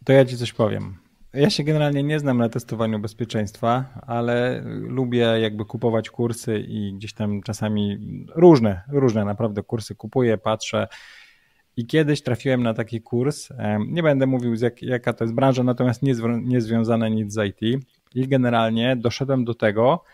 To 0.04 0.12
ja 0.12 0.24
ci 0.24 0.36
coś 0.36 0.52
powiem. 0.52 0.96
Ja 1.32 1.50
się 1.50 1.64
generalnie 1.64 2.02
nie 2.02 2.18
znam 2.18 2.38
na 2.38 2.48
testowaniu 2.48 2.98
bezpieczeństwa, 2.98 3.84
ale 4.06 4.62
lubię 4.66 5.20
jakby 5.20 5.64
kupować 5.64 6.10
kursy 6.10 6.58
i 6.58 6.94
gdzieś 6.94 7.12
tam 7.12 7.42
czasami 7.42 7.98
różne, 8.34 8.82
różne 8.88 9.24
naprawdę 9.24 9.62
kursy 9.62 9.94
kupuję, 9.94 10.38
patrzę. 10.38 10.88
I 11.76 11.86
kiedyś 11.86 12.22
trafiłem 12.22 12.62
na 12.62 12.74
taki 12.74 13.02
kurs, 13.02 13.48
nie 13.86 14.02
będę 14.02 14.26
mówił 14.26 14.54
jak, 14.54 14.82
jaka 14.82 15.12
to 15.12 15.24
jest 15.24 15.34
branża, 15.34 15.62
natomiast 15.62 16.02
nie, 16.02 16.14
nie 16.42 16.60
związane 16.60 17.10
nic 17.10 17.32
z 17.32 17.46
IT. 17.46 17.84
I 18.14 18.28
generalnie 18.28 18.96
doszedłem 18.96 19.44
do 19.44 19.54
tego, 19.54 20.04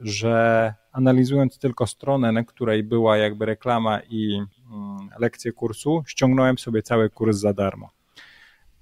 że 0.00 0.74
analizując 0.92 1.58
tylko 1.58 1.86
stronę, 1.86 2.32
na 2.32 2.44
której 2.44 2.82
była 2.82 3.16
jakby 3.16 3.46
reklama 3.46 4.00
i 4.10 4.42
mm, 4.70 5.08
lekcje 5.18 5.52
kursu, 5.52 6.02
ściągnąłem 6.06 6.58
sobie 6.58 6.82
cały 6.82 7.10
kurs 7.10 7.36
za 7.36 7.52
darmo 7.52 7.88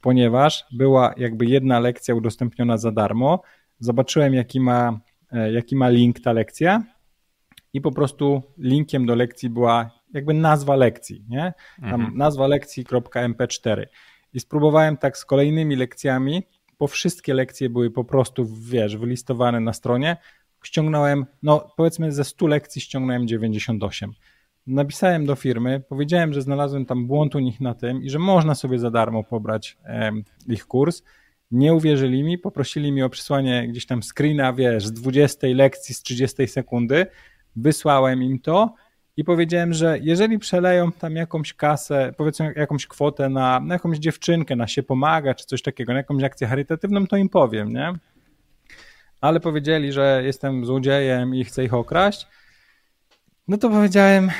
ponieważ 0.06 0.66
była 0.72 1.14
jakby 1.16 1.46
jedna 1.46 1.80
lekcja 1.80 2.14
udostępniona 2.14 2.78
za 2.78 2.92
darmo. 2.92 3.42
Zobaczyłem, 3.78 4.34
jaki 4.34 4.60
ma, 4.60 5.00
e, 5.32 5.52
jaki 5.52 5.76
ma 5.76 5.88
link 5.88 6.20
ta 6.20 6.32
lekcja 6.32 6.82
i 7.72 7.80
po 7.80 7.92
prostu 7.92 8.42
linkiem 8.58 9.06
do 9.06 9.14
lekcji 9.14 9.50
była 9.50 9.90
jakby 10.14 10.34
nazwa 10.34 10.76
lekcji, 10.76 11.24
nie? 11.28 11.52
Tam 11.80 12.00
mhm. 12.00 12.18
nazwa 12.18 12.46
lekcji.mp4. 12.46 13.86
I 14.34 14.40
spróbowałem 14.40 14.96
tak 14.96 15.18
z 15.18 15.24
kolejnymi 15.24 15.76
lekcjami, 15.76 16.42
bo 16.78 16.86
wszystkie 16.86 17.34
lekcje 17.34 17.70
były 17.70 17.90
po 17.90 18.04
prostu, 18.04 18.46
wiesz, 18.60 18.96
wylistowane 18.96 19.60
na 19.60 19.72
stronie. 19.72 20.16
Ściągnąłem, 20.62 21.26
no 21.42 21.70
powiedzmy 21.76 22.12
ze 22.12 22.24
100 22.24 22.46
lekcji 22.46 22.80
ściągnąłem 22.80 23.28
98 23.28 24.12
napisałem 24.66 25.26
do 25.26 25.34
firmy, 25.34 25.82
powiedziałem, 25.88 26.32
że 26.32 26.42
znalazłem 26.42 26.86
tam 26.86 27.06
błąd 27.06 27.34
u 27.34 27.38
nich 27.38 27.60
na 27.60 27.74
tym 27.74 28.02
i 28.02 28.10
że 28.10 28.18
można 28.18 28.54
sobie 28.54 28.78
za 28.78 28.90
darmo 28.90 29.24
pobrać 29.24 29.78
ich 30.48 30.66
kurs. 30.66 31.02
Nie 31.50 31.74
uwierzyli 31.74 32.22
mi, 32.22 32.38
poprosili 32.38 32.92
mi 32.92 33.02
o 33.02 33.10
przysłanie 33.10 33.68
gdzieś 33.68 33.86
tam 33.86 34.00
screena, 34.02 34.52
wiesz, 34.52 34.86
z 34.86 34.92
20 34.92 35.46
lekcji, 35.54 35.94
z 35.94 36.02
30 36.02 36.46
sekundy. 36.46 37.06
Wysłałem 37.56 38.22
im 38.22 38.38
to 38.38 38.74
i 39.16 39.24
powiedziałem, 39.24 39.72
że 39.72 39.98
jeżeli 40.02 40.38
przeleją 40.38 40.92
tam 40.92 41.16
jakąś 41.16 41.54
kasę, 41.54 42.14
powiedzmy 42.16 42.52
jakąś 42.56 42.86
kwotę 42.86 43.28
na, 43.28 43.60
na 43.60 43.74
jakąś 43.74 43.98
dziewczynkę, 43.98 44.56
na 44.56 44.66
się 44.66 44.82
pomaga, 44.82 45.34
czy 45.34 45.46
coś 45.46 45.62
takiego, 45.62 45.92
na 45.92 45.98
jakąś 45.98 46.22
akcję 46.22 46.46
charytatywną, 46.46 47.06
to 47.06 47.16
im 47.16 47.28
powiem, 47.28 47.72
nie? 47.72 47.92
Ale 49.26 49.40
powiedzieli, 49.40 49.92
że 49.92 50.22
jestem 50.24 50.66
złodziejem 50.66 51.34
i 51.34 51.44
chcę 51.44 51.64
ich 51.64 51.74
okraść. 51.74 52.26
No 53.48 53.58
to 53.58 53.70
powiedziałem, 53.70 54.30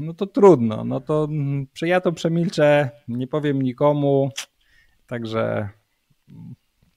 no 0.00 0.14
to 0.14 0.26
trudno, 0.26 0.84
no 0.84 1.00
to 1.00 1.24
mm, 1.30 1.66
ja 1.82 2.00
to 2.00 2.12
przemilczę, 2.12 2.90
nie 3.08 3.26
powiem 3.26 3.62
nikomu, 3.62 4.30
także 5.06 5.68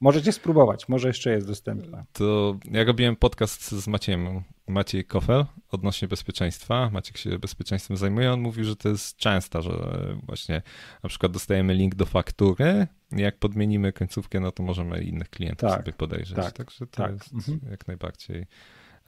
możecie 0.02 0.32
spróbować, 0.32 0.90
może 0.90 1.08
jeszcze 1.08 1.32
jest 1.32 1.48
dostępna. 1.48 2.06
To 2.14 2.58
ja 2.72 2.84
robiłem 2.84 3.16
podcast 3.16 3.72
z 3.72 3.88
Maciejem, 3.88 4.44
Maciej 4.68 5.06
Kofel 5.06 5.46
odnośnie 5.72 6.08
bezpieczeństwa. 6.08 6.90
Maciek 6.94 7.18
się 7.18 7.40
bezpieczeństwem 7.40 7.98
zajmuje, 7.98 8.34
on 8.34 8.42
mówił, 8.42 8.64
że 8.64 8.76
to 8.76 8.90
jest 8.90 9.18
często, 9.18 9.62
że 9.62 9.72
właśnie 10.24 10.62
na 11.04 11.10
przykład 11.10 11.32
dostajemy 11.32 11.74
link 11.74 11.96
do 11.96 12.06
faktury, 12.06 12.88
jak 13.12 13.38
podmienimy 13.38 13.94
końcówkę, 13.94 14.40
no 14.40 14.52
to 14.52 14.64
możemy 14.64 15.04
innych 15.04 15.30
klientów 15.30 15.70
tak, 15.70 15.80
sobie 15.80 15.94
podejrzeć. 15.94 16.36
Tak, 16.36 16.54
Także 16.54 16.88
to 16.88 17.04
tak. 17.04 17.12
jest 17.12 17.34
mhm. 17.34 17.60
jak 17.72 17.88
najbardziej 17.88 18.48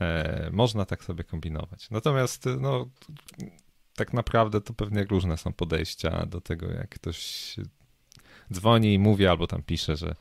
E, 0.02 0.50
można 0.52 0.86
tak 0.86 1.04
sobie 1.04 1.24
kombinować. 1.24 1.90
Natomiast 1.90 2.46
no, 2.60 2.90
tak 3.96 4.14
naprawdę 4.14 4.62
to 4.62 4.74
pewnie 4.74 5.04
różne 5.04 5.38
są 5.38 5.54
podejścia 5.54 6.26
do 6.26 6.42
tego, 6.42 6.72
jak 6.72 6.90
ktoś 6.90 7.56
dzwoni 8.54 8.94
i 8.94 9.00
mówi, 9.00 9.28
albo 9.28 9.48
tam 9.48 9.64
pisze, 9.64 9.96
że 9.96 10.16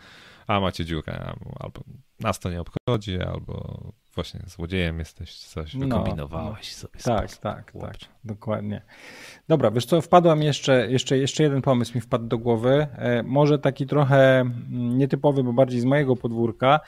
a 0.52 0.60
macie 0.60 0.84
dziurę, 0.84 1.34
albo 1.60 1.80
nas 2.20 2.40
to 2.40 2.50
nie 2.50 2.60
obchodzi, 2.60 3.20
albo 3.20 3.80
właśnie 4.14 4.40
złodziejem 4.46 4.98
jesteś, 4.98 5.38
coś 5.38 5.74
no, 5.74 5.86
wykombinowałeś 5.86 6.72
no, 6.72 6.78
sobie. 6.78 7.02
Tak, 7.04 7.30
sposób. 7.30 7.42
tak, 7.42 7.72
tak, 7.72 7.96
dokładnie. 8.24 8.82
Dobra, 9.48 9.70
wiesz 9.70 9.86
co, 9.86 10.00
wpadłam 10.00 10.42
jeszcze, 10.42 10.90
jeszcze, 10.90 11.18
jeszcze 11.18 11.42
jeden 11.42 11.62
pomysł 11.62 11.92
mi 11.94 12.00
wpadł 12.00 12.26
do 12.26 12.38
głowy, 12.38 12.86
e, 12.92 13.22
może 13.22 13.58
taki 13.58 13.86
trochę 13.86 14.40
mm, 14.40 14.98
nietypowy, 14.98 15.44
bo 15.44 15.52
bardziej 15.52 15.80
z 15.80 15.84
mojego 15.84 16.16
podwórka, 16.16 16.80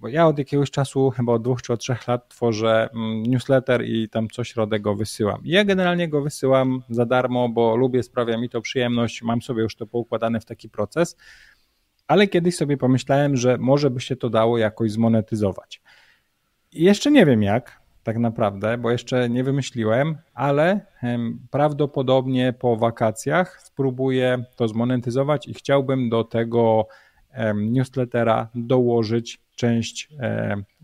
bo 0.00 0.08
ja 0.08 0.26
od 0.26 0.38
jakiegoś 0.38 0.70
czasu, 0.70 1.10
chyba 1.10 1.32
od 1.32 1.42
dwóch 1.42 1.62
czy 1.62 1.72
od 1.72 1.80
trzech 1.80 2.08
lat 2.08 2.28
tworzę 2.28 2.88
mm, 2.94 3.22
newsletter 3.22 3.84
i 3.84 4.08
tam 4.08 4.28
co 4.28 4.44
środę 4.44 4.80
go 4.80 4.94
wysyłam. 4.94 5.40
Ja 5.44 5.64
generalnie 5.64 6.08
go 6.08 6.22
wysyłam 6.22 6.82
za 6.88 7.06
darmo, 7.06 7.48
bo 7.48 7.76
lubię, 7.76 8.02
sprawia 8.02 8.38
mi 8.38 8.48
to 8.48 8.60
przyjemność, 8.60 9.22
mam 9.22 9.42
sobie 9.42 9.62
już 9.62 9.76
to 9.76 9.86
poukładane 9.86 10.40
w 10.40 10.44
taki 10.44 10.68
proces, 10.68 11.16
ale 12.10 12.26
kiedyś 12.26 12.56
sobie 12.56 12.76
pomyślałem, 12.76 13.36
że 13.36 13.58
może 13.58 13.90
by 13.90 14.00
się 14.00 14.16
to 14.16 14.30
dało 14.30 14.58
jakoś 14.58 14.92
zmonetyzować. 14.92 15.82
I 16.72 16.84
jeszcze 16.84 17.10
nie 17.10 17.26
wiem 17.26 17.42
jak, 17.42 17.80
tak 18.02 18.18
naprawdę, 18.18 18.78
bo 18.78 18.90
jeszcze 18.90 19.28
nie 19.28 19.44
wymyśliłem, 19.44 20.18
ale 20.34 20.80
prawdopodobnie 21.50 22.52
po 22.52 22.76
wakacjach 22.76 23.62
spróbuję 23.62 24.44
to 24.56 24.68
zmonetyzować 24.68 25.48
i 25.48 25.54
chciałbym 25.54 26.08
do 26.08 26.24
tego 26.24 26.86
newslettera 27.54 28.48
dołożyć 28.54 29.40
część 29.56 30.08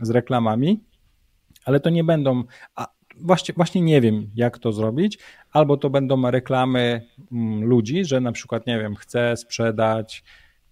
z 0.03 0.11
reklamami, 0.11 0.85
ale 1.65 1.81
to 1.81 1.91
nie 1.91 2.05
będą, 2.05 2.45
a 2.75 2.89
właśnie, 3.17 3.55
właśnie 3.55 3.81
nie 3.81 4.01
wiem, 4.01 4.31
jak 4.35 4.59
to 4.59 4.73
zrobić, 4.73 5.19
albo 5.53 5.77
to 5.77 5.91
będą 5.91 6.31
reklamy 6.31 7.07
mm, 7.33 7.65
ludzi, 7.65 8.05
że 8.05 8.21
na 8.21 8.33
przykład, 8.33 8.67
nie 8.67 8.79
wiem, 8.79 8.97
chcę 8.97 9.37
sprzedać, 9.37 10.25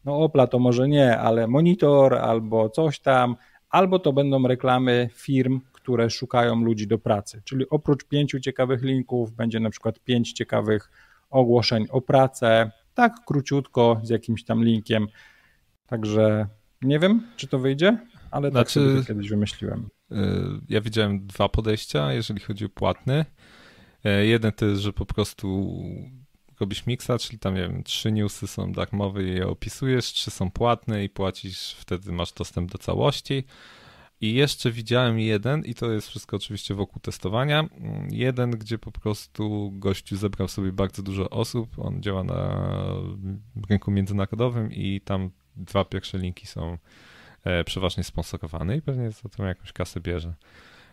no 0.04 0.18
Opla 0.18 0.46
to 0.46 0.58
może 0.58 0.88
nie, 0.88 1.18
ale 1.18 1.46
monitor 1.46 2.14
albo 2.14 2.70
coś 2.70 3.00
tam, 3.00 3.36
albo 3.70 3.98
to 3.98 4.12
będą 4.12 4.48
reklamy 4.48 5.08
firm, 5.12 5.60
które 5.72 6.10
szukają 6.10 6.64
ludzi 6.64 6.86
do 6.86 6.98
pracy, 6.98 7.42
czyli 7.44 7.68
oprócz 7.70 8.04
pięciu 8.04 8.40
ciekawych 8.40 8.82
linków 8.82 9.32
będzie 9.32 9.60
na 9.60 9.70
przykład 9.70 10.00
pięć 10.00 10.32
ciekawych 10.32 10.90
ogłoszeń 11.30 11.86
o 11.90 12.00
pracę, 12.00 12.70
tak 12.94 13.12
króciutko 13.26 14.00
z 14.02 14.10
jakimś 14.10 14.44
tam 14.44 14.64
linkiem, 14.64 15.06
także 15.86 16.46
nie 16.82 16.98
wiem, 16.98 17.22
czy 17.36 17.46
to 17.46 17.58
wyjdzie, 17.58 17.98
ale 18.30 18.50
tak 18.50 18.52
znaczy, 18.52 18.90
sobie 18.90 19.06
kiedyś 19.06 19.28
wymyśliłem. 19.28 19.88
Y, 20.12 20.16
ja 20.68 20.80
widziałem 20.80 21.26
dwa 21.26 21.48
podejścia, 21.48 22.12
jeżeli 22.12 22.40
chodzi 22.40 22.64
o 22.64 22.68
płatny. 22.68 23.24
Y, 24.06 24.26
jeden 24.26 24.52
to 24.52 24.66
jest, 24.66 24.82
że 24.82 24.92
po 24.92 25.06
prostu 25.06 25.78
robisz 26.60 26.86
miksa, 26.86 27.18
czyli 27.18 27.38
tam, 27.38 27.54
nie 27.54 27.60
wiem, 27.60 27.84
trzy 27.84 28.12
newsy 28.12 28.46
są 28.46 28.72
darmowe 28.72 29.22
i 29.24 29.34
je 29.34 29.46
opisujesz, 29.46 30.04
trzy 30.04 30.30
są 30.30 30.50
płatne 30.50 31.04
i 31.04 31.08
płacisz, 31.08 31.76
wtedy 31.78 32.12
masz 32.12 32.32
dostęp 32.32 32.72
do 32.72 32.78
całości. 32.78 33.44
I 34.20 34.34
jeszcze 34.34 34.70
widziałem 34.70 35.18
jeden, 35.18 35.64
i 35.64 35.74
to 35.74 35.92
jest 35.92 36.08
wszystko 36.08 36.36
oczywiście 36.36 36.74
wokół 36.74 37.00
testowania. 37.00 37.68
Jeden, 38.10 38.50
gdzie 38.50 38.78
po 38.78 38.92
prostu 38.92 39.72
gościu 39.74 40.16
zebrał 40.16 40.48
sobie 40.48 40.72
bardzo 40.72 41.02
dużo 41.02 41.30
osób. 41.30 41.78
On 41.78 42.02
działa 42.02 42.24
na 42.24 42.66
rynku 43.70 43.90
międzynarodowym 43.90 44.72
i 44.72 45.00
tam 45.00 45.30
dwa 45.56 45.84
pierwsze 45.84 46.18
linki 46.18 46.46
są 46.46 46.78
e, 47.44 47.64
przeważnie 47.64 48.04
sponsorowane 48.04 48.76
i 48.76 48.82
pewnie 48.82 49.10
za 49.10 49.28
to 49.28 49.44
jakąś 49.44 49.72
kasę 49.72 50.00
bierze. 50.00 50.34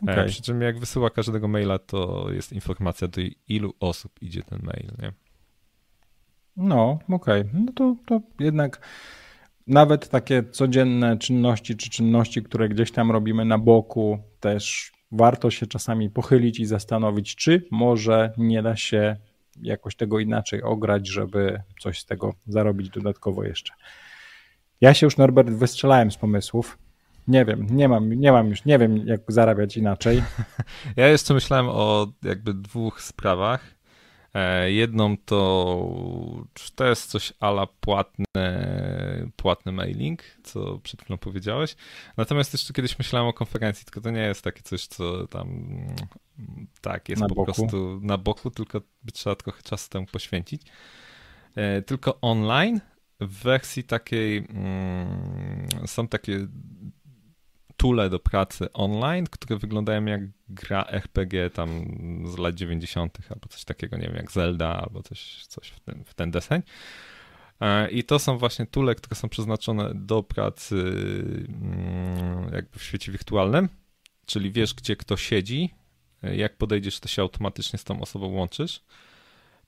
E, 0.08 0.12
okay. 0.12 0.28
Przy 0.28 0.42
czym 0.42 0.62
jak 0.62 0.80
wysyła 0.80 1.10
każdego 1.10 1.48
maila, 1.48 1.80
to 1.80 2.28
jest 2.32 2.54
informacja 2.54 3.08
do 3.08 3.22
ilu 3.48 3.74
osób 3.80 4.22
idzie 4.22 4.44
ten 4.44 4.60
mail, 4.64 4.92
nie? 5.02 5.14
No, 6.58 7.00
okej. 7.10 7.42
Okay. 7.42 7.62
No 7.66 7.72
to, 7.74 7.96
to 8.06 8.22
jednak 8.40 8.82
nawet 9.68 10.10
takie 10.10 10.44
codzienne 10.44 11.18
czynności 11.18 11.76
czy 11.76 11.90
czynności, 11.90 12.44
które 12.44 12.70
gdzieś 12.70 12.92
tam 12.92 13.12
robimy 13.12 13.46
na 13.46 13.58
boku, 13.58 14.20
też 14.40 14.92
warto 15.12 15.52
się 15.52 15.68
czasami 15.68 16.10
pochylić 16.10 16.60
i 16.60 16.66
zastanowić, 16.66 17.36
czy 17.36 17.68
może 17.72 18.34
nie 18.38 18.64
da 18.64 18.76
się 18.76 19.16
jakoś 19.62 19.96
tego 19.96 20.20
inaczej 20.20 20.64
ograć, 20.64 21.08
żeby 21.08 21.62
coś 21.80 22.00
z 22.00 22.06
tego 22.06 22.34
zarobić 22.48 22.90
dodatkowo 22.90 23.44
jeszcze. 23.44 23.74
Ja 24.82 24.94
się 24.94 25.08
już, 25.08 25.18
Norbert, 25.18 25.50
wystrzelałem 25.50 26.12
z 26.12 26.18
pomysłów. 26.18 26.78
Nie 27.28 27.46
wiem, 27.46 27.68
nie 27.70 27.90
mam, 27.90 28.14
nie 28.14 28.32
mam 28.32 28.50
już, 28.50 28.66
nie 28.66 28.80
wiem, 28.80 28.98
jak 28.98 29.22
zarabiać 29.28 29.78
inaczej. 29.78 30.24
Ja 30.96 31.08
jeszcze 31.08 31.34
myślałem 31.34 31.70
o 31.70 32.08
jakby 32.24 32.54
dwóch 32.54 33.02
sprawach. 33.02 33.81
E, 34.34 34.72
jedną 34.72 35.18
to, 35.18 36.46
to 36.76 36.86
jest 36.86 37.10
coś 37.10 37.34
ala 37.40 37.68
płatne, 37.68 38.26
płatny 39.36 39.72
mailing, 39.72 40.24
co 40.44 40.80
przed 40.80 41.02
chwilą 41.02 41.18
powiedziałeś. 41.18 41.76
Natomiast 42.18 42.54
jeszcze 42.54 42.74
kiedyś 42.74 43.00
myślałem 43.00 43.30
o 43.30 43.34
konferencji, 43.34 43.86
tylko 43.86 44.02
to 44.02 44.12
nie 44.12 44.22
jest 44.22 44.42
takie 44.42 44.62
coś, 44.62 44.88
co 44.88 45.28
tam 45.28 45.68
tak 46.82 47.10
jest 47.10 47.22
na 47.22 47.28
po 47.28 47.36
boku. 47.36 47.46
prostu 47.46 48.00
na 48.04 48.18
boku, 48.18 48.52
tylko 48.52 48.82
trzeba 49.14 49.36
trochę 49.36 49.64
czasu 49.64 49.90
temu 49.90 50.06
poświęcić. 50.06 50.62
E, 51.56 51.82
tylko 51.82 52.22
online 52.22 52.80
w 53.20 53.44
wersji 53.44 53.84
takiej 53.84 54.38
mm, 54.38 55.68
są 55.86 56.08
takie 56.08 56.48
tule 57.82 58.10
do 58.10 58.20
pracy 58.20 58.74
online, 58.74 59.26
które 59.26 59.60
wyglądają 59.60 60.06
jak 60.06 60.22
gra 60.50 60.86
RPG 60.88 61.50
tam 61.50 61.70
z 62.26 62.38
lat 62.38 62.56
90. 62.56 63.18
albo 63.30 63.48
coś 63.48 63.64
takiego, 63.64 63.98
nie 63.98 64.08
wiem, 64.08 64.16
jak 64.16 64.32
Zelda 64.32 64.68
albo 64.68 65.04
coś, 65.04 65.46
coś 65.46 65.68
w, 65.68 65.80
ten, 65.80 66.04
w 66.06 66.14
ten 66.14 66.32
deseń. 66.32 66.62
E, 67.62 67.92
I 67.92 68.04
to 68.04 68.20
są 68.20 68.38
właśnie 68.38 68.66
tule, 68.66 68.96
które 68.96 69.16
są 69.16 69.30
przeznaczone 69.30 69.92
do 69.96 70.24
pracy 70.24 70.76
mm, 71.48 72.54
jakby 72.54 72.80
w 72.80 72.84
świecie 72.84 73.12
wirtualnym, 73.12 73.70
czyli 74.26 74.52
wiesz, 74.52 74.74
gdzie 74.74 74.96
kto 74.96 75.18
siedzi, 75.18 75.70
e, 76.24 76.36
jak 76.36 76.58
podejdziesz, 76.58 77.00
to 77.00 77.08
się 77.08 77.22
automatycznie 77.22 77.80
z 77.80 77.84
tą 77.84 78.02
osobą 78.02 78.28
łączysz. 78.28 78.82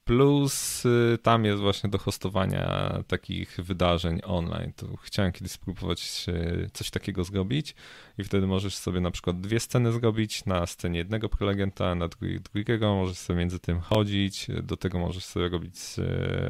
Plus 0.04 0.86
y, 0.86 1.18
tam 1.22 1.46
jest 1.46 1.62
właśnie 1.62 1.90
do 1.90 1.98
hostowania 1.98 2.98
takich 3.08 3.58
wydarzeń 3.58 4.20
online. 4.24 4.74
To 4.76 4.98
chciałem 4.98 5.32
kiedyś 5.32 5.52
spróbować 5.52 6.26
coś 6.74 6.90
takiego 6.90 7.24
zrobić 7.24 7.76
i 8.18 8.24
wtedy 8.24 8.48
możesz 8.48 8.76
sobie 8.76 9.02
na 9.02 9.12
przykład 9.12 9.42
dwie 9.42 9.60
sceny 9.60 9.92
zrobić, 9.92 10.46
na 10.46 10.66
scenie 10.66 10.98
jednego 11.00 11.30
prelegenta, 11.30 11.96
na 11.96 12.08
drugiego, 12.54 12.96
możesz 12.96 13.18
sobie 13.18 13.40
między 13.40 13.60
tym 13.60 13.80
chodzić, 13.80 14.48
do 14.64 14.78
tego 14.78 15.00
możesz 15.00 15.26
sobie 15.26 15.50
robić, 15.50 15.76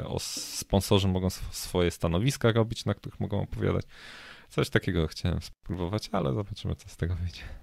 o 0.06 0.20
sponsorzy 0.20 1.08
mogą 1.08 1.30
swoje 1.30 1.92
stanowiska 1.92 2.52
robić, 2.52 2.86
na 2.86 2.94
których 2.94 3.20
mogą 3.20 3.42
opowiadać. 3.42 3.86
Coś 4.50 4.70
takiego 4.70 5.08
chciałem 5.08 5.42
spróbować, 5.42 6.10
ale 6.12 6.34
zobaczymy, 6.34 6.76
co 6.76 6.90
z 6.90 6.98
tego 6.98 7.16
wyjdzie. 7.16 7.63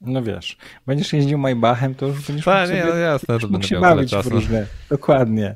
No 0.00 0.22
wiesz, 0.22 0.56
będziesz 0.86 1.12
jeździł 1.12 1.38
Maybachem, 1.38 1.94
to 1.94 2.06
już 2.06 2.26
będziesz 2.26 2.44
Ta, 2.44 2.60
mógł 2.60 2.72
nie, 2.72 2.80
sobie, 2.80 2.92
no 2.92 2.98
jasne, 2.98 3.38
to 3.38 3.48
mógł 3.48 3.64
się 3.64 3.80
bawić 3.80 4.14
w 4.14 4.26
różne. 4.26 4.66
Dokładnie. 4.90 5.54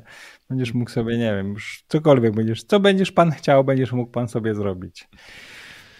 Będziesz 0.49 0.73
mógł 0.73 0.91
sobie, 0.91 1.17
nie 1.17 1.35
wiem, 1.35 1.53
już 1.53 1.83
cokolwiek 1.87 2.35
będziesz, 2.35 2.63
co 2.63 2.79
będziesz 2.79 3.11
pan 3.11 3.31
chciał, 3.31 3.63
będziesz 3.63 3.91
mógł 3.91 4.11
pan 4.11 4.27
sobie 4.27 4.55
zrobić. 4.55 5.07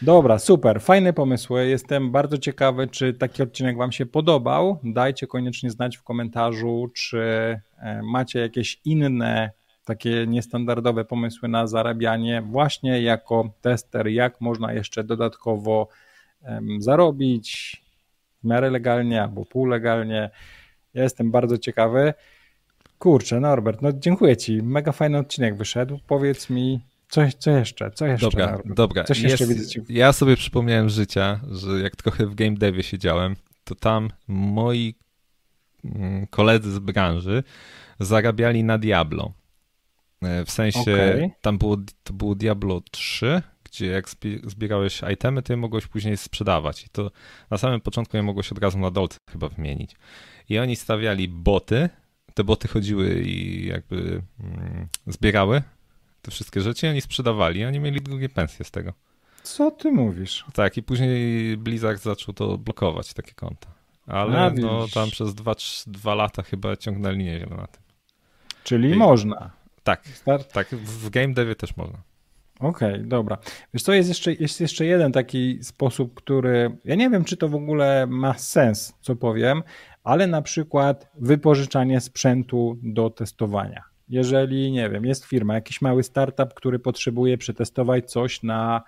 Dobra, 0.01 0.39
super, 0.39 0.81
fajne 0.81 1.13
pomysły. 1.13 1.67
Jestem 1.67 2.11
bardzo 2.11 2.37
ciekawy, 2.37 2.87
czy 2.87 3.13
taki 3.13 3.43
odcinek 3.43 3.77
Wam 3.77 3.91
się 3.91 4.05
podobał. 4.05 4.79
Dajcie 4.83 5.27
koniecznie 5.27 5.69
znać 5.71 5.97
w 5.97 6.03
komentarzu, 6.03 6.91
czy 6.95 7.19
e, 7.77 8.01
macie 8.03 8.39
jakieś 8.39 8.81
inne 8.85 9.51
takie 9.85 10.27
niestandardowe 10.27 11.05
pomysły 11.05 11.49
na 11.49 11.67
zarabianie, 11.67 12.41
właśnie 12.41 13.01
jako 13.01 13.53
tester, 13.61 14.07
jak 14.07 14.41
można 14.41 14.73
jeszcze 14.73 15.03
dodatkowo 15.03 15.87
um, 16.41 16.81
zarobić, 16.81 17.82
w 18.43 18.47
miarę 18.47 18.69
legalnie 18.69 19.23
albo 19.23 19.45
półlegalnie. 19.45 20.29
Ja 20.93 21.03
jestem 21.03 21.31
bardzo 21.31 21.57
ciekawy. 21.57 22.13
Kurczę, 22.99 23.39
Norbert, 23.39 23.81
no 23.81 23.89
dziękuję 23.93 24.37
Ci. 24.37 24.63
Mega 24.63 24.91
fajny 24.91 25.17
odcinek 25.17 25.57
wyszedł. 25.57 25.99
Powiedz 26.07 26.49
mi, 26.49 26.81
co, 27.09 27.21
co 27.39 27.51
jeszcze? 27.51 27.91
Co 27.91 28.05
jeszcze? 28.05 28.25
Dobra, 28.29 28.45
Norbert? 28.51 28.75
dobra. 28.77 29.03
Coś 29.03 29.19
jeszcze 29.19 29.45
Jest, 29.45 29.89
ja 29.89 30.13
sobie 30.13 30.35
przypomniałem 30.35 30.89
życia, 30.89 31.39
że 31.51 31.79
jak 31.79 31.95
trochę 31.95 32.25
w 32.25 32.35
game 32.35 32.57
devie 32.57 32.83
siedziałem, 32.83 33.35
to 33.63 33.75
tam 33.75 34.09
moi 34.27 34.95
mm, 35.85 36.27
koledzy 36.27 36.71
z 36.71 36.79
branży 36.79 37.43
zarabiali 37.99 38.63
na 38.63 38.77
Diablo. 38.77 39.33
E, 40.21 40.45
w 40.45 40.51
sensie 40.51 40.81
okay. 40.81 41.31
tam 41.41 41.57
było, 41.57 41.77
to 42.03 42.13
było 42.13 42.35
Diablo 42.35 42.81
3 42.91 43.41
gdzie 43.73 43.87
jak 43.87 44.09
zbierałeś 44.43 45.01
itemy, 45.13 45.41
to 45.41 45.53
je 45.53 45.57
mogłeś 45.57 45.87
później 45.87 46.17
sprzedawać. 46.17 46.85
I 46.85 46.89
to 46.89 47.11
na 47.49 47.57
samym 47.57 47.81
początku 47.81 48.17
je 48.17 48.23
mogłeś 48.23 48.51
od 48.51 48.57
razu 48.59 48.79
na 48.79 48.91
dolce 48.91 49.17
chyba 49.31 49.49
wymienić. 49.49 49.95
I 50.49 50.59
oni 50.59 50.75
stawiali 50.75 51.27
boty, 51.27 51.89
te 52.33 52.43
boty 52.43 52.67
chodziły 52.67 53.21
i 53.21 53.67
jakby 53.67 54.21
mm, 54.39 54.87
zbierały 55.07 55.61
te 56.21 56.31
wszystkie 56.31 56.61
rzeczy 56.61 56.87
i 56.87 56.89
oni 56.89 57.01
sprzedawali 57.01 57.59
i 57.59 57.65
oni 57.65 57.79
mieli 57.79 58.01
drugie 58.01 58.29
pensje 58.29 58.65
z 58.65 58.71
tego. 58.71 58.93
Co 59.43 59.71
ty 59.71 59.91
mówisz? 59.91 60.45
Tak, 60.53 60.77
i 60.77 60.83
później 60.83 61.57
Blizzard 61.57 62.01
zaczął 62.01 62.33
to 62.33 62.57
blokować, 62.57 63.13
takie 63.13 63.33
konta. 63.33 63.67
Ale 64.07 64.51
no, 64.51 64.87
tam 64.93 65.09
przez 65.09 65.35
dwa, 65.35 65.55
dwa 65.87 66.15
lata 66.15 66.43
chyba 66.43 66.77
ciągnęli 66.77 67.17
niewiele 67.17 67.55
na 67.55 67.67
tym. 67.67 67.81
Czyli 68.63 68.89
I... 68.89 68.95
można. 68.95 69.51
Tak, 69.83 70.07
Start... 70.07 70.53
tak, 70.53 70.67
w 70.75 71.09
game 71.09 71.33
devie 71.33 71.55
też 71.55 71.77
można. 71.77 72.12
Okej, 72.59 72.93
okay, 72.93 73.07
dobra. 73.07 73.37
Wiesz 73.73 73.83
co, 73.83 73.93
jest 73.93 74.09
jeszcze, 74.09 74.33
jest 74.33 74.61
jeszcze 74.61 74.85
jeden 74.85 75.11
taki 75.11 75.59
sposób, 75.61 76.13
który, 76.13 76.77
ja 76.85 76.95
nie 76.95 77.09
wiem, 77.09 77.23
czy 77.23 77.37
to 77.37 77.49
w 77.49 77.55
ogóle 77.55 78.07
ma 78.07 78.33
sens, 78.33 78.93
co 79.01 79.15
powiem, 79.15 79.63
ale 80.03 80.27
na 80.27 80.41
przykład 80.41 81.11
wypożyczanie 81.15 82.01
sprzętu 82.01 82.77
do 82.83 83.09
testowania. 83.09 83.83
Jeżeli, 84.09 84.71
nie 84.71 84.89
wiem, 84.89 85.05
jest 85.05 85.25
firma, 85.25 85.53
jakiś 85.53 85.81
mały 85.81 86.03
startup, 86.03 86.53
który 86.53 86.79
potrzebuje 86.79 87.37
przetestować 87.37 88.11
coś 88.11 88.43
na, 88.43 88.83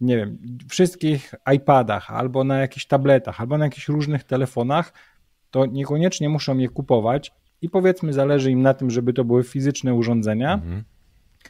nie 0.00 0.16
wiem, 0.16 0.38
wszystkich 0.68 1.34
iPadach, 1.54 2.10
albo 2.10 2.44
na 2.44 2.58
jakichś 2.58 2.86
tabletach, 2.86 3.40
albo 3.40 3.58
na 3.58 3.64
jakichś 3.64 3.88
różnych 3.88 4.24
telefonach, 4.24 4.92
to 5.50 5.66
niekoniecznie 5.66 6.28
muszą 6.28 6.58
je 6.58 6.68
kupować 6.68 7.32
i 7.62 7.70
powiedzmy, 7.70 8.12
zależy 8.12 8.50
im 8.50 8.62
na 8.62 8.74
tym, 8.74 8.90
żeby 8.90 9.12
to 9.12 9.24
były 9.24 9.44
fizyczne 9.44 9.94
urządzenia. 9.94 10.54
Mhm 10.54 10.84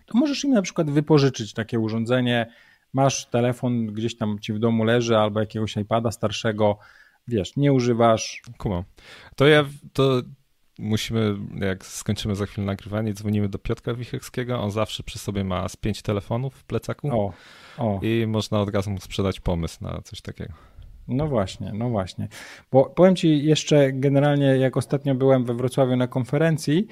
to 0.06 0.18
możesz 0.18 0.44
im 0.44 0.50
na 0.50 0.62
przykład 0.62 0.90
wypożyczyć 0.90 1.52
takie 1.52 1.78
urządzenie. 1.78 2.46
Masz 2.92 3.26
telefon 3.26 3.86
gdzieś 3.86 4.16
tam 4.16 4.38
ci 4.38 4.52
w 4.52 4.58
domu 4.58 4.84
leży 4.84 5.16
albo 5.16 5.40
jakiegoś 5.40 5.76
iPada 5.76 6.10
starszego, 6.10 6.78
wiesz, 7.28 7.56
nie 7.56 7.72
używasz. 7.72 8.42
Kumam. 8.58 8.84
To 9.36 9.46
ja 9.46 9.64
to 9.92 10.22
musimy, 10.78 11.36
jak 11.60 11.86
skończymy 11.86 12.36
za 12.36 12.46
chwilę 12.46 12.66
nagrywanie, 12.66 13.14
dzwonimy 13.14 13.48
do 13.48 13.58
Piotra 13.58 13.94
Wicheckiego. 13.94 14.60
On 14.60 14.70
zawsze 14.70 15.02
przy 15.02 15.18
sobie 15.18 15.44
ma 15.44 15.68
z 15.68 15.76
pięć 15.76 16.02
telefonów 16.02 16.54
w 16.54 16.64
plecaku. 16.64 17.08
O, 17.08 17.32
o. 17.78 18.00
I 18.02 18.26
można 18.26 18.60
od 18.60 18.74
razu 18.74 18.90
mu 18.90 19.00
sprzedać 19.00 19.40
pomysł 19.40 19.84
na 19.84 20.02
coś 20.02 20.20
takiego. 20.20 20.54
No 21.08 21.28
właśnie, 21.28 21.72
no 21.74 21.90
właśnie. 21.90 22.28
Bo 22.72 22.84
powiem 22.84 23.16
Ci 23.16 23.44
jeszcze 23.44 23.92
generalnie, 23.92 24.46
jak 24.46 24.76
ostatnio 24.76 25.14
byłem 25.14 25.44
we 25.44 25.54
Wrocławiu 25.54 25.96
na 25.96 26.06
konferencji 26.06 26.86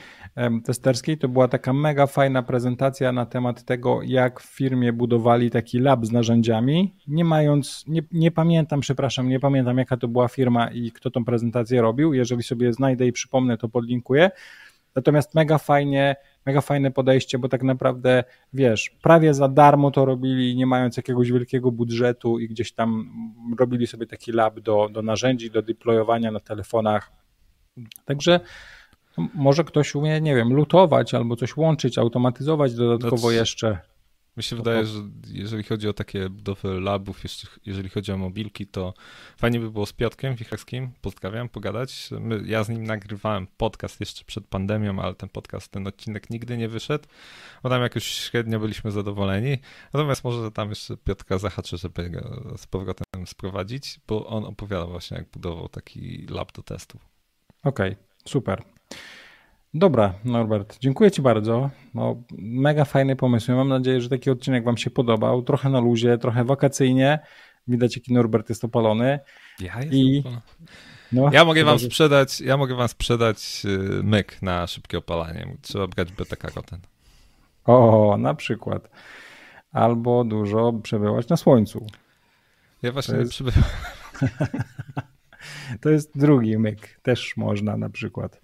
testerskiej, 0.64 1.18
to 1.18 1.28
była 1.28 1.48
taka 1.48 1.72
mega 1.72 2.06
fajna 2.06 2.42
prezentacja 2.42 3.12
na 3.12 3.26
temat 3.26 3.64
tego, 3.64 4.02
jak 4.02 4.40
w 4.40 4.56
firmie 4.56 4.92
budowali 4.92 5.50
taki 5.50 5.78
lab 5.78 6.06
z 6.06 6.12
narzędziami, 6.12 6.94
nie 7.08 7.24
mając, 7.24 7.84
nie, 7.88 8.02
nie 8.12 8.30
pamiętam, 8.30 8.80
przepraszam, 8.80 9.28
nie 9.28 9.40
pamiętam 9.40 9.78
jaka 9.78 9.96
to 9.96 10.08
była 10.08 10.28
firma 10.28 10.70
i 10.70 10.92
kto 10.92 11.10
tą 11.10 11.24
prezentację 11.24 11.82
robił. 11.82 12.14
Jeżeli 12.14 12.42
sobie 12.42 12.72
znajdę 12.72 13.06
i 13.06 13.12
przypomnę, 13.12 13.58
to 13.58 13.68
podlinkuję. 13.68 14.30
Natomiast 14.96 15.34
mega 15.34 15.58
fajnie 15.58 16.16
mega 16.46 16.60
fajne 16.60 16.90
podejście, 16.90 17.38
bo 17.38 17.48
tak 17.48 17.62
naprawdę, 17.62 18.24
wiesz, 18.52 18.90
prawie 19.02 19.34
za 19.34 19.48
darmo 19.48 19.90
to 19.90 20.04
robili, 20.04 20.56
nie 20.56 20.66
mając 20.66 20.96
jakiegoś 20.96 21.32
wielkiego 21.32 21.72
budżetu 21.72 22.38
i 22.38 22.48
gdzieś 22.48 22.72
tam 22.72 23.12
robili 23.58 23.86
sobie 23.86 24.06
taki 24.06 24.32
lab 24.32 24.60
do, 24.60 24.88
do 24.92 25.02
narzędzi, 25.02 25.50
do 25.50 25.62
deployowania 25.62 26.30
na 26.30 26.40
telefonach. 26.40 27.12
Także 28.04 28.40
może 29.34 29.64
ktoś 29.64 29.94
umie, 29.94 30.20
nie 30.20 30.36
wiem, 30.36 30.52
lutować 30.52 31.14
albo 31.14 31.36
coś 31.36 31.56
łączyć, 31.56 31.98
automatyzować 31.98 32.74
dodatkowo 32.74 33.30
jeszcze. 33.30 33.78
Mi 34.36 34.42
się 34.42 34.56
wydaje, 34.56 34.86
że 34.86 34.98
jeżeli 35.26 35.62
chodzi 35.62 35.88
o 35.88 35.92
takie 35.92 36.28
budowy 36.28 36.80
labów, 36.80 37.22
jeszcze, 37.22 37.48
jeżeli 37.66 37.88
chodzi 37.88 38.12
o 38.12 38.16
mobilki, 38.16 38.66
to 38.66 38.94
fajnie 39.36 39.60
by 39.60 39.70
było 39.70 39.86
z 39.86 39.92
Piotkiem 39.92 40.34
Wicherskim, 40.34 40.90
pozdrawiam, 41.00 41.48
pogadać. 41.48 42.10
My, 42.20 42.42
ja 42.46 42.64
z 42.64 42.68
nim 42.68 42.84
nagrywałem 42.84 43.46
podcast 43.56 44.00
jeszcze 44.00 44.24
przed 44.24 44.46
pandemią, 44.46 45.02
ale 45.02 45.14
ten 45.14 45.28
podcast, 45.28 45.72
ten 45.72 45.86
odcinek 45.86 46.30
nigdy 46.30 46.56
nie 46.56 46.68
wyszedł, 46.68 47.08
bo 47.62 47.68
tam 47.68 47.82
jakoś 47.82 48.04
średnio 48.04 48.60
byliśmy 48.60 48.90
zadowoleni. 48.90 49.58
Natomiast 49.92 50.24
może 50.24 50.50
tam 50.50 50.68
jeszcze 50.68 50.96
Piotka 50.96 51.38
zahaczy, 51.38 51.76
żeby 51.76 52.10
go 52.10 52.54
z 52.56 52.66
powrotem 52.66 53.26
sprowadzić, 53.26 54.00
bo 54.08 54.26
on 54.26 54.44
opowiadał 54.44 54.90
właśnie, 54.90 55.16
jak 55.16 55.28
budował 55.28 55.68
taki 55.68 56.26
lab 56.30 56.52
do 56.52 56.62
testów. 56.62 57.08
Okej, 57.64 57.92
okay, 57.92 58.04
super. 58.28 58.62
Dobra, 59.74 60.14
Norbert, 60.24 60.78
dziękuję 60.80 61.10
Ci 61.10 61.22
bardzo. 61.22 61.70
No, 61.94 62.22
mega 62.38 62.84
fajny 62.84 63.16
pomysł. 63.16 63.52
Mam 63.52 63.68
nadzieję, 63.68 64.00
że 64.00 64.08
taki 64.08 64.30
odcinek 64.30 64.64
Wam 64.64 64.76
się 64.76 64.90
podobał. 64.90 65.42
Trochę 65.42 65.70
na 65.70 65.80
luzie, 65.80 66.18
trochę 66.18 66.44
wakacyjnie. 66.44 67.18
Widać, 67.68 67.96
jaki 67.96 68.12
Norbert 68.12 68.48
jest 68.48 68.64
opalony. 68.64 69.20
Ja 69.60 69.76
jestem 69.76 69.98
I... 69.98 70.24
No, 71.12 71.30
ja 71.32 71.44
mogę 71.44 71.64
wam 71.64 71.78
sprzedać, 71.78 72.40
ja 72.40 72.56
mogę 72.56 72.74
wam 72.74 72.88
sprzedać 72.88 73.62
y, 73.64 74.02
myk 74.02 74.42
na 74.42 74.66
szybkie 74.66 74.98
opalanie. 74.98 75.56
Trzeba 75.62 75.86
brać 75.86 76.12
beta 76.12 76.36
karoten. 76.36 76.80
O, 77.64 78.16
na 78.18 78.34
przykład. 78.34 78.90
Albo 79.72 80.24
dużo 80.24 80.72
przebywać 80.72 81.28
na 81.28 81.36
słońcu. 81.36 81.86
Ja 82.82 82.92
właśnie 82.92 83.16
jest... 83.16 83.30
przebywam. 83.30 83.64
to 85.80 85.90
jest 85.90 86.18
drugi 86.18 86.58
myk. 86.58 87.00
Też 87.02 87.36
można 87.36 87.76
na 87.76 87.90
przykład. 87.90 88.41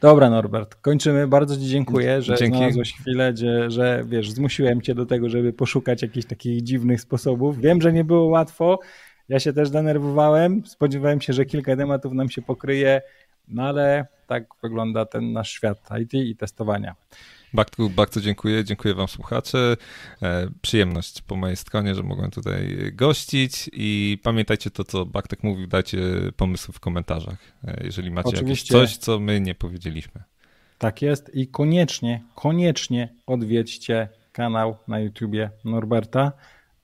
Dobra, 0.00 0.30
Norbert, 0.30 0.74
kończymy. 0.74 1.28
Bardzo 1.28 1.56
Ci 1.56 1.66
dziękuję, 1.66 2.22
że 2.22 2.36
Dzięki. 2.36 2.56
znalazłeś 2.56 2.94
chwilę, 2.94 3.32
że, 3.36 3.70
że 3.70 4.04
wiesz, 4.06 4.30
zmusiłem 4.30 4.82
Cię 4.82 4.94
do 4.94 5.06
tego, 5.06 5.28
żeby 5.28 5.52
poszukać 5.52 6.02
jakichś 6.02 6.26
takich 6.26 6.62
dziwnych 6.62 7.00
sposobów. 7.00 7.60
Wiem, 7.60 7.82
że 7.82 7.92
nie 7.92 8.04
było 8.04 8.26
łatwo. 8.26 8.78
Ja 9.28 9.40
się 9.40 9.52
też 9.52 9.70
denerwowałem. 9.70 10.66
Spodziewałem 10.66 11.20
się, 11.20 11.32
że 11.32 11.44
kilka 11.44 11.76
tematów 11.76 12.12
nam 12.12 12.30
się 12.30 12.42
pokryje, 12.42 13.02
no 13.48 13.62
ale 13.62 14.06
tak 14.26 14.44
wygląda 14.62 15.06
ten 15.06 15.32
nasz 15.32 15.50
świat 15.50 15.88
IT 16.00 16.14
i 16.14 16.36
testowania. 16.36 16.94
Bardzo, 17.54 17.88
bardzo 17.88 18.20
dziękuję, 18.20 18.64
dziękuję 18.64 18.94
wam 18.94 19.08
słuchacze. 19.08 19.76
E, 20.22 20.48
przyjemność 20.62 21.22
po 21.22 21.36
mojej 21.36 21.56
stronie, 21.56 21.94
że 21.94 22.02
mogłem 22.02 22.30
tutaj 22.30 22.90
gościć 22.92 23.70
i 23.72 24.18
pamiętajcie 24.22 24.70
to, 24.70 24.84
co 24.84 25.06
Bartek 25.06 25.42
mówił, 25.42 25.66
dajcie 25.66 25.98
pomysły 26.36 26.74
w 26.74 26.80
komentarzach, 26.80 27.38
e, 27.64 27.80
jeżeli 27.84 28.10
macie 28.10 28.28
Oczywiście. 28.28 28.74
jakieś 28.74 28.90
coś, 28.92 28.98
co 28.98 29.20
my 29.20 29.40
nie 29.40 29.54
powiedzieliśmy. 29.54 30.22
Tak 30.78 31.02
jest 31.02 31.34
i 31.34 31.48
koniecznie, 31.48 32.22
koniecznie 32.34 33.14
odwiedźcie 33.26 34.08
kanał 34.32 34.76
na 34.88 35.00
YouTubie 35.00 35.50
Norberta. 35.64 36.32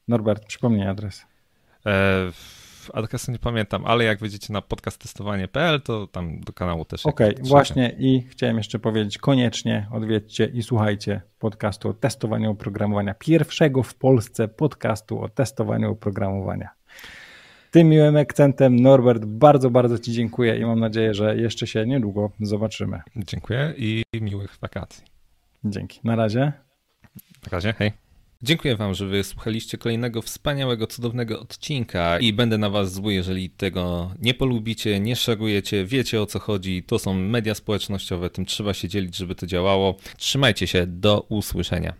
Norbert, 0.08 0.46
przypomnij 0.46 0.86
adres. 0.86 1.26
E, 1.86 2.32
adresu 2.94 3.32
nie 3.32 3.38
pamiętam, 3.38 3.84
ale 3.86 4.04
jak 4.04 4.18
wejdziecie 4.18 4.52
na 4.52 4.62
podcasttestowanie.pl, 4.62 5.80
to 5.80 6.06
tam 6.06 6.40
do 6.40 6.52
kanału 6.52 6.84
też. 6.84 7.06
Okej, 7.06 7.34
okay, 7.34 7.44
właśnie 7.48 7.96
i 7.98 8.22
chciałem 8.30 8.56
jeszcze 8.56 8.78
powiedzieć, 8.78 9.18
koniecznie 9.18 9.88
odwiedźcie 9.92 10.44
i 10.44 10.62
słuchajcie 10.62 11.20
podcastu 11.38 11.88
o 11.88 11.92
testowaniu 11.92 12.50
oprogramowania, 12.50 13.14
pierwszego 13.14 13.82
w 13.82 13.94
Polsce 13.94 14.48
podcastu 14.48 15.22
o 15.22 15.28
testowaniu 15.28 15.90
oprogramowania. 15.90 16.68
Tym 17.70 17.88
miłym 17.88 18.16
akcentem, 18.16 18.76
Norbert, 18.80 19.24
bardzo, 19.24 19.70
bardzo 19.70 19.98
Ci 19.98 20.12
dziękuję 20.12 20.58
i 20.58 20.64
mam 20.64 20.80
nadzieję, 20.80 21.14
że 21.14 21.36
jeszcze 21.36 21.66
się 21.66 21.86
niedługo 21.86 22.30
zobaczymy. 22.40 23.00
Dziękuję 23.16 23.74
i 23.76 24.04
miłych 24.20 24.58
wakacji. 24.60 25.04
Dzięki. 25.64 26.00
Na 26.04 26.16
razie. 26.16 26.52
Na 27.42 27.50
razie, 27.52 27.72
hej. 27.72 28.01
Dziękuję 28.44 28.76
Wam, 28.76 28.94
że 28.94 29.06
wysłuchaliście 29.06 29.78
kolejnego 29.78 30.22
wspaniałego, 30.22 30.86
cudownego 30.86 31.40
odcinka 31.40 32.18
i 32.18 32.32
będę 32.32 32.58
na 32.58 32.70
Was 32.70 32.92
zły, 32.92 33.14
jeżeli 33.14 33.50
tego 33.50 34.10
nie 34.20 34.34
polubicie, 34.34 35.00
nie 35.00 35.16
szarujecie, 35.16 35.84
wiecie 35.84 36.22
o 36.22 36.26
co 36.26 36.38
chodzi. 36.38 36.82
To 36.82 36.98
są 36.98 37.14
media 37.14 37.54
społecznościowe, 37.54 38.30
tym 38.30 38.46
trzeba 38.46 38.74
się 38.74 38.88
dzielić, 38.88 39.16
żeby 39.16 39.34
to 39.34 39.46
działało. 39.46 39.96
Trzymajcie 40.16 40.66
się, 40.66 40.86
do 40.86 41.26
usłyszenia. 41.28 41.94